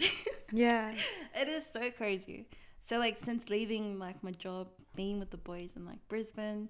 Yeah. 0.52 0.94
it 1.40 1.48
is 1.48 1.64
so 1.64 1.92
crazy. 1.92 2.48
So 2.82 2.98
like 2.98 3.18
since 3.22 3.48
leaving 3.50 4.00
like 4.00 4.22
my 4.24 4.32
job, 4.32 4.66
being 4.96 5.20
with 5.20 5.30
the 5.30 5.36
boys 5.36 5.70
in 5.76 5.86
like 5.86 6.00
Brisbane, 6.08 6.68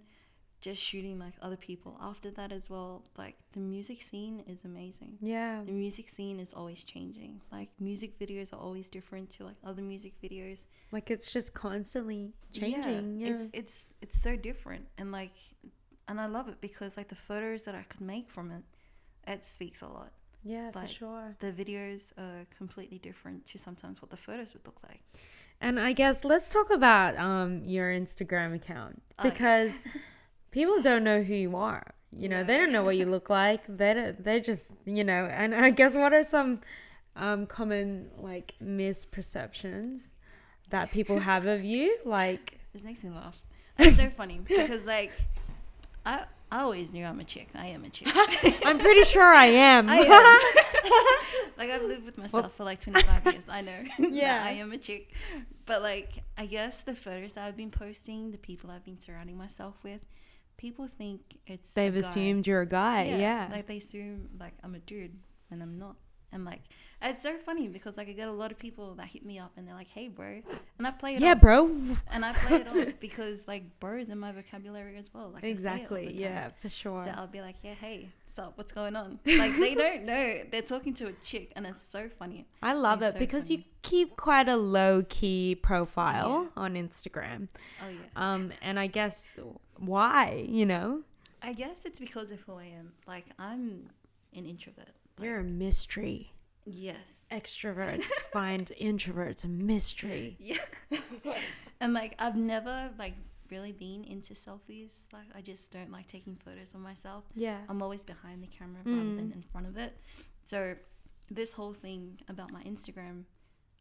just 0.60 0.82
shooting 0.82 1.18
like 1.18 1.32
other 1.40 1.56
people 1.56 1.96
after 2.00 2.30
that 2.32 2.52
as 2.52 2.68
well, 2.68 3.02
like 3.16 3.36
the 3.52 3.60
music 3.60 4.02
scene 4.02 4.42
is 4.46 4.58
amazing. 4.64 5.16
Yeah. 5.20 5.62
The 5.64 5.72
music 5.72 6.08
scene 6.08 6.38
is 6.38 6.52
always 6.52 6.84
changing. 6.84 7.40
Like 7.50 7.68
music 7.78 8.18
videos 8.18 8.52
are 8.52 8.60
always 8.60 8.88
different 8.88 9.30
to 9.30 9.44
like 9.44 9.56
other 9.64 9.82
music 9.82 10.12
videos. 10.22 10.64
Like 10.92 11.10
it's 11.10 11.32
just 11.32 11.54
constantly 11.54 12.32
changing. 12.52 13.18
Yeah. 13.18 13.28
It's 13.28 13.44
it's 13.52 13.94
it's 14.02 14.20
so 14.20 14.36
different 14.36 14.86
and 14.98 15.10
like 15.12 15.32
and 16.08 16.20
I 16.20 16.26
love 16.26 16.48
it 16.48 16.60
because 16.60 16.96
like 16.96 17.08
the 17.08 17.14
photos 17.14 17.62
that 17.62 17.74
I 17.74 17.82
could 17.82 18.00
make 18.00 18.30
from 18.30 18.50
it, 18.50 18.62
it 19.26 19.46
speaks 19.46 19.80
a 19.80 19.86
lot. 19.86 20.12
Yeah, 20.42 20.70
for 20.70 20.86
sure. 20.86 21.36
The 21.40 21.52
videos 21.52 22.12
are 22.18 22.46
completely 22.56 22.98
different 22.98 23.46
to 23.48 23.58
sometimes 23.58 24.00
what 24.00 24.10
the 24.10 24.16
photos 24.16 24.52
would 24.54 24.64
look 24.64 24.78
like. 24.88 25.02
And 25.60 25.78
I 25.78 25.92
guess 25.92 26.24
let's 26.24 26.50
talk 26.50 26.70
about 26.70 27.16
um 27.16 27.58
your 27.64 27.90
Instagram 27.90 28.54
account 28.54 29.02
because 29.22 29.80
yeah. 29.84 29.92
people 30.50 30.80
don't 30.82 31.04
know 31.04 31.22
who 31.22 31.34
you 31.34 31.56
are. 31.56 31.94
You 32.16 32.28
know, 32.28 32.42
they 32.42 32.56
don't 32.56 32.72
know 32.72 32.82
what 32.82 32.96
you 32.96 33.06
look 33.06 33.30
like. 33.30 33.62
They 33.68 34.14
they 34.18 34.40
just 34.40 34.72
you 34.84 35.04
know. 35.04 35.26
And 35.26 35.54
I 35.54 35.70
guess 35.70 35.94
what 35.94 36.12
are 36.12 36.22
some 36.22 36.60
um 37.16 37.46
common 37.46 38.10
like 38.18 38.54
misperceptions 38.62 40.12
that 40.70 40.90
people 40.90 41.18
have 41.20 41.46
of 41.46 41.64
you? 41.64 41.98
Like, 42.04 42.58
This 42.72 42.82
makes 42.82 43.02
me 43.04 43.10
laugh. 43.10 43.36
It's 43.78 43.96
so 43.96 44.10
funny 44.10 44.40
because 44.46 44.86
like 44.86 45.12
I 46.04 46.24
I 46.52 46.62
always 46.62 46.92
knew 46.92 47.04
I'm 47.04 47.20
a 47.20 47.24
chick. 47.24 47.48
I 47.54 47.66
am 47.68 47.84
a 47.84 47.90
chick. 47.90 48.08
I'm 48.64 48.78
pretty 48.78 49.04
sure 49.04 49.22
I 49.22 49.46
am. 49.46 49.88
I 49.88 49.98
am. 49.98 51.52
like 51.58 51.70
I've 51.70 51.82
lived 51.82 52.04
with 52.04 52.18
myself 52.18 52.52
for 52.56 52.64
like 52.64 52.80
25 52.80 53.24
years. 53.26 53.44
I 53.48 53.60
know. 53.60 53.82
that 53.98 54.10
Yeah. 54.10 54.42
I 54.44 54.50
am 54.52 54.72
a 54.72 54.78
chick. 54.78 55.12
But 55.64 55.82
like 55.82 56.10
I 56.36 56.46
guess 56.46 56.80
the 56.80 56.94
photos 56.94 57.34
that 57.34 57.44
I've 57.46 57.56
been 57.56 57.70
posting, 57.70 58.32
the 58.32 58.38
people 58.38 58.70
I've 58.70 58.84
been 58.84 58.98
surrounding 58.98 59.38
myself 59.38 59.76
with, 59.84 60.00
people 60.60 60.86
think 60.86 61.20
it's 61.46 61.72
They've 61.72 61.92
guy. 61.92 62.00
assumed 62.00 62.46
you're 62.46 62.60
a 62.60 62.66
guy. 62.66 63.04
Yeah. 63.04 63.48
Like 63.50 63.66
they 63.66 63.78
assume 63.78 64.28
like 64.38 64.52
I'm 64.62 64.74
a 64.74 64.78
dude 64.78 65.16
and 65.50 65.62
I'm 65.62 65.78
not. 65.78 65.96
And 66.32 66.44
like 66.44 66.60
it's 67.02 67.22
so 67.22 67.38
funny 67.38 67.66
because 67.66 67.96
like 67.96 68.08
I 68.08 68.12
get 68.12 68.28
a 68.28 68.32
lot 68.32 68.52
of 68.52 68.58
people 68.58 68.94
that 68.96 69.06
hit 69.06 69.24
me 69.24 69.38
up 69.38 69.52
and 69.56 69.66
they're 69.66 69.74
like, 69.74 69.88
"Hey, 69.88 70.06
bro," 70.08 70.42
and 70.78 70.86
I 70.86 70.90
play 70.90 71.14
it 71.14 71.20
yeah, 71.20 71.32
off. 71.32 71.40
bro. 71.40 71.80
And 72.12 72.24
I 72.24 72.34
play 72.34 72.58
it 72.58 72.68
off 72.68 72.94
because 73.00 73.48
like 73.48 73.80
bro 73.80 73.98
is 73.98 74.10
in 74.10 74.18
my 74.18 74.32
vocabulary 74.32 74.96
as 74.96 75.12
well. 75.12 75.30
Like 75.30 75.42
I 75.42 75.46
say 75.46 75.50
it 75.50 75.50
all 75.50 75.52
Exactly. 75.52 76.12
Yeah, 76.12 76.50
for 76.60 76.68
sure. 76.68 77.02
So 77.04 77.10
I'll 77.10 77.26
be 77.26 77.40
like, 77.40 77.56
yeah, 77.62 77.74
hey, 77.74 78.10
up? 78.40 78.58
What's 78.58 78.72
going 78.72 78.96
on? 78.96 79.20
Like 79.24 79.56
they 79.56 79.74
don't 79.86 80.04
know. 80.04 80.40
They're 80.50 80.62
talking 80.62 80.94
to 80.94 81.08
a 81.08 81.12
chick, 81.22 81.52
and 81.54 81.66
it's 81.66 81.82
so 81.82 82.08
funny. 82.18 82.46
I 82.62 82.72
love 82.72 83.02
It's 83.02 83.10
it 83.10 83.12
so 83.14 83.18
because 83.20 83.50
you 83.50 83.62
keep 83.82 84.16
quite 84.16 84.48
a 84.48 84.56
low 84.56 85.04
key 85.08 85.54
profile 85.54 86.48
on 86.56 86.74
Instagram. 86.74 87.48
Oh 87.84 87.88
yeah. 87.88 87.96
Um, 88.16 88.52
and 88.62 88.78
I 88.80 88.86
guess 88.88 89.36
why, 89.78 90.44
you 90.48 90.66
know, 90.66 91.02
I 91.42 91.52
guess 91.52 91.84
it's 91.84 92.00
because 92.00 92.30
of 92.30 92.40
who 92.40 92.54
I 92.54 92.64
am. 92.78 92.92
Like 93.06 93.26
I'm 93.38 93.90
an 94.34 94.46
introvert. 94.46 94.88
Like, 95.18 95.26
you're 95.26 95.38
a 95.40 95.44
mystery. 95.44 96.32
yes. 96.64 96.96
Extroverts 97.30 98.04
find 98.32 98.72
introverts 98.80 99.44
a 99.44 99.48
mystery. 99.48 100.36
Yeah. 100.40 100.58
and 101.80 101.92
like 101.94 102.16
I've 102.18 102.34
never 102.36 102.90
like 102.98 103.14
really 103.50 103.72
been 103.72 104.04
into 104.04 104.34
selfies. 104.34 104.92
Like 105.12 105.26
I 105.34 105.40
just 105.40 105.70
don't 105.70 105.90
like 105.90 106.06
taking 106.06 106.36
photos 106.44 106.74
of 106.74 106.80
myself. 106.80 107.24
Yeah. 107.34 107.58
I'm 107.68 107.82
always 107.82 108.04
behind 108.04 108.42
the 108.42 108.46
camera 108.48 108.80
rather 108.84 108.98
Mm. 109.00 109.16
than 109.16 109.32
in 109.32 109.42
front 109.52 109.66
of 109.66 109.76
it. 109.76 109.96
So 110.44 110.76
this 111.30 111.52
whole 111.52 111.72
thing 111.74 112.20
about 112.28 112.50
my 112.52 112.62
Instagram, 112.62 113.24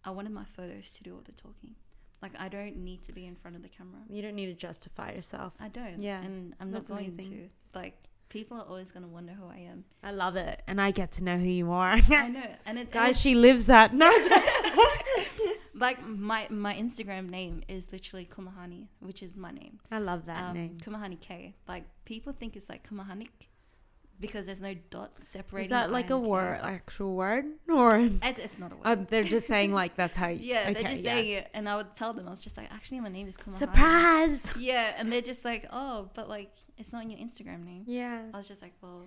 I 0.03 0.11
wanted 0.11 0.31
my 0.31 0.45
photos 0.45 0.91
to 0.91 1.03
do 1.03 1.13
all 1.15 1.21
the 1.25 1.31
talking. 1.33 1.75
Like 2.21 2.31
I 2.39 2.47
don't 2.49 2.77
need 2.77 3.03
to 3.03 3.13
be 3.13 3.25
in 3.25 3.35
front 3.35 3.55
of 3.55 3.63
the 3.63 3.69
camera. 3.69 4.01
You 4.09 4.21
don't 4.21 4.35
need 4.35 4.47
to 4.47 4.53
justify 4.53 5.13
yourself. 5.13 5.53
I 5.59 5.67
don't. 5.69 6.01
Yeah, 6.01 6.21
And 6.21 6.53
I'm 6.59 6.69
not 6.71 6.77
that's 6.79 6.89
going 6.89 7.05
amazing. 7.05 7.31
to. 7.31 7.49
Like 7.79 7.95
people 8.29 8.57
are 8.57 8.63
always 8.65 8.91
gonna 8.91 9.07
wonder 9.07 9.33
who 9.33 9.47
I 9.47 9.57
am. 9.71 9.85
I 10.03 10.11
love 10.11 10.35
it. 10.35 10.61
And 10.67 10.79
I 10.81 10.91
get 10.91 11.13
to 11.13 11.23
know 11.23 11.37
who 11.37 11.47
you 11.49 11.71
are. 11.71 11.93
I 11.93 12.27
know. 12.29 12.43
And 12.65 12.77
it 12.77 12.91
Guys, 12.99 13.19
she 13.19 13.35
lives 13.35 13.67
that. 13.67 13.93
No. 13.93 14.09
like 15.79 16.05
my 16.05 16.47
my 16.49 16.73
Instagram 16.73 17.29
name 17.29 17.63
is 17.67 17.91
literally 17.91 18.27
Kumahani, 18.31 18.87
which 18.99 19.23
is 19.23 19.35
my 19.35 19.51
name. 19.51 19.79
I 19.91 19.99
love 19.99 20.25
that 20.25 20.43
um, 20.49 20.53
name. 20.53 20.77
Kumahani 20.83 21.19
K. 21.19 21.55
Like 21.67 21.85
people 22.05 22.33
think 22.33 22.55
it's 22.55 22.69
like 22.69 22.87
Kumahanik 22.87 23.29
because 24.19 24.45
there's 24.45 24.61
no 24.61 24.75
dot 24.89 25.13
separating. 25.23 25.65
Is 25.65 25.69
that 25.69 25.91
like 25.91 26.09
a 26.09 26.17
word, 26.17 26.59
actual 26.61 27.15
word? 27.15 27.45
Or 27.69 27.97
It, 27.97 28.19
it's 28.21 28.59
not 28.59 28.71
a 28.71 28.75
word. 28.75 28.83
oh, 28.85 28.95
they're 29.09 29.23
just 29.23 29.47
saying 29.47 29.71
like 29.73 29.95
that's 29.95 30.17
how 30.17 30.27
you. 30.29 30.39
yeah, 30.41 30.61
okay, 30.69 30.73
they're 30.73 30.91
just 30.91 31.03
yeah. 31.03 31.13
saying 31.15 31.29
it, 31.31 31.47
and 31.53 31.69
I 31.69 31.77
would 31.77 31.95
tell 31.95 32.13
them 32.13 32.27
I 32.27 32.31
was 32.31 32.41
just 32.41 32.57
like, 32.57 32.71
actually, 32.71 32.99
my 32.99 33.09
name 33.09 33.27
is 33.27 33.37
Kumahani. 33.37 33.53
Surprise! 33.53 34.53
Yeah, 34.59 34.93
and 34.97 35.11
they're 35.11 35.21
just 35.21 35.45
like, 35.45 35.67
oh, 35.71 36.09
but 36.13 36.27
like 36.27 36.51
it's 36.77 36.91
not 36.93 37.03
in 37.03 37.09
your 37.09 37.19
Instagram 37.19 37.65
name. 37.65 37.83
Yeah. 37.85 38.23
I 38.33 38.37
was 38.37 38.47
just 38.47 38.61
like, 38.61 38.73
well, 38.81 39.03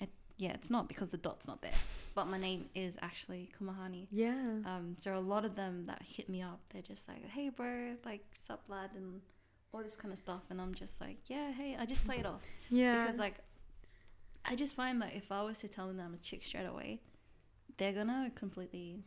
it, 0.00 0.10
yeah, 0.36 0.52
it's 0.52 0.70
not 0.70 0.88
because 0.88 1.10
the 1.10 1.16
dot's 1.16 1.46
not 1.46 1.62
there. 1.62 1.72
But 2.16 2.26
my 2.28 2.38
name 2.38 2.70
is 2.74 2.96
actually 3.02 3.50
Kumahani. 3.60 4.06
Yeah. 4.10 4.32
Um, 4.64 4.96
so 5.04 5.16
a 5.16 5.20
lot 5.20 5.44
of 5.44 5.54
them 5.54 5.84
that 5.86 6.02
hit 6.02 6.28
me 6.28 6.40
up, 6.42 6.58
they're 6.72 6.82
just 6.82 7.06
like, 7.06 7.24
hey, 7.28 7.50
bro, 7.50 7.94
like, 8.04 8.24
sup, 8.44 8.62
lad, 8.68 8.90
and 8.96 9.20
all 9.72 9.82
this 9.82 9.96
kind 9.96 10.12
of 10.12 10.18
stuff. 10.18 10.40
And 10.50 10.60
I'm 10.60 10.74
just 10.74 10.98
like, 11.00 11.18
yeah, 11.26 11.52
hey, 11.52 11.76
I 11.78 11.84
just 11.86 12.04
play 12.06 12.16
it 12.18 12.26
off. 12.26 12.42
Yeah. 12.70 13.02
Because, 13.04 13.18
like, 13.18 13.36
I 14.44 14.56
just 14.56 14.74
find 14.74 15.00
that 15.02 15.12
if 15.14 15.30
I 15.30 15.42
was 15.42 15.58
to 15.58 15.68
tell 15.68 15.88
them 15.88 15.98
that 15.98 16.04
I'm 16.04 16.14
a 16.14 16.18
chick 16.18 16.42
straight 16.44 16.66
away, 16.66 17.00
they're 17.78 17.92
gonna 17.92 18.30
completely, 18.34 19.04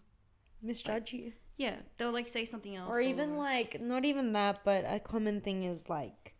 misjudge 0.61 1.13
you. 1.13 1.31
yeah, 1.57 1.77
they'll 1.97 2.11
like 2.11 2.27
say 2.29 2.45
something 2.45 2.75
else. 2.75 2.89
Or 2.91 2.99
even 3.01 3.37
like 3.37 3.81
not 3.81 4.03
even 4.05 4.33
that, 4.33 4.63
but 4.63 4.85
a 4.87 4.99
common 4.99 5.41
thing 5.41 5.63
is 5.63 5.89
like 5.89 6.35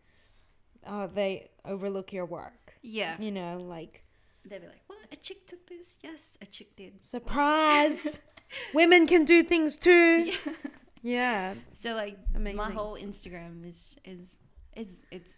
oh 0.86 1.08
they 1.08 1.50
overlook 1.66 2.12
your 2.14 2.26
work. 2.26 2.74
Yeah. 2.82 3.16
You 3.20 3.32
know, 3.32 3.58
like 3.62 4.04
They'd 4.46 4.62
be 4.62 4.68
like, 4.68 4.84
"What? 4.88 4.89
A 5.12 5.16
chick 5.16 5.48
took 5.48 5.68
this? 5.68 5.98
Yes, 6.02 6.38
a 6.42 6.46
chick 6.46 6.76
did." 6.76 7.04
surprise. 7.04 8.20
Women 8.74 9.06
can 9.08 9.26
do 9.26 9.44
things 9.44 9.78
too. 9.78 10.32
Yeah. 10.32 10.54
Yeah. 11.02 11.54
So 11.80 11.94
like 11.94 12.18
my 12.38 12.70
whole 12.72 12.96
Instagram 12.96 13.68
is 13.70 13.96
is 14.04 14.28
is 14.76 14.88
it's 15.12 15.32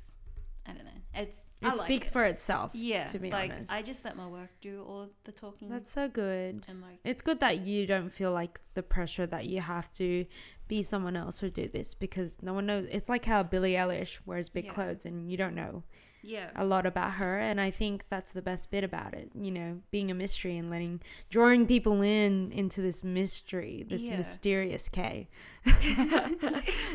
I 0.65 0.72
don't 0.74 0.86
know. 0.86 1.01
It's 1.13 1.38
It 1.61 1.65
like 1.67 1.78
speaks 1.78 2.07
it. 2.07 2.13
for 2.13 2.26
itself. 2.26 2.72
yeah. 2.74 3.05
to 3.05 3.19
be 3.19 3.30
like 3.30 3.51
honest. 3.51 3.72
I 3.72 3.82
just 3.84 4.03
let 4.03 4.15
my 4.17 4.28
work 4.28 4.49
do 4.61 4.84
all 4.88 5.09
the 5.26 5.32
talking 5.32 5.69
That's 5.69 5.91
so 5.91 6.07
good. 6.07 6.63
and 6.67 6.82
like 6.82 6.99
It's 7.03 7.22
good 7.22 7.39
that 7.41 7.59
you 7.65 7.86
don't 7.86 8.09
feel 8.11 8.32
like 8.32 8.59
the 8.74 8.82
pressure 8.84 9.28
that 9.28 9.45
you 9.45 9.61
have 9.61 9.91
to 9.93 10.26
be 10.67 10.82
someone 10.82 11.15
else 11.15 11.43
or 11.43 11.49
do 11.49 11.67
this 11.67 11.93
because 11.95 12.41
no 12.41 12.53
one 12.53 12.65
knows. 12.65 12.88
It's 12.89 13.09
like 13.09 13.26
how 13.26 13.43
Billie 13.43 13.74
Eilish 13.74 14.19
wears 14.26 14.49
big 14.49 14.65
Yeah. 14.65 14.74
clothes 14.74 15.05
and 15.05 15.30
you 15.30 15.38
don't 15.38 15.53
know 15.55 15.84
yeah. 16.24 16.49
a 16.55 16.65
lot 16.65 16.86
about 16.86 17.13
her. 17.13 17.39
And 17.39 17.59
I 17.59 17.72
think 17.72 18.07
that's 18.07 18.32
the 18.32 18.41
best 18.41 18.72
bit 18.72 18.84
about 18.84 19.13
it, 19.13 19.32
you 19.36 19.51
know, 19.51 19.82
being 19.91 20.09
a 20.11 20.13
mystery 20.13 20.57
and 20.57 20.69
letting, 20.69 21.01
drawing 21.30 21.67
people 21.67 22.01
in 22.01 22.51
into 22.51 22.82
this 22.82 23.03
mystery, 23.03 23.86
this 23.88 24.09
Yeah. 24.09 24.17
mysterious 24.17 24.89
K. 24.89 25.30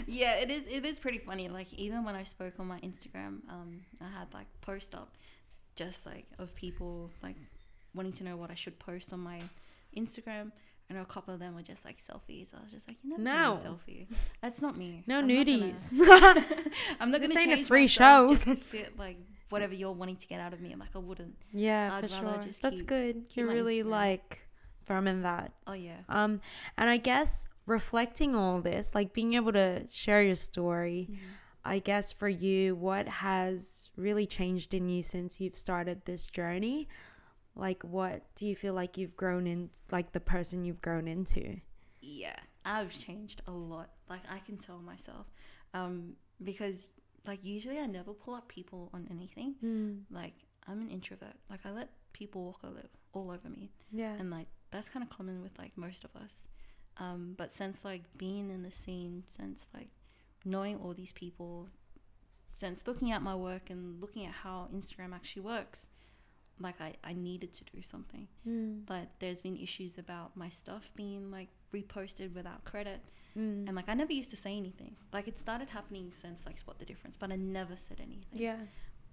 yeah, 0.06 0.34
it 0.36 0.50
is. 0.50 0.64
It 0.68 0.84
is 0.84 0.98
pretty 0.98 1.18
funny. 1.18 1.48
Like 1.48 1.72
even 1.74 2.04
when 2.04 2.14
I 2.14 2.24
spoke 2.24 2.54
on 2.58 2.66
my 2.66 2.78
Instagram, 2.80 3.40
um, 3.48 3.82
I 4.00 4.08
had 4.18 4.32
like 4.34 4.46
post 4.60 4.94
up, 4.94 5.14
just 5.76 6.04
like 6.06 6.26
of 6.38 6.54
people 6.54 7.10
like 7.22 7.36
wanting 7.94 8.12
to 8.14 8.24
know 8.24 8.36
what 8.36 8.50
I 8.50 8.54
should 8.54 8.78
post 8.78 9.12
on 9.12 9.20
my 9.20 9.40
Instagram, 9.96 10.52
and 10.88 10.98
a 10.98 11.04
couple 11.04 11.34
of 11.34 11.40
them 11.40 11.54
were 11.54 11.62
just 11.62 11.84
like 11.84 11.98
selfies. 11.98 12.54
I 12.54 12.62
was 12.62 12.72
just 12.72 12.86
like, 12.88 12.96
you 13.02 13.10
never 13.10 13.22
No. 13.22 13.54
no. 13.54 13.60
selfie. 13.60 14.06
That's 14.42 14.60
not 14.62 14.76
me. 14.76 15.02
No 15.06 15.18
I'm 15.18 15.26
not 15.28 15.46
gonna- 15.46 15.58
nudies. 15.62 15.92
I'm 17.00 17.10
not 17.10 17.20
gonna 17.20 17.38
ain't 17.38 17.52
a 17.60 17.64
free 17.64 17.86
show. 17.86 18.34
just 18.34 18.46
to 18.46 18.56
fit 18.56 18.98
like 18.98 19.18
whatever 19.50 19.74
you're 19.74 19.92
wanting 19.92 20.16
to 20.16 20.26
get 20.26 20.40
out 20.40 20.52
of 20.52 20.60
me. 20.60 20.74
Like 20.78 20.90
I 20.94 20.98
wouldn't. 20.98 21.34
yeah, 21.52 21.94
I'd 21.94 22.02
for 22.02 22.08
sure. 22.08 22.40
just 22.44 22.62
That's 22.62 22.82
keep- 22.82 22.88
good. 22.88 23.14
keep 23.28 23.36
You're 23.36 23.48
really 23.48 23.82
Instagram. 23.82 23.90
like 23.90 24.48
firm 24.84 25.08
in 25.08 25.22
that. 25.22 25.52
Oh 25.66 25.72
yeah. 25.72 25.98
Um, 26.08 26.40
and 26.78 26.88
I 26.90 26.96
guess 26.96 27.46
reflecting 27.66 28.36
all 28.36 28.60
this, 28.60 28.94
like 28.94 29.12
being 29.12 29.34
able 29.34 29.52
to 29.52 29.86
share 29.88 30.22
your 30.22 30.36
story, 30.36 31.08
Mhm. 31.10 31.16
I 31.64 31.80
guess 31.80 32.12
for 32.12 32.28
you, 32.28 32.76
what 32.76 33.08
has 33.08 33.90
really 33.96 34.24
changed 34.26 34.72
in 34.72 34.88
you 34.88 35.02
since 35.02 35.40
you've 35.40 35.56
started 35.56 36.04
this 36.04 36.28
journey? 36.30 36.86
Like, 37.56 37.82
what 37.82 38.22
do 38.34 38.46
you 38.46 38.54
feel 38.54 38.74
like 38.74 38.96
you've 38.98 39.16
grown 39.16 39.46
in, 39.46 39.70
like 39.90 40.12
the 40.12 40.20
person 40.20 40.64
you've 40.64 40.82
grown 40.82 41.08
into? 41.08 41.60
yeah 42.08 42.36
i've 42.64 42.92
changed 42.96 43.42
a 43.48 43.50
lot 43.50 43.88
like 44.08 44.20
i 44.30 44.38
can 44.38 44.56
tell 44.56 44.78
myself 44.78 45.26
um 45.74 46.12
because 46.44 46.86
like 47.26 47.40
usually 47.42 47.78
i 47.80 47.86
never 47.86 48.12
pull 48.12 48.34
up 48.34 48.46
people 48.46 48.90
on 48.94 49.08
anything 49.10 50.04
like 50.10 50.34
i'm 50.68 50.80
an 50.80 50.88
introvert 50.88 51.34
like 51.50 51.58
i 51.64 51.70
let 51.70 51.88
people 52.12 52.44
walk 52.44 52.58
all 52.62 52.70
over, 52.70 52.82
all 53.12 53.30
over 53.32 53.48
me 53.48 53.70
Yeah. 53.90 54.12
and 54.20 54.30
like 54.30 54.46
that's 54.70 54.88
kind 54.88 55.02
of 55.02 55.10
common 55.10 55.42
with 55.42 55.58
like 55.58 55.72
most 55.76 56.04
of 56.04 56.10
us 56.14 56.46
um 56.98 57.34
but 57.36 57.52
since 57.52 57.78
like 57.84 58.02
being 58.16 58.50
in 58.50 58.62
the 58.62 58.70
scene 58.70 59.24
since 59.28 59.66
like 59.74 59.88
knowing 60.44 60.76
all 60.78 60.94
these 60.94 61.12
people 61.12 61.68
since 62.54 62.86
looking 62.86 63.10
at 63.10 63.20
my 63.20 63.34
work 63.34 63.68
and 63.68 64.00
looking 64.00 64.24
at 64.24 64.32
how 64.44 64.68
instagram 64.72 65.12
actually 65.12 65.42
works 65.42 65.88
like 66.60 66.80
i, 66.80 66.94
I 67.04 67.12
needed 67.12 67.52
to 67.54 67.64
do 67.64 67.82
something 67.82 68.28
Mm. 68.46 68.86
but 68.86 69.08
there's 69.20 69.40
been 69.40 69.56
issues 69.56 69.98
about 69.98 70.36
my 70.36 70.48
stuff 70.48 70.90
being 70.96 71.30
like 71.30 71.48
reposted 71.74 72.34
without 72.34 72.64
credit 72.64 73.00
Mm. 73.36 73.66
and 73.66 73.74
like 73.76 73.88
i 73.88 73.94
never 73.94 74.12
used 74.12 74.30
to 74.30 74.36
say 74.36 74.56
anything 74.56 74.96
like 75.12 75.28
it 75.28 75.38
started 75.38 75.68
happening 75.68 76.10
since 76.12 76.46
like 76.46 76.58
spot 76.58 76.78
the 76.78 76.86
difference 76.86 77.16
but 77.18 77.30
i 77.30 77.36
never 77.36 77.76
said 77.76 77.98
anything 78.00 78.24
Yeah. 78.32 78.56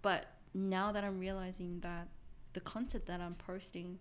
but 0.02 0.26
now 0.54 0.91
that 0.94 1.04
i'm 1.04 1.20
realizing 1.20 1.80
that 1.82 2.08
the 2.54 2.62
content 2.62 3.06
that 3.08 3.20
i'm 3.20 3.36
posting 3.36 4.00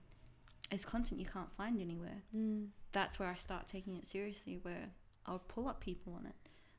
is 0.71 0.85
content 0.85 1.19
you 1.21 1.27
can't 1.27 1.53
find 1.57 1.81
anywhere 1.81 2.23
Mm. 2.37 2.69
that's 2.93 3.19
where 3.19 3.29
i 3.29 3.35
start 3.35 3.67
taking 3.67 3.97
it 3.97 4.07
seriously 4.07 4.59
where 4.63 4.91
i'll 5.27 5.41
pull 5.55 5.67
up 5.67 5.81
people 5.81 6.13
on 6.15 6.27
it 6.27 6.37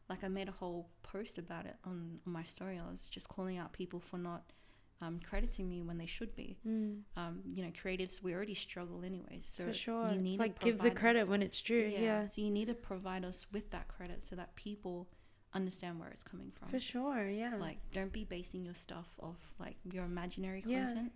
like 0.10 0.24
i 0.24 0.30
made 0.30 0.48
a 0.48 0.54
whole 0.54 0.90
post 1.02 1.38
about 1.38 1.66
it 1.66 1.76
on, 1.84 2.20
on 2.26 2.32
my 2.34 2.44
story 2.44 2.80
i 2.80 2.90
was 2.90 3.02
just 3.10 3.28
calling 3.28 3.58
out 3.58 3.74
people 3.74 4.00
for 4.00 4.18
not 4.18 4.44
um, 5.04 5.20
crediting 5.30 5.66
me 5.74 5.80
when 5.88 5.98
they 5.98 6.06
should 6.16 6.34
be 6.36 6.50
Mm. 6.68 7.02
um, 7.22 7.36
you 7.56 7.62
know, 7.64 7.72
creatives 7.84 8.22
we 8.26 8.34
already 8.34 8.56
struggle 8.68 9.00
anyway. 9.12 9.42
So 9.56 9.62
For 9.66 9.74
sure. 9.74 10.06
you 10.14 10.20
need 10.26 10.32
It's 10.32 10.40
like 10.46 10.60
give 10.60 10.78
the 10.88 10.92
credit 11.02 11.24
us- 11.24 11.28
when 11.32 11.42
it's 11.48 11.62
due. 11.62 11.88
Yeah. 12.08 12.28
So 12.30 12.42
you 12.46 12.52
need 12.60 12.68
to 12.74 12.74
provide 12.92 13.24
us 13.32 13.40
with 13.56 13.68
that 13.72 13.86
credit 13.96 14.20
so 14.30 14.34
that 14.36 14.50
people 14.56 14.98
understand 15.54 16.00
where 16.00 16.10
it's 16.16 16.24
coming 16.24 16.52
from. 16.58 16.68
For 16.70 16.80
sure. 16.80 17.22
Yeah. 17.30 17.56
Like, 17.68 17.80
don't 17.98 18.14
be 18.20 18.24
basing 18.24 18.64
your 18.66 18.76
stuff 18.76 19.08
off 19.28 19.42
like 19.60 19.78
your 19.96 20.06
imaginary 20.06 20.64
Yeah. 20.66 20.88
content 20.88 21.12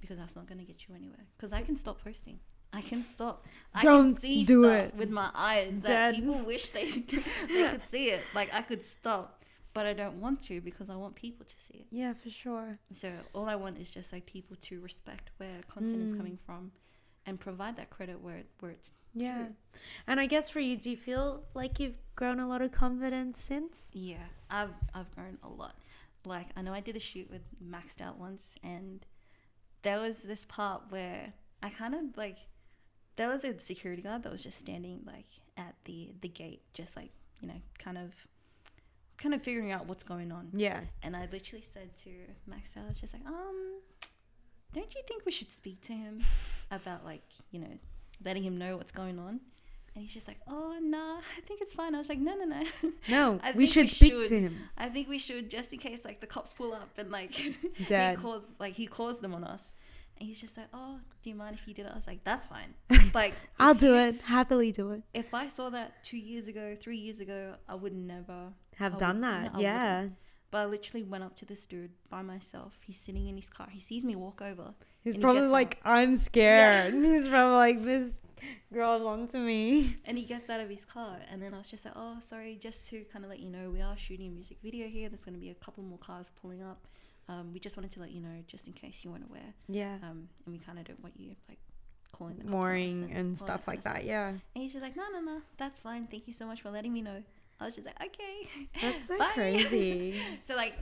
because 0.00 0.16
that's 0.18 0.36
not 0.36 0.46
going 0.46 0.58
to 0.58 0.64
get 0.64 0.78
you 0.88 0.94
anywhere. 0.94 1.26
Because 1.36 1.50
So- 1.50 1.58
I 1.58 1.62
can 1.62 1.76
stop 1.76 2.02
posting. 2.02 2.38
I 2.72 2.82
can 2.82 3.04
stop. 3.04 3.46
I 3.74 3.80
Don't 3.82 4.12
can 4.14 4.20
see 4.20 4.44
do 4.44 4.64
it. 4.70 4.94
with 4.94 5.10
my 5.10 5.30
eyes 5.34 5.72
Dad. 5.82 5.82
that 5.82 6.14
people 6.16 6.40
wish 6.44 6.70
they 6.70 6.90
they 7.54 7.70
could 7.72 7.84
see 7.84 8.10
it. 8.10 8.22
Like 8.34 8.52
I 8.52 8.62
could 8.62 8.84
stop, 8.84 9.42
but 9.76 9.84
I 9.86 9.94
don't 10.02 10.18
want 10.24 10.38
to 10.48 10.54
because 10.60 10.88
I 10.94 10.96
want 11.04 11.14
people 11.14 11.44
to 11.54 11.56
see 11.66 11.78
it. 11.84 11.86
yeah, 11.90 12.12
for 12.22 12.30
sure. 12.42 12.78
So 13.02 13.08
all 13.34 13.46
I 13.54 13.56
want 13.64 13.74
is 13.82 13.90
just 13.98 14.08
like 14.14 14.24
people 14.36 14.56
to 14.68 14.74
respect 14.80 15.26
where 15.38 15.58
content 15.74 16.02
is 16.06 16.12
Mm. 16.12 16.16
coming 16.20 16.38
from, 16.46 16.62
and 17.26 17.38
provide 17.48 17.74
that 17.80 17.90
credit 17.96 18.16
where 18.24 18.38
it, 18.42 18.48
where 18.60 18.72
it's 18.76 18.90
Yeah. 19.14 19.38
True. 19.46 19.54
And 20.08 20.16
I 20.24 20.26
guess 20.26 20.46
for 20.54 20.60
you, 20.60 20.74
do 20.82 20.88
you 20.90 20.96
feel 21.08 21.26
like 21.60 21.72
you've 21.80 21.98
grown 22.20 22.38
a 22.40 22.48
lot 22.52 22.62
of 22.66 22.70
confidence 22.72 23.36
since? 23.50 23.90
yeah. 23.92 24.26
I've 24.58 24.74
I've 24.94 25.10
grown 25.16 25.36
a 25.42 25.48
lot. 25.62 25.76
Like 26.34 26.48
I 26.56 26.62
know 26.62 26.72
I 26.80 26.80
did 26.88 26.96
a 26.96 27.04
shoot 27.10 27.28
with 27.34 27.44
Maxed 27.74 28.00
Out 28.06 28.16
once, 28.18 28.44
and 28.62 29.04
there 29.82 30.00
was 30.00 30.16
this 30.30 30.44
part 30.58 30.80
where 30.94 31.34
I 31.62 31.68
kind 31.70 31.94
of 31.94 32.16
like 32.16 32.38
there 33.16 33.28
was 33.34 33.42
a 33.44 33.52
security 33.72 34.02
guard 34.06 34.22
that 34.24 34.32
was 34.36 34.42
just 34.48 34.58
standing 34.66 34.96
like 35.14 35.30
at 35.56 35.74
the 35.84 35.98
the 36.24 36.28
gate, 36.42 36.62
just 36.80 36.96
like 37.00 37.12
you 37.40 37.48
know, 37.48 37.60
kind 37.86 37.98
of 37.98 38.10
kind 39.18 39.34
of 39.34 39.42
figuring 39.42 39.72
out 39.72 39.86
what's 39.86 40.02
going 40.02 40.32
on. 40.32 40.48
Yeah. 40.52 40.80
And 41.02 41.16
I 41.16 41.28
literally 41.32 41.64
said 41.64 41.96
to 42.04 42.10
Max, 42.46 42.70
I 42.76 42.86
was 42.86 42.98
just 42.98 43.12
like, 43.12 43.26
um, 43.26 43.80
don't 44.72 44.94
you 44.94 45.02
think 45.08 45.24
we 45.24 45.32
should 45.32 45.52
speak 45.52 45.80
to 45.82 45.92
him 45.92 46.20
about 46.70 47.04
like, 47.04 47.22
you 47.50 47.60
know, 47.60 47.78
letting 48.24 48.42
him 48.42 48.56
know 48.56 48.76
what's 48.76 48.92
going 48.92 49.18
on? 49.18 49.40
And 49.94 50.04
he's 50.04 50.12
just 50.12 50.28
like, 50.28 50.36
oh 50.46 50.78
no, 50.82 50.98
I 50.98 51.40
think 51.46 51.62
it's 51.62 51.72
fine. 51.72 51.94
I 51.94 51.98
was 51.98 52.10
like, 52.10 52.18
no, 52.18 52.34
no, 52.34 52.44
no. 52.44 52.62
No, 53.08 53.40
we 53.54 53.66
should 53.66 53.84
we 53.84 53.88
speak 53.88 54.12
should. 54.12 54.26
to 54.28 54.40
him. 54.40 54.56
I 54.76 54.90
think 54.90 55.08
we 55.08 55.18
should 55.18 55.48
just 55.50 55.72
in 55.72 55.78
case 55.78 56.04
like 56.04 56.20
the 56.20 56.26
cops 56.26 56.52
pull 56.52 56.74
up 56.74 56.90
and 56.98 57.10
like 57.10 57.32
he 57.74 58.16
calls 58.16 58.44
like 58.58 58.74
he 58.74 58.86
calls 58.86 59.20
them 59.20 59.34
on 59.34 59.42
us. 59.42 59.62
And 60.18 60.26
he's 60.28 60.40
just 60.40 60.56
like, 60.56 60.68
oh, 60.72 60.98
do 61.22 61.30
you 61.30 61.36
mind 61.36 61.56
if 61.60 61.68
you 61.68 61.74
did 61.74 61.86
it? 61.86 61.92
I 61.92 61.94
was 61.94 62.06
like, 62.06 62.24
that's 62.24 62.46
fine. 62.46 62.74
Like, 63.14 63.34
I'll 63.58 63.74
do 63.74 63.94
it. 63.96 64.20
Happily 64.22 64.72
do 64.72 64.90
it. 64.92 65.02
If 65.14 65.32
I 65.34 65.48
saw 65.48 65.70
that 65.70 66.02
two 66.04 66.16
years 66.18 66.48
ago, 66.48 66.76
three 66.80 66.98
years 66.98 67.20
ago, 67.20 67.54
I 67.68 67.74
would 67.74 67.94
never 67.94 68.52
Have 68.76 68.94
I 68.94 68.98
done 68.98 69.16
would- 69.16 69.24
that. 69.24 69.54
no, 69.54 69.60
yeah. 69.60 70.06
but 70.50 70.58
I 70.58 70.64
literally 70.66 71.02
went 71.04 71.24
up 71.24 71.34
to 71.36 71.44
this 71.44 71.66
dude 71.66 71.90
by 72.10 72.22
myself. 72.22 72.78
He's 72.86 72.98
sitting 72.98 73.26
in 73.28 73.36
his 73.36 73.48
car. 73.48 73.68
He 73.70 73.80
sees 73.80 74.04
me 74.04 74.16
walk 74.16 74.42
over. 74.42 74.74
He's 75.00 75.14
he 75.14 75.20
probably 75.20 75.42
gets 75.42 75.52
like, 75.52 75.80
I'm 75.84 76.16
scared. 76.16 76.92
He's 77.12 77.28
probably 77.28 77.54
like, 77.56 77.84
this 77.84 78.22
girl's 78.72 79.02
onto 79.02 79.38
me. 79.38 79.96
And 80.04 80.18
he 80.18 80.24
gets 80.24 80.50
out 80.50 80.60
of 80.60 80.68
his 80.68 80.84
car. 80.84 81.18
And 81.30 81.40
then 81.40 81.54
I 81.54 81.58
was 81.58 81.68
just 81.68 81.84
like, 81.84 81.94
oh, 81.96 82.16
sorry, 82.20 82.58
just 82.60 82.88
to 82.90 83.04
kind 83.12 83.24
of 83.24 83.30
let 83.30 83.38
you 83.40 83.48
know, 83.48 83.70
we 83.70 83.80
are 83.82 83.96
shooting 83.96 84.26
a 84.26 84.30
music 84.30 84.58
video 84.64 84.88
here. 84.88 85.08
There's 85.08 85.24
going 85.24 85.34
to 85.36 85.40
be 85.40 85.50
a 85.50 85.54
couple 85.54 85.84
more 85.84 85.98
cars 85.98 86.32
pulling 86.42 86.62
up. 86.62 86.86
Um, 87.28 87.52
we 87.52 87.58
just 87.60 87.76
wanted 87.76 87.90
to 87.92 88.00
let 88.00 88.10
you 88.12 88.20
know, 88.20 88.42
just 88.46 88.66
in 88.66 88.72
case 88.72 89.00
you 89.02 89.10
weren't 89.10 89.24
aware. 89.28 89.54
Yeah. 89.68 89.96
Um, 90.02 90.28
and 90.44 90.52
we 90.52 90.58
kind 90.58 90.78
of 90.78 90.84
don't 90.84 91.02
want 91.02 91.14
you, 91.18 91.34
like, 91.48 91.58
calling 92.12 92.36
them 92.38 92.48
Mooring 92.48 93.10
and 93.12 93.30
all 93.30 93.36
stuff 93.36 93.66
like 93.66 93.82
kind 93.84 93.96
of 93.96 94.02
that. 94.02 94.08
Yeah. 94.08 94.28
And 94.28 94.40
he's 94.54 94.72
just 94.72 94.82
like, 94.82 94.96
no, 94.96 95.04
no, 95.12 95.20
no, 95.20 95.40
that's 95.58 95.80
fine. 95.80 96.06
Thank 96.06 96.26
you 96.28 96.32
so 96.32 96.46
much 96.46 96.62
for 96.62 96.70
letting 96.70 96.92
me 96.92 97.02
know. 97.02 97.22
I 97.58 97.64
was 97.66 97.74
just 97.74 97.86
like, 97.86 97.96
okay. 98.02 98.48
That's 98.80 99.08
so 99.08 99.18
Bye. 99.18 99.30
crazy. 99.34 100.20
So, 100.42 100.54
like, 100.56 100.74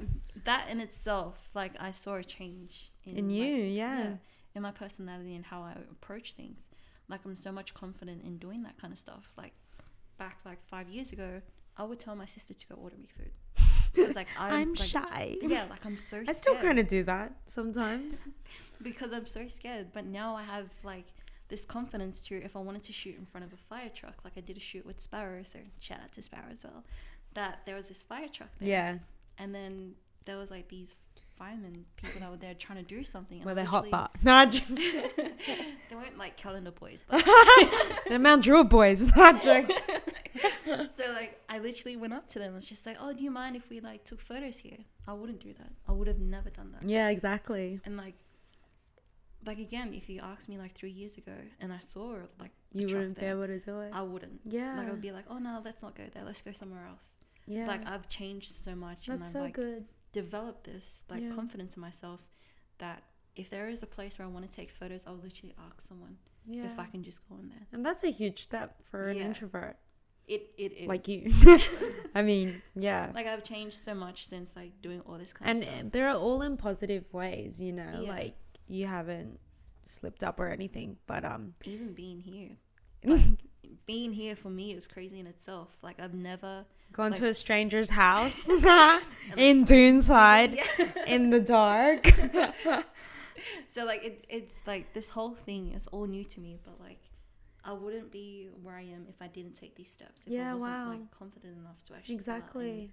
that 0.44 0.68
in 0.68 0.80
itself, 0.80 1.36
like, 1.54 1.72
I 1.80 1.92
saw 1.92 2.16
a 2.16 2.24
change 2.24 2.90
In 3.06 3.28
like, 3.28 3.36
you, 3.36 3.54
yeah. 3.54 4.14
in 4.54 4.62
my 4.62 4.70
personality 4.72 5.34
and 5.34 5.46
how 5.46 5.62
I 5.62 5.72
approach 5.90 6.32
things. 6.34 6.64
Like 7.08 7.20
I'm 7.26 7.36
so 7.36 7.52
much 7.52 7.74
confident 7.74 8.22
in 8.24 8.38
doing 8.38 8.62
that 8.62 8.78
kind 8.80 8.92
of 8.92 8.98
stuff. 8.98 9.30
Like 9.36 9.52
back 10.18 10.38
like 10.44 10.58
five 10.66 10.88
years 10.88 11.12
ago, 11.12 11.42
I 11.76 11.84
would 11.84 11.98
tell 12.00 12.16
my 12.16 12.24
sister 12.24 12.54
to 12.54 12.66
go 12.66 12.76
order 12.76 12.96
me 12.96 13.08
food. 13.14 13.30
'Cause, 13.94 14.14
like 14.14 14.28
I'm, 14.38 14.52
I'm 14.52 14.74
like, 14.74 14.78
shy. 14.88 15.36
Yeah, 15.42 15.66
like 15.70 15.84
I'm 15.84 15.96
so. 15.98 16.22
I 16.26 16.32
still 16.32 16.56
kind 16.56 16.78
of 16.78 16.86
do 16.88 17.02
that 17.04 17.32
sometimes. 17.46 18.26
because 18.82 19.12
I'm 19.12 19.26
so 19.26 19.46
scared. 19.48 19.88
But 19.92 20.04
now 20.06 20.36
I 20.36 20.42
have 20.42 20.68
like 20.82 21.06
this 21.48 21.64
confidence 21.64 22.20
to 22.26 22.36
if 22.42 22.56
I 22.56 22.60
wanted 22.60 22.82
to 22.84 22.92
shoot 22.92 23.16
in 23.18 23.26
front 23.26 23.44
of 23.46 23.52
a 23.52 23.56
fire 23.56 23.90
truck, 23.94 24.16
like 24.24 24.34
I 24.36 24.40
did 24.40 24.56
a 24.56 24.60
shoot 24.60 24.84
with 24.86 25.00
Sparrow. 25.00 25.42
So 25.44 25.58
shout 25.80 26.00
out 26.02 26.12
to 26.12 26.22
Sparrow 26.22 26.50
as 26.52 26.64
well. 26.64 26.84
That 27.34 27.60
there 27.66 27.76
was 27.76 27.88
this 27.88 28.02
fire 28.02 28.28
truck 28.28 28.50
there. 28.60 28.68
Yeah. 28.68 28.98
And 29.38 29.54
then 29.54 29.94
there 30.24 30.36
was 30.38 30.50
like 30.50 30.68
these 30.68 30.94
firemen 31.38 31.84
people 31.96 32.20
that 32.20 32.30
were 32.30 32.36
there 32.36 32.54
trying 32.54 32.78
to 32.78 32.84
do 32.84 33.04
something. 33.04 33.42
Were 33.44 33.54
they 33.54 33.64
hot 33.64 33.90
bar? 33.90 34.08
Nah, 34.22 34.44
they 34.50 35.94
weren't 35.94 36.18
like 36.18 36.36
calendar 36.36 36.70
boys, 36.70 37.04
but 37.08 37.24
they're 38.08 38.18
Mount 38.18 38.42
Druitt 38.44 38.68
boys. 38.68 39.14
Not 39.16 39.42
joking. 39.42 39.76
so 40.94 41.04
like 41.12 41.40
I 41.48 41.58
literally 41.58 41.96
went 41.96 42.12
up 42.14 42.28
to 42.30 42.38
them. 42.38 42.48
and 42.48 42.56
It's 42.58 42.68
just 42.68 42.86
like, 42.86 42.96
oh, 43.00 43.12
do 43.12 43.22
you 43.22 43.30
mind 43.30 43.56
if 43.56 43.68
we 43.70 43.80
like 43.80 44.04
took 44.04 44.20
photos 44.20 44.56
here? 44.58 44.78
I 45.06 45.12
wouldn't 45.12 45.40
do 45.40 45.52
that. 45.54 45.70
I 45.88 45.92
would 45.92 46.06
have 46.08 46.18
never 46.18 46.50
done 46.50 46.72
that. 46.78 46.88
yeah, 46.88 47.08
exactly. 47.08 47.80
And 47.84 47.96
like, 47.96 48.14
like 49.46 49.58
again, 49.58 49.92
if 49.92 50.08
you 50.08 50.20
asked 50.22 50.48
me 50.48 50.56
like 50.58 50.74
three 50.74 50.90
years 50.90 51.16
ago 51.18 51.34
and 51.60 51.72
I 51.72 51.78
saw 51.80 52.16
like 52.40 52.52
You 52.72 52.86
wouldn't 52.86 53.16
be 53.16 53.20
there, 53.22 53.30
able 53.36 53.46
to 53.46 53.58
do 53.58 53.80
it. 53.80 53.90
I 53.92 54.02
wouldn't. 54.02 54.40
yeah. 54.44 54.76
Like 54.78 54.88
I 54.88 54.90
would 54.90 55.02
be 55.02 55.12
like, 55.12 55.26
oh 55.28 55.38
no, 55.38 55.60
let's 55.64 55.82
not 55.82 55.94
go 55.96 56.04
there. 56.12 56.24
Let's 56.24 56.40
go 56.40 56.52
somewhere 56.52 56.86
else. 56.88 57.10
yeah. 57.46 57.66
Like 57.66 57.86
I've 57.86 58.08
changed 58.08 58.52
so 58.54 58.74
much, 58.74 59.06
That's 59.06 59.30
so 59.32 59.40
like 59.42 59.54
good. 59.54 59.84
Developed 60.14 60.64
this 60.64 61.02
like 61.10 61.22
Yeah. 61.22 61.34
confidence 61.34 61.76
in 61.76 61.80
myself 61.82 62.20
that 62.78 63.02
if 63.36 63.50
there 63.50 63.68
is 63.68 63.82
a 63.82 63.86
place 63.86 64.18
where 64.18 64.26
I 64.28 64.30
want 64.30 64.48
to 64.50 64.56
take 64.60 64.70
photos, 64.70 65.02
I'll 65.06 65.16
literally 65.28 65.54
ask 65.66 65.82
someone 65.82 66.16
Yeah. 66.46 66.70
if 66.72 66.78
I 66.78 66.86
can 66.86 67.02
just 67.02 67.28
go 67.28 67.34
in 67.36 67.48
there. 67.48 67.66
and 67.72 67.84
that's 67.84 68.04
a 68.04 68.10
huge 68.10 68.38
step 68.48 68.68
for 68.90 69.08
an 69.08 69.16
Yeah. 69.18 69.24
introvert 69.26 69.76
It 70.26 70.42
it 70.56 70.72
is 70.72 70.88
like 70.88 71.06
you. 71.12 71.20
I 72.14 72.22
mean, 72.22 72.62
yeah. 72.74 73.10
like 73.14 73.26
I've 73.26 73.44
changed 73.44 73.76
so 73.76 73.94
much 73.94 74.18
since 74.26 74.48
like 74.56 74.72
doing 74.80 75.00
all 75.06 75.18
this 75.18 75.32
kind 75.34 75.50
and 75.50 75.58
of 75.62 75.68
stuff. 75.68 75.92
they're 75.92 76.10
all 76.26 76.40
in 76.42 76.56
positive 76.56 77.04
ways, 77.12 77.60
you 77.60 77.72
know, 77.72 77.94
Yeah. 78.02 78.08
like 78.18 78.36
you 78.66 78.86
haven't 78.86 79.38
slipped 79.82 80.22
up 80.24 80.40
or 80.40 80.48
anything, 80.48 80.96
but 81.06 81.24
um 81.24 81.52
Even 81.66 81.92
being 81.92 82.20
here, 82.20 82.56
like, 83.04 83.38
being 83.86 84.12
here 84.14 84.34
for 84.36 84.48
me 84.50 84.72
is 84.72 84.86
crazy 84.86 85.18
in 85.18 85.26
itself. 85.26 85.76
Like 85.82 85.98
I've 86.00 86.14
never 86.14 86.64
gone 86.94 87.10
Like- 87.10 87.20
to 87.20 87.26
a 87.28 87.34
stranger's 87.34 87.90
house 87.90 88.48
in 89.36 89.64
Doonside 89.64 90.56
Yeah. 90.56 91.04
in 91.14 91.28
the 91.30 91.40
dark. 91.40 92.06
so 93.70 93.84
like 93.84 94.02
it, 94.04 94.24
it's 94.28 94.54
like 94.66 94.94
this 94.94 95.08
whole 95.10 95.34
thing 95.46 95.72
is 95.72 95.86
all 95.88 96.06
new 96.06 96.24
to 96.24 96.40
me, 96.40 96.58
but 96.64 96.80
like. 96.80 96.98
I 97.66 97.72
wouldn't 97.72 98.12
be 98.12 98.50
where 98.62 98.74
I 98.76 98.82
am 98.82 99.06
if 99.08 99.22
I 99.22 99.26
didn't 99.26 99.54
take 99.54 99.74
these 99.74 99.90
steps. 99.90 100.26
If 100.26 100.34
Yeah, 100.34 100.50
I 100.50 100.54
wasn't 100.54 100.80
wow. 100.84 100.88
like 100.90 101.10
confident 101.18 101.56
enough 101.56 101.82
to 101.86 101.94
actually 101.94 102.16
go 102.16 102.20
out 102.20 102.34
and 102.34 102.42
exactly. 102.44 102.90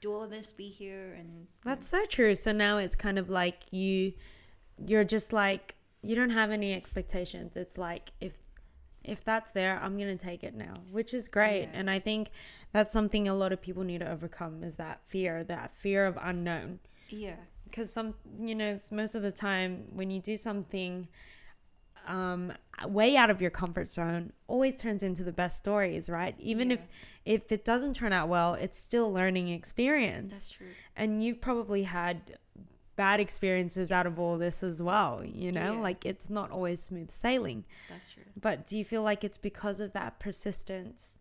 do 0.00 0.12
all 0.14 0.28
this, 0.28 0.52
be 0.52 0.68
here, 0.68 1.14
and 1.18 1.48
That's 1.64 1.88
so 1.88 2.06
true. 2.06 2.36
So 2.36 2.52
now 2.52 2.78
it's 2.78 2.94
kind 2.94 3.18
of 3.18 3.28
like 3.30 3.56
you 3.72 4.12
you're 4.86 5.02
just 5.02 5.32
like 5.32 5.74
you 6.02 6.14
don't 6.14 6.30
have 6.30 6.52
any 6.52 6.72
expectations. 6.72 7.56
It's 7.56 7.76
like 7.76 8.12
if 8.20 8.38
if 9.04 9.24
that's 9.24 9.50
there, 9.52 9.78
I'm 9.82 9.96
going 9.98 10.16
to 10.16 10.24
take 10.24 10.44
it 10.44 10.54
now, 10.54 10.74
which 10.90 11.12
is 11.14 11.28
great. 11.28 11.62
Yeah. 11.62 11.70
And 11.80 11.90
I 11.90 11.98
think 11.98 12.30
that's 12.72 12.92
something 12.92 13.28
a 13.28 13.34
lot 13.34 13.52
of 13.52 13.60
people 13.60 13.82
need 13.84 14.00
to 14.00 14.10
overcome 14.10 14.62
is 14.62 14.76
that 14.76 15.00
fear, 15.06 15.44
that 15.44 15.76
fear 15.76 16.06
of 16.06 16.18
unknown. 16.20 16.78
yeah, 17.08 17.36
because 17.64 17.92
some 17.92 18.14
you 18.38 18.54
know 18.54 18.72
it's 18.74 18.92
most 18.92 19.14
of 19.14 19.22
the 19.22 19.32
time 19.32 19.86
when 19.92 20.10
you 20.10 20.20
do 20.20 20.36
something 20.36 21.08
um 22.06 22.52
way 22.86 23.16
out 23.16 23.30
of 23.30 23.40
your 23.40 23.50
comfort 23.50 23.88
zone 23.88 24.32
always 24.48 24.76
turns 24.76 25.02
into 25.04 25.22
the 25.22 25.32
best 25.32 25.56
stories 25.56 26.10
right 26.10 26.34
even 26.38 26.70
Yeah. 26.70 26.74
if 26.76 26.88
if 27.24 27.52
it 27.52 27.64
doesn't 27.64 27.94
turn 27.94 28.12
out 28.12 28.28
well 28.28 28.54
it's 28.54 28.76
still 28.78 29.12
learning 29.12 29.48
experience 29.50 30.32
that's 30.34 30.50
true. 30.50 30.66
and 30.96 31.22
you've 31.22 31.40
probably 31.40 31.84
had 31.84 32.38
bad 32.96 33.20
experiences 33.20 33.90
out 33.90 34.06
of 34.06 34.18
all 34.18 34.36
this 34.38 34.62
as 34.62 34.80
well 34.82 35.22
you 35.24 35.50
know 35.52 35.74
Yeah. 35.74 35.80
like 35.80 36.04
it's 36.04 36.28
not 36.28 36.50
always 36.50 36.82
smooth 36.82 37.10
sailing 37.10 37.64
That's 37.88 38.10
true. 38.10 38.22
but 38.40 38.66
do 38.66 38.76
you 38.78 38.84
feel 38.84 39.02
like 39.02 39.24
it's 39.24 39.38
because 39.38 39.80
of 39.80 39.92
that 39.94 40.18
persistence 40.20 41.18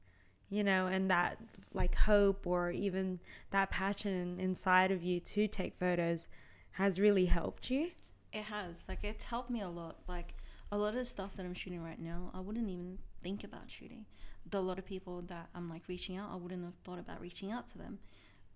you 0.49 0.63
know 0.63 0.87
and 0.87 1.09
that 1.09 1.37
like 1.73 1.95
hope 1.95 2.45
or 2.45 2.71
even 2.71 3.19
that 3.51 3.71
passion 3.71 4.37
inside 4.39 4.91
of 4.91 5.01
you 5.01 5.19
to 5.21 5.47
take 5.47 5.75
photos 5.79 6.27
has 6.71 6.99
really 6.99 7.25
helped 7.25 7.69
you 7.71 7.91
It 8.33 8.43
has 8.43 8.83
like 8.87 9.03
it's 9.03 9.23
helped 9.25 9.49
me 9.49 9.61
a 9.61 9.69
lot. 9.69 9.97
Like 10.07 10.33
a 10.71 10.77
lot 10.77 10.89
of 10.89 10.95
the 10.95 11.05
stuff 11.05 11.35
that 11.35 11.45
I'm 11.45 11.53
shooting 11.53 11.83
right 11.83 11.99
now, 11.99 12.31
I 12.33 12.39
wouldn't 12.39 12.69
even 12.69 12.97
think 13.21 13.43
about 13.43 13.63
shooting. 13.67 14.05
The 14.49 14.61
lot 14.61 14.79
of 14.79 14.85
people 14.85 15.21
that 15.27 15.49
I'm 15.53 15.69
like 15.69 15.83
reaching 15.89 16.15
out, 16.15 16.29
I 16.31 16.37
wouldn't 16.37 16.63
have 16.63 16.75
thought 16.85 16.97
about 16.99 17.19
reaching 17.19 17.51
out 17.51 17.67
to 17.69 17.77
them. 17.77 17.99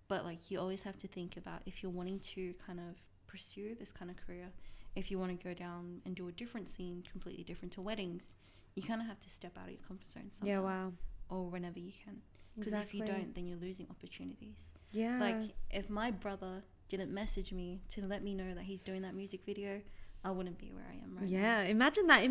But 0.07 0.23
like 0.23 0.51
you 0.51 0.59
always 0.59 0.83
have 0.83 0.97
to 0.99 1.07
think 1.07 1.37
about 1.37 1.61
if 1.65 1.81
you're 1.81 1.91
wanting 1.91 2.19
to 2.35 2.53
kind 2.65 2.79
of 2.79 2.95
pursue 3.27 3.75
this 3.79 3.91
kind 3.91 4.11
of 4.11 4.17
career, 4.17 4.49
if 4.95 5.09
you 5.11 5.19
want 5.19 5.37
to 5.37 5.43
go 5.43 5.53
down 5.53 6.01
and 6.05 6.15
do 6.15 6.27
a 6.27 6.31
different 6.31 6.69
scene, 6.69 7.03
completely 7.09 7.43
different 7.43 7.73
to 7.73 7.81
weddings, 7.81 8.35
you 8.75 8.83
kind 8.83 9.01
of 9.01 9.07
have 9.07 9.19
to 9.21 9.29
step 9.29 9.57
out 9.57 9.65
of 9.65 9.71
your 9.71 9.81
comfort 9.87 10.11
zone 10.11 10.29
somehow, 10.33 10.53
yeah 10.53 10.59
wow 10.59 10.93
or 11.29 11.49
whenever 11.49 11.79
you 11.79 11.91
can. 12.03 12.21
Because 12.57 12.73
if 12.73 12.93
you 12.93 13.03
don't, 13.03 13.35
then 13.35 13.45
you're 13.47 13.57
losing 13.57 13.87
opportunities. 13.89 14.67
yeah 14.91 15.19
Like 15.19 15.51
if 15.71 15.89
my 15.89 16.11
brother 16.11 16.63
didn't 16.87 17.11
message 17.13 17.51
me 17.51 17.79
to 17.89 18.05
let 18.05 18.23
me 18.23 18.33
know 18.35 18.53
that 18.53 18.63
he's 18.63 18.83
doing 18.83 19.01
that 19.01 19.15
music 19.15 19.41
video, 19.45 19.81
I 20.25 20.31
wouldn't 20.31 20.57
be 20.57 20.71
where 20.75 20.83
I 20.91 20.95
am 21.03 21.11
right 21.15 21.29
now. 21.31 21.37
yeah 21.39 21.61
imagine 21.77 22.05
that 22.07 22.21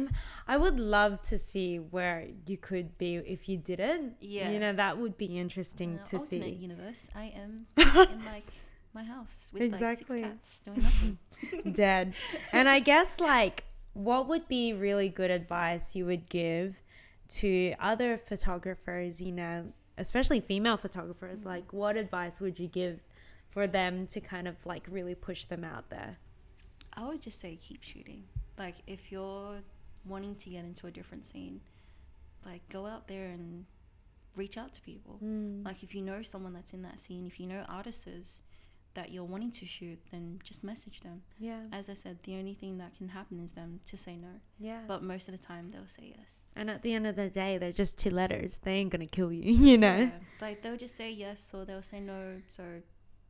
i 0.53 0.57
would 0.62 0.78
love 0.97 1.12
to 1.30 1.36
see 1.38 1.70
where 1.78 2.26
you 2.49 2.57
could 2.68 2.88
be 2.99 3.11
if 3.36 3.49
you 3.49 3.57
didn't 3.70 4.16
Yeah. 4.20 4.51
you 4.53 4.59
know 4.62 4.72
that 4.84 4.99
would 4.99 5.16
be 5.24 5.30
interesting 5.45 5.90
to 6.11 6.18
see 6.28 6.40
universe, 6.68 7.03
I 7.14 7.26
am 7.42 7.53
in 7.78 8.24
like 8.34 8.49
my 8.99 9.05
house 9.14 9.38
with 9.53 9.62
Exactly. 9.62 10.22
like 10.22 10.32
six 10.32 10.61
cats 10.64 10.76
doing 10.76 10.82
nothing. 10.82 11.72
dead. 11.82 12.14
And 12.53 12.68
I 12.68 12.78
guess 12.80 13.11
like 13.20 13.64
what 14.09 14.22
would 14.28 14.47
be 14.49 14.72
really 14.72 15.09
good 15.20 15.30
advice 15.40 15.84
you 15.97 16.05
would 16.11 16.28
give 16.28 16.80
to 17.40 17.74
other 17.90 18.16
photographers, 18.16 19.20
you 19.20 19.32
know, 19.32 19.72
especially 19.99 20.40
female 20.40 20.76
photographers? 20.76 21.40
Mm-hmm. 21.40 21.49
Like 21.55 21.72
what 21.72 21.97
advice 21.97 22.40
would 22.40 22.59
you 22.59 22.68
give 22.68 23.01
for 23.51 23.66
them 23.66 24.07
to 24.09 24.20
kind 24.20 24.47
of 24.49 24.57
like 24.64 24.84
really 24.88 25.14
push 25.14 25.45
them 25.47 25.64
out 25.64 25.90
there? 25.90 26.18
I 26.97 27.07
would 27.07 27.20
just 27.20 27.40
say 27.40 27.57
keep 27.61 27.82
shooting. 27.82 28.24
Like 28.59 28.76
if 28.86 29.11
you're 29.11 29.59
wanting 30.07 30.34
to 30.36 30.51
get 30.51 30.64
into 30.64 30.86
a 30.86 30.90
different 30.90 31.26
scene, 31.26 31.61
like 32.45 32.68
go 32.68 32.86
out 32.86 33.09
there 33.09 33.26
and 33.26 33.64
reach 34.36 34.57
out 34.59 34.74
to 34.74 34.80
people. 34.80 35.18
Mm. 35.24 35.64
Like 35.64 35.82
if 35.82 35.95
you 35.95 36.03
know 36.03 36.22
someone 36.22 36.53
that's 36.53 36.72
in 36.72 36.82
that 36.82 37.01
scene, 37.01 37.26
if 37.26 37.38
you 37.40 37.47
know 37.47 37.64
artists 37.68 38.42
that 38.95 39.11
you're 39.11 39.24
wanting 39.24 39.51
to 39.51 39.66
shoot, 39.66 39.99
then 40.12 40.38
just 40.45 40.62
message 40.62 41.01
them. 41.01 41.22
Yeah. 41.38 41.61
As 41.72 41.88
I 41.88 41.95
said, 41.95 42.18
the 42.22 42.36
only 42.36 42.55
thing 42.55 42.78
that 42.78 42.97
can 42.97 43.09
happen 43.09 43.40
is 43.45 43.53
them 43.53 43.80
to 43.86 43.97
say 43.97 44.16
no. 44.16 44.28
Yeah. 44.59 44.80
But 44.86 45.03
most 45.03 45.28
of 45.28 45.38
the 45.38 45.45
time 45.45 45.70
they'll 45.72 45.88
say 45.88 46.14
yes. 46.16 46.28
and 46.55 46.70
at 46.70 46.82
the 46.82 46.92
end 46.95 47.07
of 47.07 47.16
the 47.16 47.28
day, 47.28 47.59
they're 47.59 47.72
just 47.72 47.99
two 47.99 48.11
letters. 48.11 48.59
They 48.59 48.74
ain't 48.74 48.90
gonna 48.90 49.07
kill 49.07 49.32
you, 49.32 49.53
you 49.70 49.78
know? 49.78 49.97
Yeah. 49.97 50.11
Like 50.40 50.62
they'll 50.62 50.76
just 50.76 50.97
say 50.97 51.11
yes 51.11 51.51
or 51.53 51.64
they'll 51.64 51.82
say 51.82 52.01
no. 52.01 52.40
So 52.51 52.62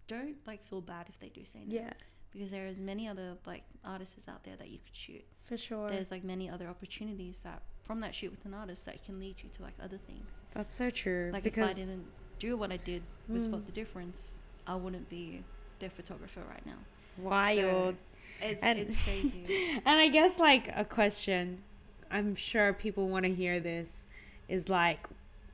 don't 0.07 0.37
like 0.47 0.67
feel 0.69 0.81
bad 0.83 1.07
if 1.09 1.19
they 1.19 1.29
do 1.29 1.45
say 1.47 1.65
no. 1.67 1.75
Yeah, 1.77 1.93
Because 2.35 2.51
there 2.51 2.67
is 2.67 2.79
many 2.79 3.09
other 3.09 3.37
like 3.47 3.63
artists 3.85 4.29
out 4.29 4.43
there 4.45 4.57
that 4.57 4.69
you 4.69 4.79
could 4.85 4.95
shoot. 4.97 5.25
for 5.45 5.57
sure. 5.57 5.89
There's 5.91 6.11
like 6.11 6.25
many 6.25 6.51
other 6.51 6.67
opportunities 6.69 7.39
that 7.45 7.63
from 7.85 8.01
that 8.01 8.15
shoot 8.15 8.31
with 8.33 8.45
an 8.45 8.55
artist 8.55 8.85
that 8.87 9.05
can 9.05 9.19
lead 9.21 9.37
you 9.43 9.49
to 9.51 9.63
like 9.63 9.75
other 9.83 9.99
things. 9.99 10.27
That's 10.55 10.75
so 10.75 10.91
true. 10.91 11.31
Like 11.33 11.43
because 11.45 11.71
if 11.73 11.77
I 11.77 11.81
didn't 11.91 12.07
do 12.39 12.57
what 12.57 12.73
I 12.73 12.77
did 12.79 13.03
with 13.29 13.43
Mm. 13.43 13.45
Spot 13.47 13.67
the 13.67 13.73
Difference, 13.73 14.43
I 14.67 14.75
wouldn't 14.75 15.09
be 15.09 15.43
their 15.79 15.91
photographer 15.91 16.41
right 16.51 16.65
now. 16.67 16.79
wild. 17.19 17.97
It's 18.43 18.63
And- 18.63 18.79
it's 18.79 19.03
crazy. 19.05 19.81
And 19.85 20.01
I 20.01 20.09
guess 20.09 20.39
like 20.39 20.69
a 20.75 20.85
question, 20.85 21.63
I'm 22.11 22.35
sure 22.35 22.73
people 22.73 23.09
want 23.09 23.25
to 23.27 23.33
hear 23.35 23.61
this, 23.61 24.05
is 24.49 24.69
like, 24.69 25.07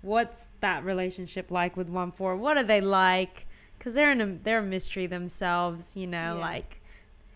what's 0.03 0.49
that 0.61 0.85
relationship 0.85 1.51
like 1.51 1.77
with 1.77 1.91
Onefour? 1.91 2.39
What 2.39 2.57
are 2.57 2.63
they 2.65 2.81
like? 2.81 3.47
Because 3.81 3.95
they're 3.95 4.11
in 4.11 4.21
a 4.21 4.27
they're 4.27 4.59
a 4.59 4.63
mystery 4.63 5.07
themselves, 5.07 5.97
you 5.97 6.07
know. 6.07 6.35
Yeah. 6.37 6.41
Like, 6.41 6.83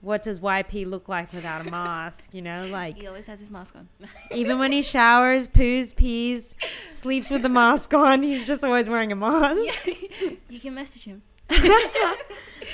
what 0.02 0.20
does 0.22 0.40
YP 0.40 0.86
look 0.86 1.08
like 1.08 1.32
without 1.32 1.66
a 1.66 1.70
mask? 1.70 2.34
You 2.34 2.42
know, 2.42 2.66
like 2.70 3.00
he 3.00 3.06
always 3.06 3.26
has 3.28 3.40
his 3.40 3.50
mask 3.50 3.74
on. 3.74 3.88
even 4.30 4.58
when 4.58 4.70
he 4.70 4.82
showers, 4.82 5.48
poos, 5.48 5.96
pees, 5.96 6.54
sleeps 6.90 7.30
with 7.30 7.40
the 7.40 7.48
mask 7.48 7.94
on, 7.94 8.22
he's 8.22 8.46
just 8.46 8.62
always 8.62 8.90
wearing 8.90 9.10
a 9.10 9.16
mask. 9.16 9.58
you 10.50 10.60
can 10.60 10.74
message 10.74 11.04
him. 11.04 11.22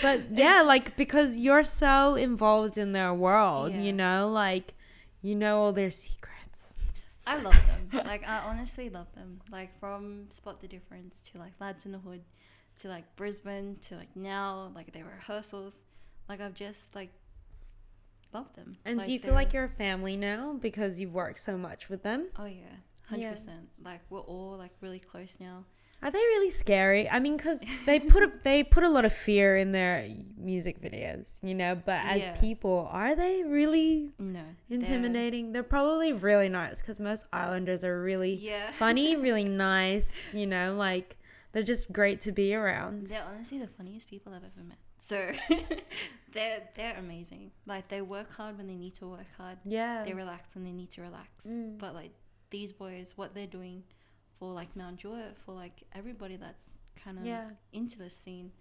But 0.03 0.23
yeah, 0.33 0.63
like 0.67 0.97
because 0.97 1.37
you're 1.37 1.63
so 1.63 2.17
involved 2.17 2.77
in 2.77 2.91
their 2.91 3.15
world, 3.15 3.73
Yeah. 3.73 3.83
you 3.83 3.93
know, 3.93 4.29
like 4.29 4.75
you 5.23 5.37
know 5.37 5.61
all 5.63 5.73
their 5.73 5.93
secrets. 5.93 6.77
I 7.25 7.41
love 7.41 7.55
them. 7.93 8.05
like 8.05 8.27
I 8.27 8.39
honestly 8.39 8.91
love 8.91 9.15
them. 9.15 9.41
Like 9.53 9.79
from 9.79 10.25
Spot 10.31 10.61
the 10.61 10.67
Difference 10.67 11.21
to 11.31 11.39
like 11.39 11.53
Lads 11.61 11.87
in 11.87 11.93
the 11.93 11.99
Hood 11.99 12.23
to 12.83 12.89
like 12.89 13.05
Brisbane 13.17 13.77
to 13.89 13.97
like 13.97 14.15
now 14.17 14.71
like 14.75 14.93
their 14.93 15.05
rehearsals. 15.05 15.75
Like 16.29 16.41
I've 16.41 16.55
just 16.55 16.95
like 16.95 17.11
loved 18.33 18.55
them. 18.57 18.73
And 18.85 19.03
do 19.03 19.13
you 19.13 19.19
feel 19.19 19.35
like 19.35 19.53
you're 19.53 19.65
a 19.65 19.69
family 19.69 20.17
now 20.17 20.55
because 20.61 21.01
you've 21.01 21.13
worked 21.15 21.39
so 21.39 21.57
much 21.59 21.89
with 21.89 22.03
them? 22.03 22.29
Oh 22.39 22.47
yeah, 22.47 22.63
hundred 23.09 23.23
Yeah. 23.23 23.31
percent. 23.31 23.69
Like 23.85 24.01
we're 24.11 24.21
all 24.21 24.57
like 24.57 24.73
really 24.81 25.01
close 25.01 25.37
now. 25.41 25.65
Are 26.03 26.11
they 26.11 26.17
really 26.19 26.49
scary? 26.49 27.11
I 27.11 27.19
mean, 27.21 27.37
because 27.37 27.63
they 27.85 28.01
put 28.01 28.23
a, 28.23 28.33
they 28.43 28.65
put 28.65 28.85
a 28.85 28.89
lot 28.89 29.05
of 29.05 29.13
fear 29.13 29.59
in 29.59 29.73
their 29.73 30.09
music 30.39 30.81
videos, 30.81 31.39
you 31.43 31.55
know. 31.55 31.75
But 31.75 32.01
as 32.07 32.23
Yeah. 32.23 32.41
people, 32.41 32.89
are 32.91 33.15
they 33.15 33.43
really 33.45 34.13
No, 34.19 34.41
they're- 34.71 34.79
intimidating? 34.79 35.53
They're, 35.53 35.63
probably 35.63 36.15
really 36.15 36.49
nice 36.49 36.81
because 36.81 36.99
most 36.99 37.27
Islanders 37.35 37.85
are 37.85 38.01
really 38.01 38.35
Yeah, 38.35 38.71
funny, 38.73 39.15
really 39.17 39.45
nice. 39.73 40.33
You 40.33 40.47
know, 40.47 40.75
like 40.75 41.19
they're 41.53 41.63
just 41.63 41.93
great 41.93 42.21
to 42.23 42.33
be 42.33 42.55
around. 42.55 43.09
They're 43.09 43.25
honestly 43.29 43.59
the 43.59 43.67
funniest 43.67 44.09
people 44.09 44.33
I've 44.33 44.45
ever 44.45 44.65
met. 44.67 44.79
So 44.99 45.33
they're 46.33 46.69
they're 46.77 46.97
amazing. 46.99 47.51
Like 47.67 47.89
they 47.89 48.01
work 48.03 48.33
hard 48.35 48.57
when 48.59 48.67
they 48.67 48.77
need 48.77 48.95
to 48.97 49.09
work 49.09 49.27
hard. 49.37 49.59
Yeah. 49.65 50.05
They 50.05 50.13
relax 50.15 50.55
when 50.55 50.65
they 50.65 50.73
need 50.73 50.91
to 50.93 51.03
relax. 51.03 51.47
Mm. 51.47 51.79
But 51.79 51.95
like 51.95 52.13
these 52.51 52.73
boys, 52.73 53.13
what 53.17 53.35
they're 53.35 53.47
doing 53.47 53.83
for 54.39 54.53
like 54.53 54.75
Mount 54.77 54.99
Druitt, 54.99 55.37
for 55.45 55.55
like 55.55 55.83
everybody 55.95 56.37
that's 56.37 56.65
kind 57.03 57.19
of 57.19 57.25
Yeah, 57.27 57.51
into 57.73 57.99
the 57.99 58.11
scene, 58.11 58.53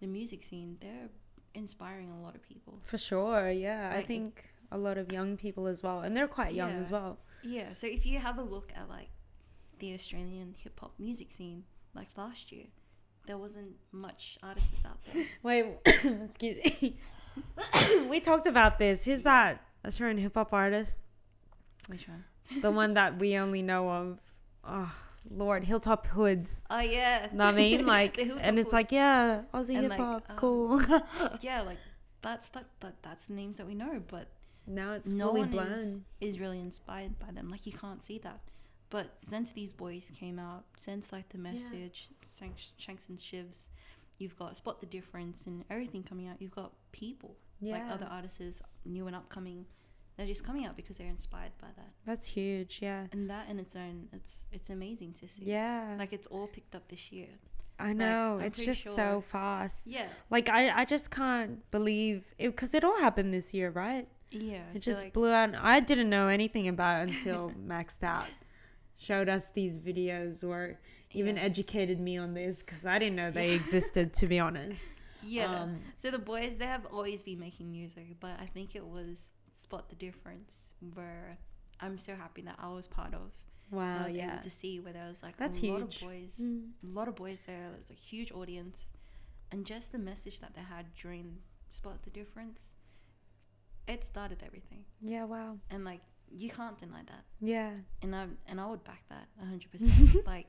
the 0.00 0.06
music 0.06 0.44
scene. 0.44 0.76
They're 0.80 1.08
inspiring 1.54 2.10
a 2.10 2.22
lot 2.22 2.34
of 2.34 2.42
people. 2.42 2.78
for 2.84 2.98
sure. 2.98 3.50
Yeah, 3.50 3.92
I 3.94 4.02
think 4.02 4.50
a 4.70 4.78
lot 4.78 4.98
of 4.98 5.12
young 5.12 5.36
people 5.36 5.66
as 5.66 5.82
well, 5.82 6.00
and 6.00 6.16
they're 6.16 6.28
quite 6.28 6.54
young 6.54 6.72
as 6.72 6.90
well. 6.90 7.18
Yeah. 7.42 7.74
So 7.74 7.86
if 7.86 8.06
you 8.06 8.18
have 8.18 8.38
a 8.38 8.42
look 8.42 8.72
at 8.76 8.88
like 8.88 9.08
the 9.78 9.94
Australian 9.94 10.54
hip 10.62 10.78
hop 10.78 10.92
music 10.98 11.32
scene, 11.32 11.64
like 11.94 12.08
last 12.16 12.52
year, 12.52 12.66
there 13.26 13.38
wasn't 13.38 13.72
much 13.92 14.38
artists 14.42 14.84
out 14.84 15.02
there. 15.04 15.24
Wait, 15.42 15.66
excuse 16.24 16.56
me. 16.80 16.96
we 18.08 18.20
talked 18.20 18.46
about 18.46 18.78
this. 18.78 19.04
Who's 19.04 19.22
that 19.24 19.64
Australian 19.84 20.18
hip 20.18 20.34
hop 20.34 20.52
artist? 20.52 20.98
Which 21.88 22.08
one? 22.08 22.24
The 22.60 22.70
one 22.70 22.94
that 22.94 23.18
we 23.18 23.36
only 23.36 23.62
know 23.62 23.88
of. 23.88 24.20
Oh, 24.64 24.94
Lord, 25.28 25.64
Hilltop 25.64 26.06
Hoods. 26.08 26.64
Oh 26.70 26.80
yeah. 26.80 27.28
Know 27.32 27.46
what 27.46 27.54
I 27.54 27.56
mean? 27.56 27.86
Like, 27.90 28.18
and 28.18 28.58
it's 28.58 28.68
Hoods. 28.68 28.72
like, 28.72 28.92
yeah, 28.92 29.42
Aussie 29.52 29.80
hip 29.80 29.90
like, 29.90 29.98
hop, 29.98 30.24
um, 30.28 30.36
cool. 30.36 30.82
yeah, 31.40 31.62
like 31.62 31.78
that's 32.22 32.48
that, 32.50 32.66
that 32.80 32.94
that's 33.02 33.24
the 33.26 33.34
names 33.34 33.58
that 33.58 33.66
we 33.66 33.74
know, 33.74 34.02
but 34.08 34.28
now 34.66 34.92
it's 34.94 35.12
no 35.12 35.28
fully 35.28 35.40
one 35.42 35.50
blown. 35.50 35.72
is, 35.72 36.00
is 36.20 36.40
really 36.40 36.60
inspired 36.60 37.18
by 37.18 37.30
them. 37.32 37.50
Like 37.50 37.66
you 37.66 37.72
can't 37.72 38.04
see 38.04 38.18
that. 38.18 38.40
But 38.90 39.14
since 39.26 39.52
these 39.52 39.72
boys 39.72 40.10
came 40.18 40.38
out, 40.38 40.64
since 40.76 41.12
like 41.12 41.28
the 41.28 41.38
message, 41.38 42.08
Shanks, 42.38 42.62
Shanks 42.76 43.08
and 43.08 43.18
Shivs, 43.18 43.66
you've 44.18 44.36
got 44.36 44.56
Spot 44.56 44.80
the 44.80 44.86
Difference 44.86 45.46
and 45.46 45.64
everything 45.70 46.02
coming 46.02 46.26
out. 46.26 46.36
You've 46.40 46.54
got 46.54 46.72
people 46.90 47.36
yeah, 47.60 47.74
like 47.74 47.90
other 47.90 48.08
artists, 48.10 48.62
new 48.84 49.06
and 49.06 49.14
upcoming. 49.14 49.66
They're 50.16 50.26
just 50.26 50.44
coming 50.44 50.66
out 50.66 50.76
because 50.76 50.98
they're 50.98 51.06
inspired 51.06 51.52
by 51.60 51.68
that, 51.76 51.90
that's 52.04 52.26
huge. 52.26 52.80
Yeah, 52.82 53.06
and 53.12 53.30
that 53.30 53.48
in 53.48 53.58
its 53.58 53.76
own, 53.76 54.08
it's 54.12 54.44
it's 54.52 54.68
amazing 54.68 55.14
to 55.20 55.28
see. 55.28 55.44
yeah. 55.46 55.94
like 55.98 56.12
it's 56.12 56.26
all 56.26 56.48
picked 56.48 56.74
up 56.74 56.88
this 56.88 57.12
year. 57.12 57.28
I 57.78 57.94
know 57.94 58.38
I'm 58.38 58.44
it's 58.44 58.62
just 58.62 58.84
so 58.84 59.22
fast. 59.22 59.86
Yeah, 59.86 60.08
Like 60.28 60.50
I, 60.50 60.80
I 60.80 60.84
just 60.84 61.10
can't 61.10 61.70
believe 61.70 62.34
it 62.38 62.48
because 62.48 62.74
it 62.74 62.84
all 62.84 62.98
happened 62.98 63.32
this 63.32 63.54
year, 63.54 63.70
right? 63.70 64.06
yeah. 64.30 64.62
It 64.74 64.82
so, 64.82 64.90
just 64.90 65.04
like, 65.04 65.12
blew 65.14 65.30
out. 65.30 65.54
I 65.54 65.80
didn't 65.80 66.10
know 66.10 66.28
anything 66.28 66.68
about 66.68 67.00
it 67.00 67.08
until 67.10 67.52
Maxed 67.66 68.04
Out 68.04 68.26
showed 69.06 69.28
us 69.30 69.50
these 69.50 69.78
videos 69.78 70.44
or 70.44 70.78
even 71.12 71.36
yeah. 71.36 71.42
educated 71.50 71.98
me 71.98 72.18
on 72.18 72.34
this 72.34 72.54
because 72.62 72.84
I 72.84 72.98
didn't 72.98 73.16
know 73.16 73.30
they 73.30 73.52
existed. 73.52 74.12
To 74.20 74.26
be 74.26 74.38
honest, 74.38 74.80
yeah. 75.22 75.62
Um, 75.62 75.78
So 75.98 76.10
the 76.10 76.18
boys, 76.32 76.56
they 76.58 76.66
have 76.66 76.84
always 76.86 77.22
been 77.22 77.40
making 77.40 77.70
music, 77.72 78.16
but 78.20 78.34
I 78.38 78.46
think 78.46 78.76
it 78.76 78.86
was 78.86 79.30
Spot 79.52 79.88
the 79.88 79.96
Difference 79.96 80.52
where 80.94 81.38
I'm 81.80 81.96
so 81.98 82.14
happy 82.14 82.42
that 82.42 82.56
I 82.58 82.68
was 82.78 82.86
part 82.88 83.14
of. 83.14 83.30
and 83.72 83.80
I 83.80 84.04
was 84.04 84.14
yeah, 84.16 84.32
able 84.34 84.42
to 84.42 84.50
see 84.50 84.80
where 84.80 84.92
there 84.92 85.06
was 85.08 85.22
like 85.22 85.36
That's 85.38 85.62
a 85.62 85.66
lot 85.66 85.80
huge. 85.80 85.96
of 86.02 86.08
boys, 86.08 86.34
Mm. 86.40 86.70
a 86.84 86.92
lot 86.98 87.08
of 87.08 87.14
boys 87.16 87.40
there. 87.46 87.60
There 87.68 87.78
was 87.78 87.90
a 87.90 87.94
huge 88.10 88.30
audience, 88.32 88.90
and 89.52 89.64
just 89.64 89.92
the 89.92 89.98
message 89.98 90.40
that 90.40 90.52
they 90.56 90.62
had 90.74 90.86
during 91.02 91.38
Spot 91.70 91.98
the 92.02 92.10
Difference, 92.10 92.60
it 93.88 94.04
started 94.04 94.42
everything. 94.44 94.84
yeah, 95.00 95.24
wow, 95.24 95.58
And 95.70 95.84
like 95.84 96.00
you 96.30 96.50
can't 96.50 96.78
deny 96.78 97.02
that. 97.06 97.24
yeah. 97.40 97.72
And 98.02 98.14
I 98.14 98.26
and 98.46 98.60
I 98.60 98.66
would 98.66 98.84
back 98.84 99.02
that 99.08 99.28
hundred 99.38 99.70
percent. 99.70 100.16
Like 100.26 100.46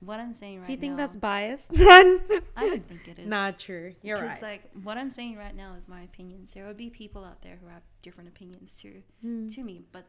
what 0.00 0.18
I'm 0.18 0.34
saying 0.34 0.56
right 0.58 0.62
now. 0.62 0.66
Do 0.66 0.72
you 0.72 0.78
think 0.78 0.92
now, 0.92 0.96
that's 0.96 1.16
biased? 1.16 1.70
I 1.76 2.18
don't 2.56 2.88
think 2.88 3.06
it 3.06 3.18
is. 3.20 3.26
Not 3.26 3.58
true. 3.58 3.94
You're 4.02 4.16
right. 4.16 4.26
Because 4.26 4.42
like 4.42 4.70
what 4.82 4.98
I'm 4.98 5.10
saying 5.10 5.36
right 5.36 5.54
now 5.56 5.74
is 5.78 5.86
my 5.88 6.02
opinions. 6.02 6.52
There 6.54 6.66
will 6.66 6.74
be 6.74 6.90
people 6.90 7.24
out 7.24 7.40
there 7.42 7.56
who 7.62 7.68
have 7.68 7.82
different 8.02 8.28
opinions 8.28 8.74
too 8.80 9.02
Mm, 9.24 9.54
to 9.54 9.62
me, 9.62 9.84
but 9.92 10.06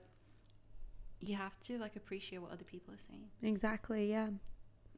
you 1.19 1.35
have 1.35 1.59
to 1.61 1.77
like 1.77 1.95
appreciate 1.95 2.39
what 2.39 2.51
other 2.51 2.63
people 2.65 2.93
are 2.93 2.97
saying. 3.09 3.25
exactly. 3.41 4.09
Yeah. 4.09 4.27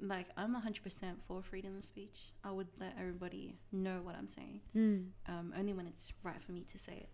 Like 0.01 0.27
I'm 0.35 0.53
100% 0.55 0.81
for 1.27 1.41
freedom 1.41 1.77
of 1.77 1.85
speech. 1.85 2.33
I 2.43 2.51
would 2.51 2.67
let 2.79 2.95
everybody 2.99 3.55
know 3.71 3.99
what 4.03 4.15
I'm 4.15 4.27
saying, 4.29 4.59
Mm. 4.75 5.07
um, 5.27 5.53
only 5.57 5.73
when 5.73 5.87
it's 5.87 6.11
right 6.23 6.41
for 6.43 6.51
me 6.51 6.65
to 6.71 6.77
say 6.77 6.93
it. 6.93 7.09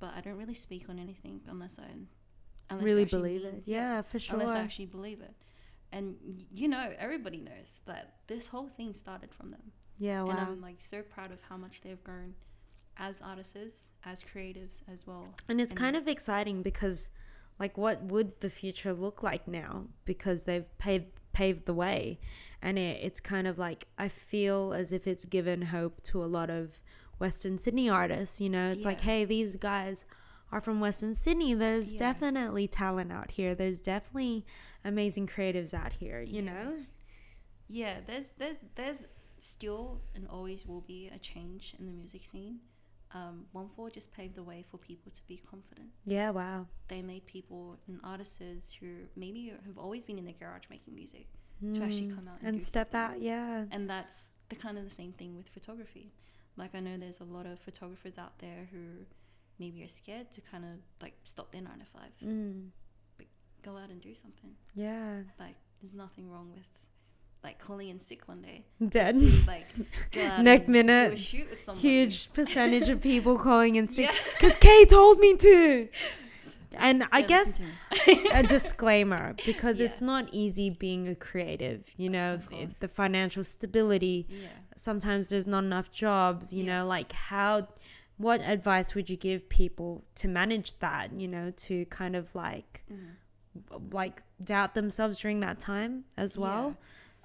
But 0.00 0.14
I 0.16 0.20
don't 0.22 0.36
really 0.36 0.54
speak 0.54 0.88
on 0.88 0.98
anything 0.98 1.40
unless 1.48 1.78
I 1.78 1.84
unless 2.70 2.82
I 2.82 2.84
really 2.84 3.02
actually 3.02 3.18
believe 3.38 3.44
it. 3.44 3.62
Yeah, 3.66 4.02
for 4.02 4.18
sure. 4.18 4.40
Unless 4.40 4.56
I 4.56 4.60
actually 4.60 4.86
believe 4.86 5.20
it. 5.20 5.34
And 5.92 6.16
you 6.52 6.68
know, 6.68 6.92
everybody 6.98 7.38
knows 7.38 7.80
that 7.86 8.14
this 8.26 8.48
whole 8.48 8.68
thing 8.68 8.94
started 8.94 9.30
from 9.34 9.50
them. 9.50 9.72
yeah. 9.98 10.22
wow. 10.22 10.30
And 10.30 10.40
I'm 10.40 10.60
like 10.62 10.80
so 10.80 11.02
proud 11.02 11.30
of 11.32 11.38
how 11.48 11.56
much 11.56 11.80
they've 11.82 12.02
grown 12.02 12.34
as 12.96 13.20
artists, 13.22 13.90
as 14.04 14.22
creatives 14.22 14.82
as 14.92 15.06
well. 15.06 15.26
And 15.48 15.60
it's 15.60 15.72
And- 15.72 15.80
kind 15.80 15.96
of 15.96 16.06
exciting 16.08 16.62
because, 16.62 17.10
like, 17.58 17.76
what 17.78 18.02
would 18.04 18.40
the 18.40 18.50
future 18.50 18.92
look 18.92 19.22
like 19.22 19.46
now? 19.48 19.86
Because 20.04 20.44
they've 20.44 20.66
paved 20.78 21.06
paved 21.32 21.64
the 21.66 21.74
way, 21.74 22.18
and 22.60 22.76
it, 22.78 22.98
it's 23.02 23.20
kind 23.20 23.46
of 23.46 23.56
like 23.58 23.86
I 23.98 24.08
feel 24.08 24.72
as 24.72 24.92
if 24.92 25.06
it's 25.06 25.24
given 25.24 25.62
hope 25.62 26.00
to 26.02 26.22
a 26.24 26.26
lot 26.26 26.50
of 26.50 26.80
Western 27.20 27.58
Sydney 27.58 27.88
artists. 27.88 28.40
You 28.40 28.50
know, 28.50 28.70
it's 28.70 28.84
like, 28.84 29.00
hey, 29.02 29.24
these 29.24 29.56
guys 29.56 30.06
are 30.50 30.60
from 30.60 30.80
Western 30.80 31.14
Sydney. 31.14 31.54
There's 31.54 31.92
Yeah. 31.92 31.98
definitely 32.00 32.66
talent 32.66 33.12
out 33.12 33.30
here. 33.32 33.54
There's 33.54 33.80
definitely 33.80 34.44
amazing 34.84 35.28
creatives 35.28 35.72
out 35.72 35.92
here. 35.92 36.20
You 36.22 36.42
Yeah. 36.42 36.52
know. 36.52 36.84
Yeah, 37.68 38.00
there's 38.06 38.30
there's 38.38 38.56
there's 38.74 39.06
still 39.38 40.00
and 40.14 40.26
always 40.28 40.66
will 40.66 40.80
be 40.80 41.08
a 41.08 41.18
change 41.18 41.74
in 41.78 41.86
the 41.86 41.92
music 41.92 42.24
scene. 42.24 42.60
Um, 43.12 43.46
Onefour 43.54 43.92
just 43.92 44.12
paved 44.12 44.36
the 44.36 44.42
way 44.42 44.64
for 44.70 44.78
people 44.78 45.10
to 45.12 45.20
be 45.26 45.36
confident. 45.38 45.90
Yeah. 46.06 46.30
Wow. 46.30 46.66
They 46.88 47.02
made 47.02 47.26
people 47.26 47.78
and 47.88 48.00
artists 48.04 48.72
who 48.74 48.86
maybe 49.16 49.52
have 49.66 49.78
always 49.78 50.04
been 50.04 50.18
in 50.18 50.24
the 50.26 50.32
garage 50.32 50.64
making 50.70 50.94
music 50.94 51.26
to 51.74 51.82
actually 51.82 52.08
Mm. 52.08 52.14
come 52.14 52.28
out 52.28 52.38
and, 52.40 52.48
and 52.56 52.62
step 52.62 52.92
something. 52.92 53.16
out. 53.16 53.22
Yeah. 53.22 53.66
And 53.70 53.88
that's 53.90 54.28
the 54.48 54.56
kind 54.56 54.78
of 54.78 54.84
the 54.84 54.90
same 54.90 55.12
thing 55.12 55.36
with 55.36 55.48
photography. 55.48 56.12
Like 56.60 56.74
I 56.74 56.80
know 56.80 56.96
there's 56.98 57.20
a 57.20 57.24
lot 57.24 57.46
of 57.46 57.58
photographers 57.58 58.18
out 58.18 58.38
there 58.38 58.68
who 58.72 59.06
maybe 59.58 59.82
are 59.82 59.88
scared 59.88 60.32
to 60.34 60.40
kind 60.40 60.64
of 60.64 60.70
like 61.02 61.14
stop 61.24 61.50
their 61.52 61.62
nine 61.62 61.78
to 61.80 61.84
five, 61.86 62.12
Mm. 62.24 62.68
But 63.16 63.26
go 63.62 63.76
out 63.76 63.90
and 63.90 64.00
do 64.00 64.14
something. 64.14 64.52
Yeah. 64.74 65.22
Like 65.38 65.56
there's 65.80 65.94
nothing 65.94 66.30
wrong 66.30 66.50
with 66.54 66.66
like 67.42 67.58
calling 67.58 67.88
in 67.88 67.98
sick 68.00 68.28
one 68.28 68.42
day. 68.42 68.64
Dead. 68.88 69.14
to, 69.14 69.30
like 69.46 69.66
Next 70.42 70.68
minute, 70.68 71.18
shoot 71.18 71.48
with 71.50 71.78
huge 71.80 72.30
percentage 72.38 72.88
of 72.90 73.00
people 73.00 73.38
calling 73.38 73.76
in 73.76 73.88
sick 73.88 74.10
Yeah. 74.10 74.14
because 74.38 74.54
Kay 74.56 74.84
told 74.84 75.18
me 75.18 75.36
to. 75.36 75.88
And 76.76 77.04
I 77.12 77.22
guess 77.22 77.58
listen 77.58 77.76
to 78.06 78.22
me. 78.22 78.30
a 78.34 78.42
disclaimer 78.42 79.34
because 79.44 79.80
Yeah. 79.80 79.86
it's 79.86 80.00
not 80.00 80.28
easy 80.32 80.70
being 80.70 81.08
a 81.08 81.14
creative. 81.14 81.92
You 81.96 82.10
know, 82.10 82.36
the, 82.36 82.68
the 82.80 82.88
financial 82.88 83.44
stability. 83.44 84.26
yeah. 84.28 84.48
Sometimes 84.76 85.28
there's 85.28 85.46
not 85.46 85.64
enough 85.64 85.90
jobs. 85.90 86.52
You 86.54 86.64
know, 86.64 86.86
like 86.86 87.12
how. 87.12 87.68
What 88.16 88.42
advice 88.42 88.94
would 88.94 89.08
you 89.08 89.16
give 89.16 89.48
people 89.48 90.04
to 90.16 90.28
manage 90.28 90.78
that? 90.80 91.18
You 91.18 91.26
know, 91.26 91.50
to 91.52 91.86
kind 91.86 92.14
of 92.14 92.34
like 92.34 92.84
Mhm. 92.92 93.92
like 93.94 94.22
doubt 94.44 94.74
themselves 94.74 95.18
during 95.20 95.40
that 95.40 95.58
time 95.58 96.04
as 96.18 96.36
well. 96.36 96.76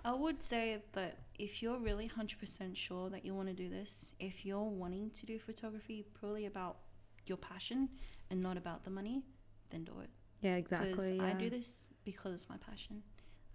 I 0.05 0.13
would 0.13 0.41
say 0.41 0.81
that 0.93 1.17
if 1.37 1.61
you're 1.61 1.79
really 1.79 2.07
100% 2.07 2.77
sure 2.77 3.09
that 3.09 3.25
you 3.25 3.33
want 3.35 3.49
to 3.49 3.53
do 3.53 3.69
this, 3.69 4.13
if 4.19 4.45
you're 4.45 4.63
wanting 4.63 5.09
to 5.11 5.25
do 5.25 5.37
photography 5.37 6.05
purely 6.19 6.45
about 6.45 6.77
your 7.25 7.37
passion 7.37 7.89
and 8.29 8.41
not 8.41 8.55
about 8.55 8.83
the 8.85 8.89
money, 8.91 9.23
then 9.76 9.84
do 9.84 9.99
it. 10.01 10.09
Yeah, 10.41 10.55
exactly. 10.55 11.19
I 11.19 11.34
do 11.34 11.49
this 11.49 11.82
because 12.03 12.34
it's 12.34 12.49
my 12.49 12.57
passion. 12.57 13.03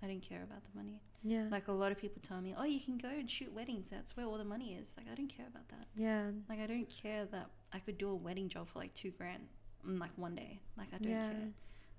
I 0.03 0.07
don't 0.07 0.23
care 0.23 0.43
about 0.43 0.63
the 0.65 0.77
money. 0.77 1.03
Yeah. 1.23 1.47
Like 1.51 1.69
a 1.69 1.73
lot 1.73 1.93
of 1.93 1.99
people 1.99 2.23
tell 2.27 2.41
me, 2.41 2.55
"Oh, 2.57 2.65
you 2.65 2.81
can 2.81 2.97
go 2.97 3.09
and 3.09 3.29
shoot 3.31 3.53
weddings. 3.53 3.89
That's 3.91 4.17
where 4.17 4.25
all 4.27 4.39
the 4.39 4.45
money 4.45 4.75
is." 4.81 4.95
Like 4.97 5.07
I 5.13 5.15
don't 5.15 5.29
care 5.29 5.47
about 5.47 5.69
that. 5.69 5.87
yeah. 5.95 6.31
Like 6.49 6.61
I 6.61 6.67
don't 6.67 6.89
care 6.89 7.27
that 7.27 7.51
I 7.73 7.79
could 7.81 7.99
do 7.99 8.09
a 8.11 8.15
wedding 8.15 8.49
job 8.49 8.69
for 8.73 8.79
like 8.79 8.95
two 8.95 9.11
grand 9.11 9.45
in 9.87 9.99
like 9.99 10.11
one 10.17 10.35
day. 10.35 10.61
Like 10.79 10.89
I 10.95 10.99
don't 10.99 11.11
Yeah. 11.13 11.31
care. 11.31 11.49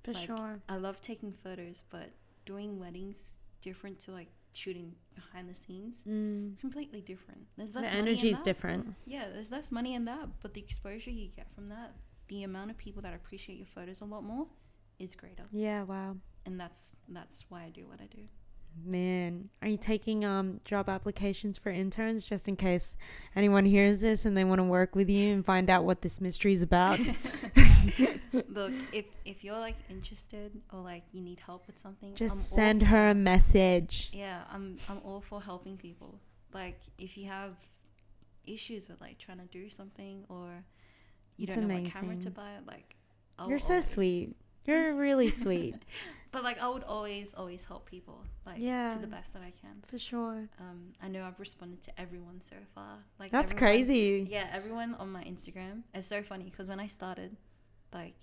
For 0.04 0.14
Like, 0.14 0.26
sure. 0.26 0.60
I 0.68 0.78
love 0.78 1.00
taking 1.02 1.32
photos, 1.32 1.84
but 1.92 2.10
doing 2.46 2.80
weddings 2.80 3.38
different 3.62 4.00
to 4.06 4.12
like 4.12 4.30
shooting 4.54 4.96
behind 5.14 5.48
the 5.48 5.54
scenes. 5.54 6.04
Mm. 6.08 6.54
It's 6.54 6.62
completely 6.62 7.02
different. 7.02 7.46
There's 7.56 7.72
The 7.74 7.82
less 7.82 7.92
in 7.94 7.98
energy 8.00 8.32
is 8.32 8.42
different. 8.42 8.96
Yeah, 9.06 9.30
there's 9.30 9.52
less 9.52 9.72
money 9.72 9.94
in 9.94 10.06
that, 10.06 10.28
but 10.42 10.56
the 10.56 10.62
exposure 10.62 11.12
you 11.12 11.28
get 11.30 11.54
from 11.54 11.70
that, 11.70 11.94
the 12.32 12.44
amount 12.44 12.72
of 12.72 12.78
people 12.78 13.02
that 13.02 13.14
appreciate 13.14 13.58
your 13.58 13.68
photos 13.68 14.00
a 14.00 14.06
lot 14.06 14.24
more, 14.24 14.48
is 14.98 15.16
greater. 15.16 15.44
Yeah. 15.52 15.84
Wow. 15.84 16.16
And 16.46 16.60
that's 16.60 16.96
that's 17.10 17.44
why 17.50 17.64
I 17.66 17.70
do 17.70 17.86
what 17.88 18.00
I 18.02 18.06
do. 18.06 18.22
Man, 18.86 19.50
are 19.62 19.68
you 19.68 19.76
taking 19.76 20.24
um 20.24 20.62
job 20.64 20.88
applications 20.88 21.58
for 21.58 21.70
interns 21.70 22.24
just 22.24 22.48
in 22.48 22.56
case 22.56 22.96
anyone 23.36 23.66
hears 23.66 24.00
this 24.00 24.24
and 24.26 24.36
they 24.36 24.46
want 24.46 24.60
to 24.60 24.64
work 24.64 24.96
with 24.96 25.10
you 25.10 25.34
and 25.34 25.46
find 25.46 25.70
out 25.70 25.84
what 25.84 26.02
this 26.02 26.22
mystery 26.22 26.54
is 26.54 26.64
about? 26.64 27.00
Look, 28.48 28.72
if 28.94 29.06
if 29.26 29.44
you're 29.44 29.60
like 29.60 29.76
interested 29.90 30.54
or 30.72 30.80
like 30.80 31.04
you 31.12 31.22
need 31.22 31.42
help 31.42 31.68
with 31.68 31.78
something, 31.80 32.16
just 32.16 32.36
I'm 32.36 32.40
send 32.40 32.84
her 32.84 33.10
a 33.10 33.14
message. 33.14 34.10
Yeah, 34.14 34.44
I'm 34.50 34.78
I'm 34.88 35.02
all 35.04 35.20
for 35.20 35.42
helping 35.42 35.76
people. 35.76 36.18
Like 36.54 36.80
if 36.98 37.18
you 37.18 37.28
have 37.28 37.58
issues 38.48 38.88
with 38.88 39.02
like 39.02 39.20
trying 39.20 39.40
to 39.40 39.46
do 39.46 39.70
something 39.70 40.24
or 40.30 40.64
you 41.38 41.46
It's 41.46 41.56
don't 41.56 41.68
know 41.68 41.76
what 41.76 41.92
camera 41.92 42.10
to 42.10 42.14
amazing. 42.16 42.32
buy, 42.34 42.52
like 42.68 42.96
I'll 43.40 43.50
You're 43.50 43.58
so 43.60 43.74
always- 43.74 43.88
sweet. 43.88 44.36
You're 44.66 44.94
really 45.06 45.30
sweet. 45.30 45.76
but 46.32 46.44
like 46.44 46.60
I 46.62 46.70
would 46.70 46.84
always, 46.84 47.34
always 47.34 47.64
help 47.66 47.90
people, 47.90 48.24
like 48.46 48.58
Yeah. 48.60 48.92
to 48.92 49.00
the 49.00 49.08
best 49.08 49.34
that 49.34 49.42
I 49.42 49.52
can. 49.62 49.82
For 49.88 49.98
sure. 49.98 50.48
Um, 50.60 50.94
I 51.02 51.08
know 51.08 51.24
I've 51.24 51.40
responded 51.40 51.82
to 51.84 52.00
everyone 52.00 52.42
so 52.50 52.58
far. 52.76 53.00
Like 53.20 53.32
That's 53.32 53.54
everyone- 53.54 53.74
crazy. 53.74 54.28
Yeah, 54.30 54.48
everyone 54.54 54.94
on 54.96 55.12
my 55.12 55.24
Instagram. 55.24 55.84
It's 55.94 56.08
so 56.08 56.22
funny 56.22 56.46
because 56.46 56.68
when 56.68 56.80
I 56.80 56.88
started, 56.88 57.36
like, 57.94 58.20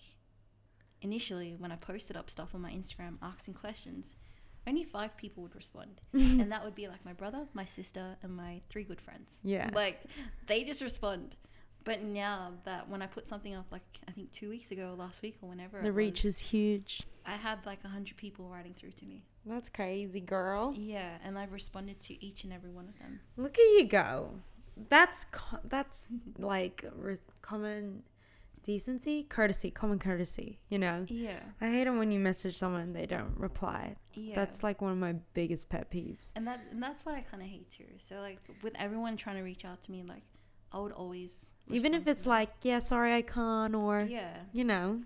initially 1.02 1.54
when 1.59 1.70
I 1.72 1.76
posted 1.76 2.16
up 2.16 2.30
stuff 2.30 2.54
on 2.54 2.61
my 2.61 2.70
Instagram 2.72 3.16
asking 3.22 3.54
questions, 3.54 4.16
only 4.66 4.84
five 4.84 5.16
people 5.16 5.42
would 5.44 5.54
respond, 5.56 6.00
and 6.12 6.50
that 6.52 6.64
would 6.64 6.74
be 6.74 6.88
like 6.88 7.04
my 7.04 7.12
brother, 7.14 7.46
my 7.54 7.64
sister, 7.64 8.16
and 8.22 8.36
my 8.36 8.61
three 8.68 8.84
good 8.84 9.00
friends. 9.00 9.30
Yeah. 9.42 9.70
Like, 9.72 10.02
they 10.46 10.64
just 10.64 10.82
respond. 10.82 11.36
But 11.84 12.02
now 12.02 12.52
that 12.64 12.88
when 12.88 13.00
I 13.02 13.06
put 13.06 13.26
something 13.26 13.54
up, 13.54 13.66
like 13.70 13.82
I 14.06 14.10
think 14.12 14.30
two 14.32 14.50
weeks 14.50 14.70
ago, 14.70 14.94
last 14.98 15.22
week, 15.22 15.36
or 15.42 15.48
whenever 15.48 15.80
The 15.82 15.92
reach 15.92 16.24
was, 16.24 16.34
is 16.36 16.50
huge. 16.50 17.02
I 17.24 17.32
had 17.32 17.64
like 17.66 17.78
a 17.84 17.88
hundred 17.88 18.16
people 18.16 18.48
writing 18.48 18.74
through 18.78 18.92
to 18.92 19.04
me. 19.06 19.24
That's 19.46 19.68
crazy, 19.70 20.20
girl. 20.20 20.74
Yeah, 20.76 21.16
and 21.24 21.38
I've 21.38 21.52
responded 21.52 22.00
to 22.02 22.24
each 22.24 22.44
and 22.44 22.52
every 22.52 22.70
one 22.70 22.88
of 22.88 22.98
them. 22.98 23.20
Look 23.36 23.54
at 23.58 23.62
you 23.62 23.84
go. 23.84 24.32
That's 24.90 25.24
co- 25.32 25.60
that's 25.64 26.06
like 26.38 26.84
re- 26.94 27.16
common 27.42 28.02
decency, 28.62 29.22
courtesy, 29.24 29.70
common 29.70 29.98
courtesy. 29.98 30.58
You 30.68 30.78
know, 30.78 31.06
Yeah, 31.08 31.40
I 31.60 31.70
hate 31.70 31.86
it 31.86 31.90
when 31.90 32.10
you 32.10 32.18
message 32.20 32.56
someone 32.56 32.82
and 32.82 32.96
they 32.96 33.06
don't 33.06 33.36
reply. 33.38 33.96
yeah. 34.14 34.34
That's 34.34 34.62
like 34.62 34.82
one 34.82 34.92
of 34.92 34.98
my 34.98 35.14
biggest 35.34 35.68
pet 35.68 35.90
peeves. 35.90 36.32
and 36.36 36.46
that 36.46 36.60
and 36.70 36.82
that's 36.82 37.06
what 37.06 37.14
I 37.14 37.20
kind 37.22 37.42
of 37.42 37.48
hate 37.48 37.70
too. 37.70 37.84
So 37.98 38.16
like 38.20 38.38
with 38.62 38.74
everyone 38.76 39.16
trying 39.16 39.36
to 39.36 39.42
reach 39.42 39.64
out 39.64 39.82
to 39.84 39.90
me, 39.92 40.02
like 40.06 40.22
I 40.72 40.78
would 40.78 40.92
always 40.92 41.50
Even 41.70 41.94
if 41.94 42.06
it's 42.06 42.26
like, 42.26 42.50
yeah, 42.62 42.78
sorry, 42.78 43.14
I 43.14 43.22
can't, 43.22 43.74
or 43.74 44.02
yeah, 44.02 44.36
you 44.52 44.64
know, 44.64 45.02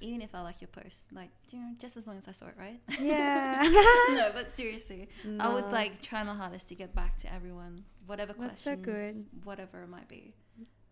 even 0.00 0.22
if 0.22 0.34
I 0.34 0.40
like 0.42 0.60
your 0.60 0.68
post, 0.68 0.96
like 1.12 1.30
you 1.50 1.58
know, 1.58 1.70
just 1.78 1.96
as 1.96 2.06
long 2.06 2.18
as 2.18 2.28
I 2.28 2.32
saw 2.32 2.46
it, 2.46 2.54
right? 2.58 2.80
yeah. 3.00 3.62
no, 4.10 4.30
but 4.32 4.52
seriously, 4.54 5.08
I 5.40 5.52
would 5.52 5.70
like 5.72 6.02
try 6.02 6.22
my 6.22 6.34
hardest 6.34 6.68
to 6.68 6.74
get 6.74 6.94
back 6.94 7.16
to 7.18 7.32
everyone, 7.32 7.84
whatever 8.06 8.32
That's 8.38 8.60
so 8.60 8.76
questions, 8.76 9.26
good. 9.34 9.44
whatever 9.44 9.82
it 9.82 9.88
might 9.88 10.08
be. 10.08 10.34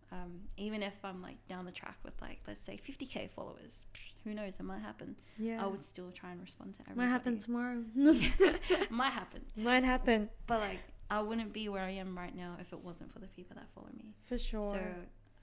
Um, 0.09 0.39
even 0.55 0.83
if 0.83 0.93
I'm 1.03 1.21
like 1.21 1.35
down 1.49 1.65
the 1.65 1.71
track 1.71 1.97
with 2.03 2.13
like 2.21 2.39
let's 2.47 2.65
say 2.65 2.79
50k 2.87 3.29
followers, 3.31 3.85
who 4.23 4.33
knows? 4.33 4.53
It 4.59 4.63
might 4.63 4.81
happen. 4.81 5.15
Yeah. 5.37 5.63
I 5.63 5.67
would 5.67 5.85
still 5.85 6.11
try 6.11 6.31
and 6.31 6.41
respond 6.41 6.75
to 6.75 6.81
everybody. 6.81 7.07
Might 7.07 7.11
happen 7.11 7.37
tomorrow. 7.37 7.83
might 8.89 9.11
happen. 9.13 9.41
Might 9.55 9.83
happen 9.85 10.29
But 10.47 10.59
like, 10.59 10.79
I 11.09 11.21
wouldn't 11.21 11.53
be 11.53 11.69
where 11.69 11.83
I 11.83 11.91
am 11.91 12.17
right 12.17 12.35
now 12.35 12.57
if 12.59 12.73
it 12.73 12.79
wasn't 12.83 13.13
for 13.13 13.19
the 13.19 13.27
people 13.27 13.55
that 13.55 13.67
follow 13.73 13.87
me. 13.95 14.13
for 14.21 14.37
sure. 14.37 14.73
So 14.73 14.79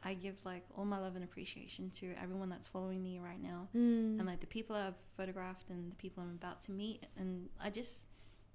I 0.07 0.13
give 0.15 0.35
like 0.45 0.63
all 0.77 0.85
my 0.85 0.99
love 0.99 1.15
and 1.17 1.25
appreciation 1.25 1.91
to 2.01 2.13
everyone 2.23 2.51
that's 2.51 2.69
following 2.69 3.03
me 3.03 3.19
right 3.19 3.43
now, 3.43 3.69
Mm. 3.75 4.19
and 4.19 4.27
like 4.27 4.41
the 4.41 4.47
people 4.47 4.77
I've 4.77 4.95
photographed 5.17 5.71
and 5.71 5.91
the 5.91 5.97
people 5.97 6.23
I'm 6.23 6.31
about 6.43 6.61
to 6.63 6.73
meet. 6.73 7.05
And 7.17 7.49
I 7.63 7.71
just, 7.71 8.01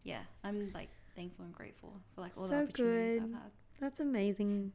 yeah, 0.03 0.21
I'm 0.43 0.71
like 0.73 0.89
thankful 1.15 1.45
and 1.45 1.53
grateful 1.53 1.93
for 2.13 2.21
like 2.21 2.37
all 2.37 2.43
So 2.47 2.49
the 2.49 2.63
opportunities 2.63 3.19
good. 3.19 3.23
I've 3.23 3.31
had. 3.41 3.51
That's 3.79 3.99
amazing. 4.01 4.73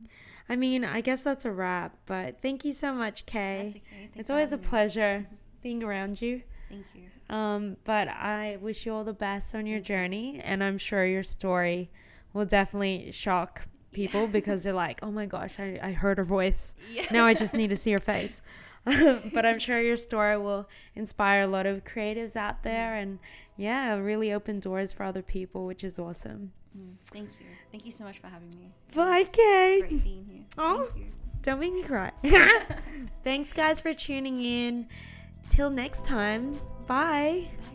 I 0.48 0.56
mean, 0.56 0.84
I 0.84 1.00
guess 1.02 1.22
that's 1.22 1.44
a 1.44 1.52
wrap, 1.52 1.96
but 2.06 2.40
thank 2.40 2.64
you 2.64 2.72
so 2.72 2.92
much, 2.94 3.26
Kay. 3.26 3.64
That's 3.74 3.76
okay. 3.76 4.10
It's 4.16 4.30
always 4.30 4.48
a 4.52 4.56
having 4.56 4.64
me. 4.64 4.68
pleasure 4.70 5.26
being 5.62 5.84
around 5.84 6.20
you. 6.22 6.42
Thank 6.70 6.86
you. 6.94 7.34
Um, 7.34 7.76
but 7.84 8.08
I 8.08 8.58
wish 8.60 8.84
you 8.86 8.92
all 8.94 9.04
the 9.04 9.12
best 9.12 9.54
on 9.54 9.66
your 9.66 9.80
journey, 9.80 10.40
and 10.42 10.64
I'm 10.64 10.78
sure 10.78 11.04
your 11.06 11.22
story 11.22 11.90
will 12.34 12.44
definitely 12.44 13.10
shock 13.12 13.66
people 13.92 14.26
because 14.26 14.64
they're 14.64 14.74
like, 14.74 15.00
"Oh 15.02 15.10
my 15.10 15.24
gosh, 15.24 15.58
I, 15.58 15.78
I 15.82 15.92
heard 15.92 16.18
her 16.18 16.24
voice. 16.24 16.74
Yeah. 16.92 17.06
Now 17.10 17.24
I 17.24 17.32
just 17.32 17.54
need 17.54 17.68
to 17.68 17.76
see 17.76 17.92
her 17.92 18.00
face." 18.14 18.42
but 18.84 19.46
I'm 19.46 19.58
sure 19.58 19.80
your 19.80 19.96
story 19.96 20.36
will 20.36 20.68
inspire 20.94 21.40
a 21.40 21.46
lot 21.46 21.64
of 21.64 21.84
creatives 21.84 22.36
out 22.36 22.62
there, 22.62 22.96
and 22.96 23.18
yeah, 23.56 23.94
really 23.94 24.34
open 24.34 24.60
doors 24.60 24.92
for 24.92 25.04
other 25.04 25.22
people, 25.22 25.64
which 25.64 25.82
is 25.84 25.98
awesome. 25.98 26.52
Mm, 26.76 26.94
thank 27.06 27.30
you. 27.40 27.46
Thank 27.72 27.86
you 27.86 27.92
so 27.92 28.04
much 28.04 28.18
for 28.18 28.26
having 28.26 28.50
me. 28.50 28.70
Bye, 28.94 29.24
Kay. 29.32 29.78
Great 29.80 30.04
being 30.04 30.26
here. 30.30 30.44
Oh. 30.58 30.90
Don't 31.44 31.60
make 31.60 31.74
me 31.74 31.82
cry. 31.82 32.10
Thanks, 33.22 33.52
guys, 33.52 33.78
for 33.78 33.92
tuning 33.92 34.42
in. 34.42 34.88
Till 35.50 35.68
next 35.68 36.06
time. 36.06 36.52
Bye. 36.86 37.48
Bye. 37.60 37.73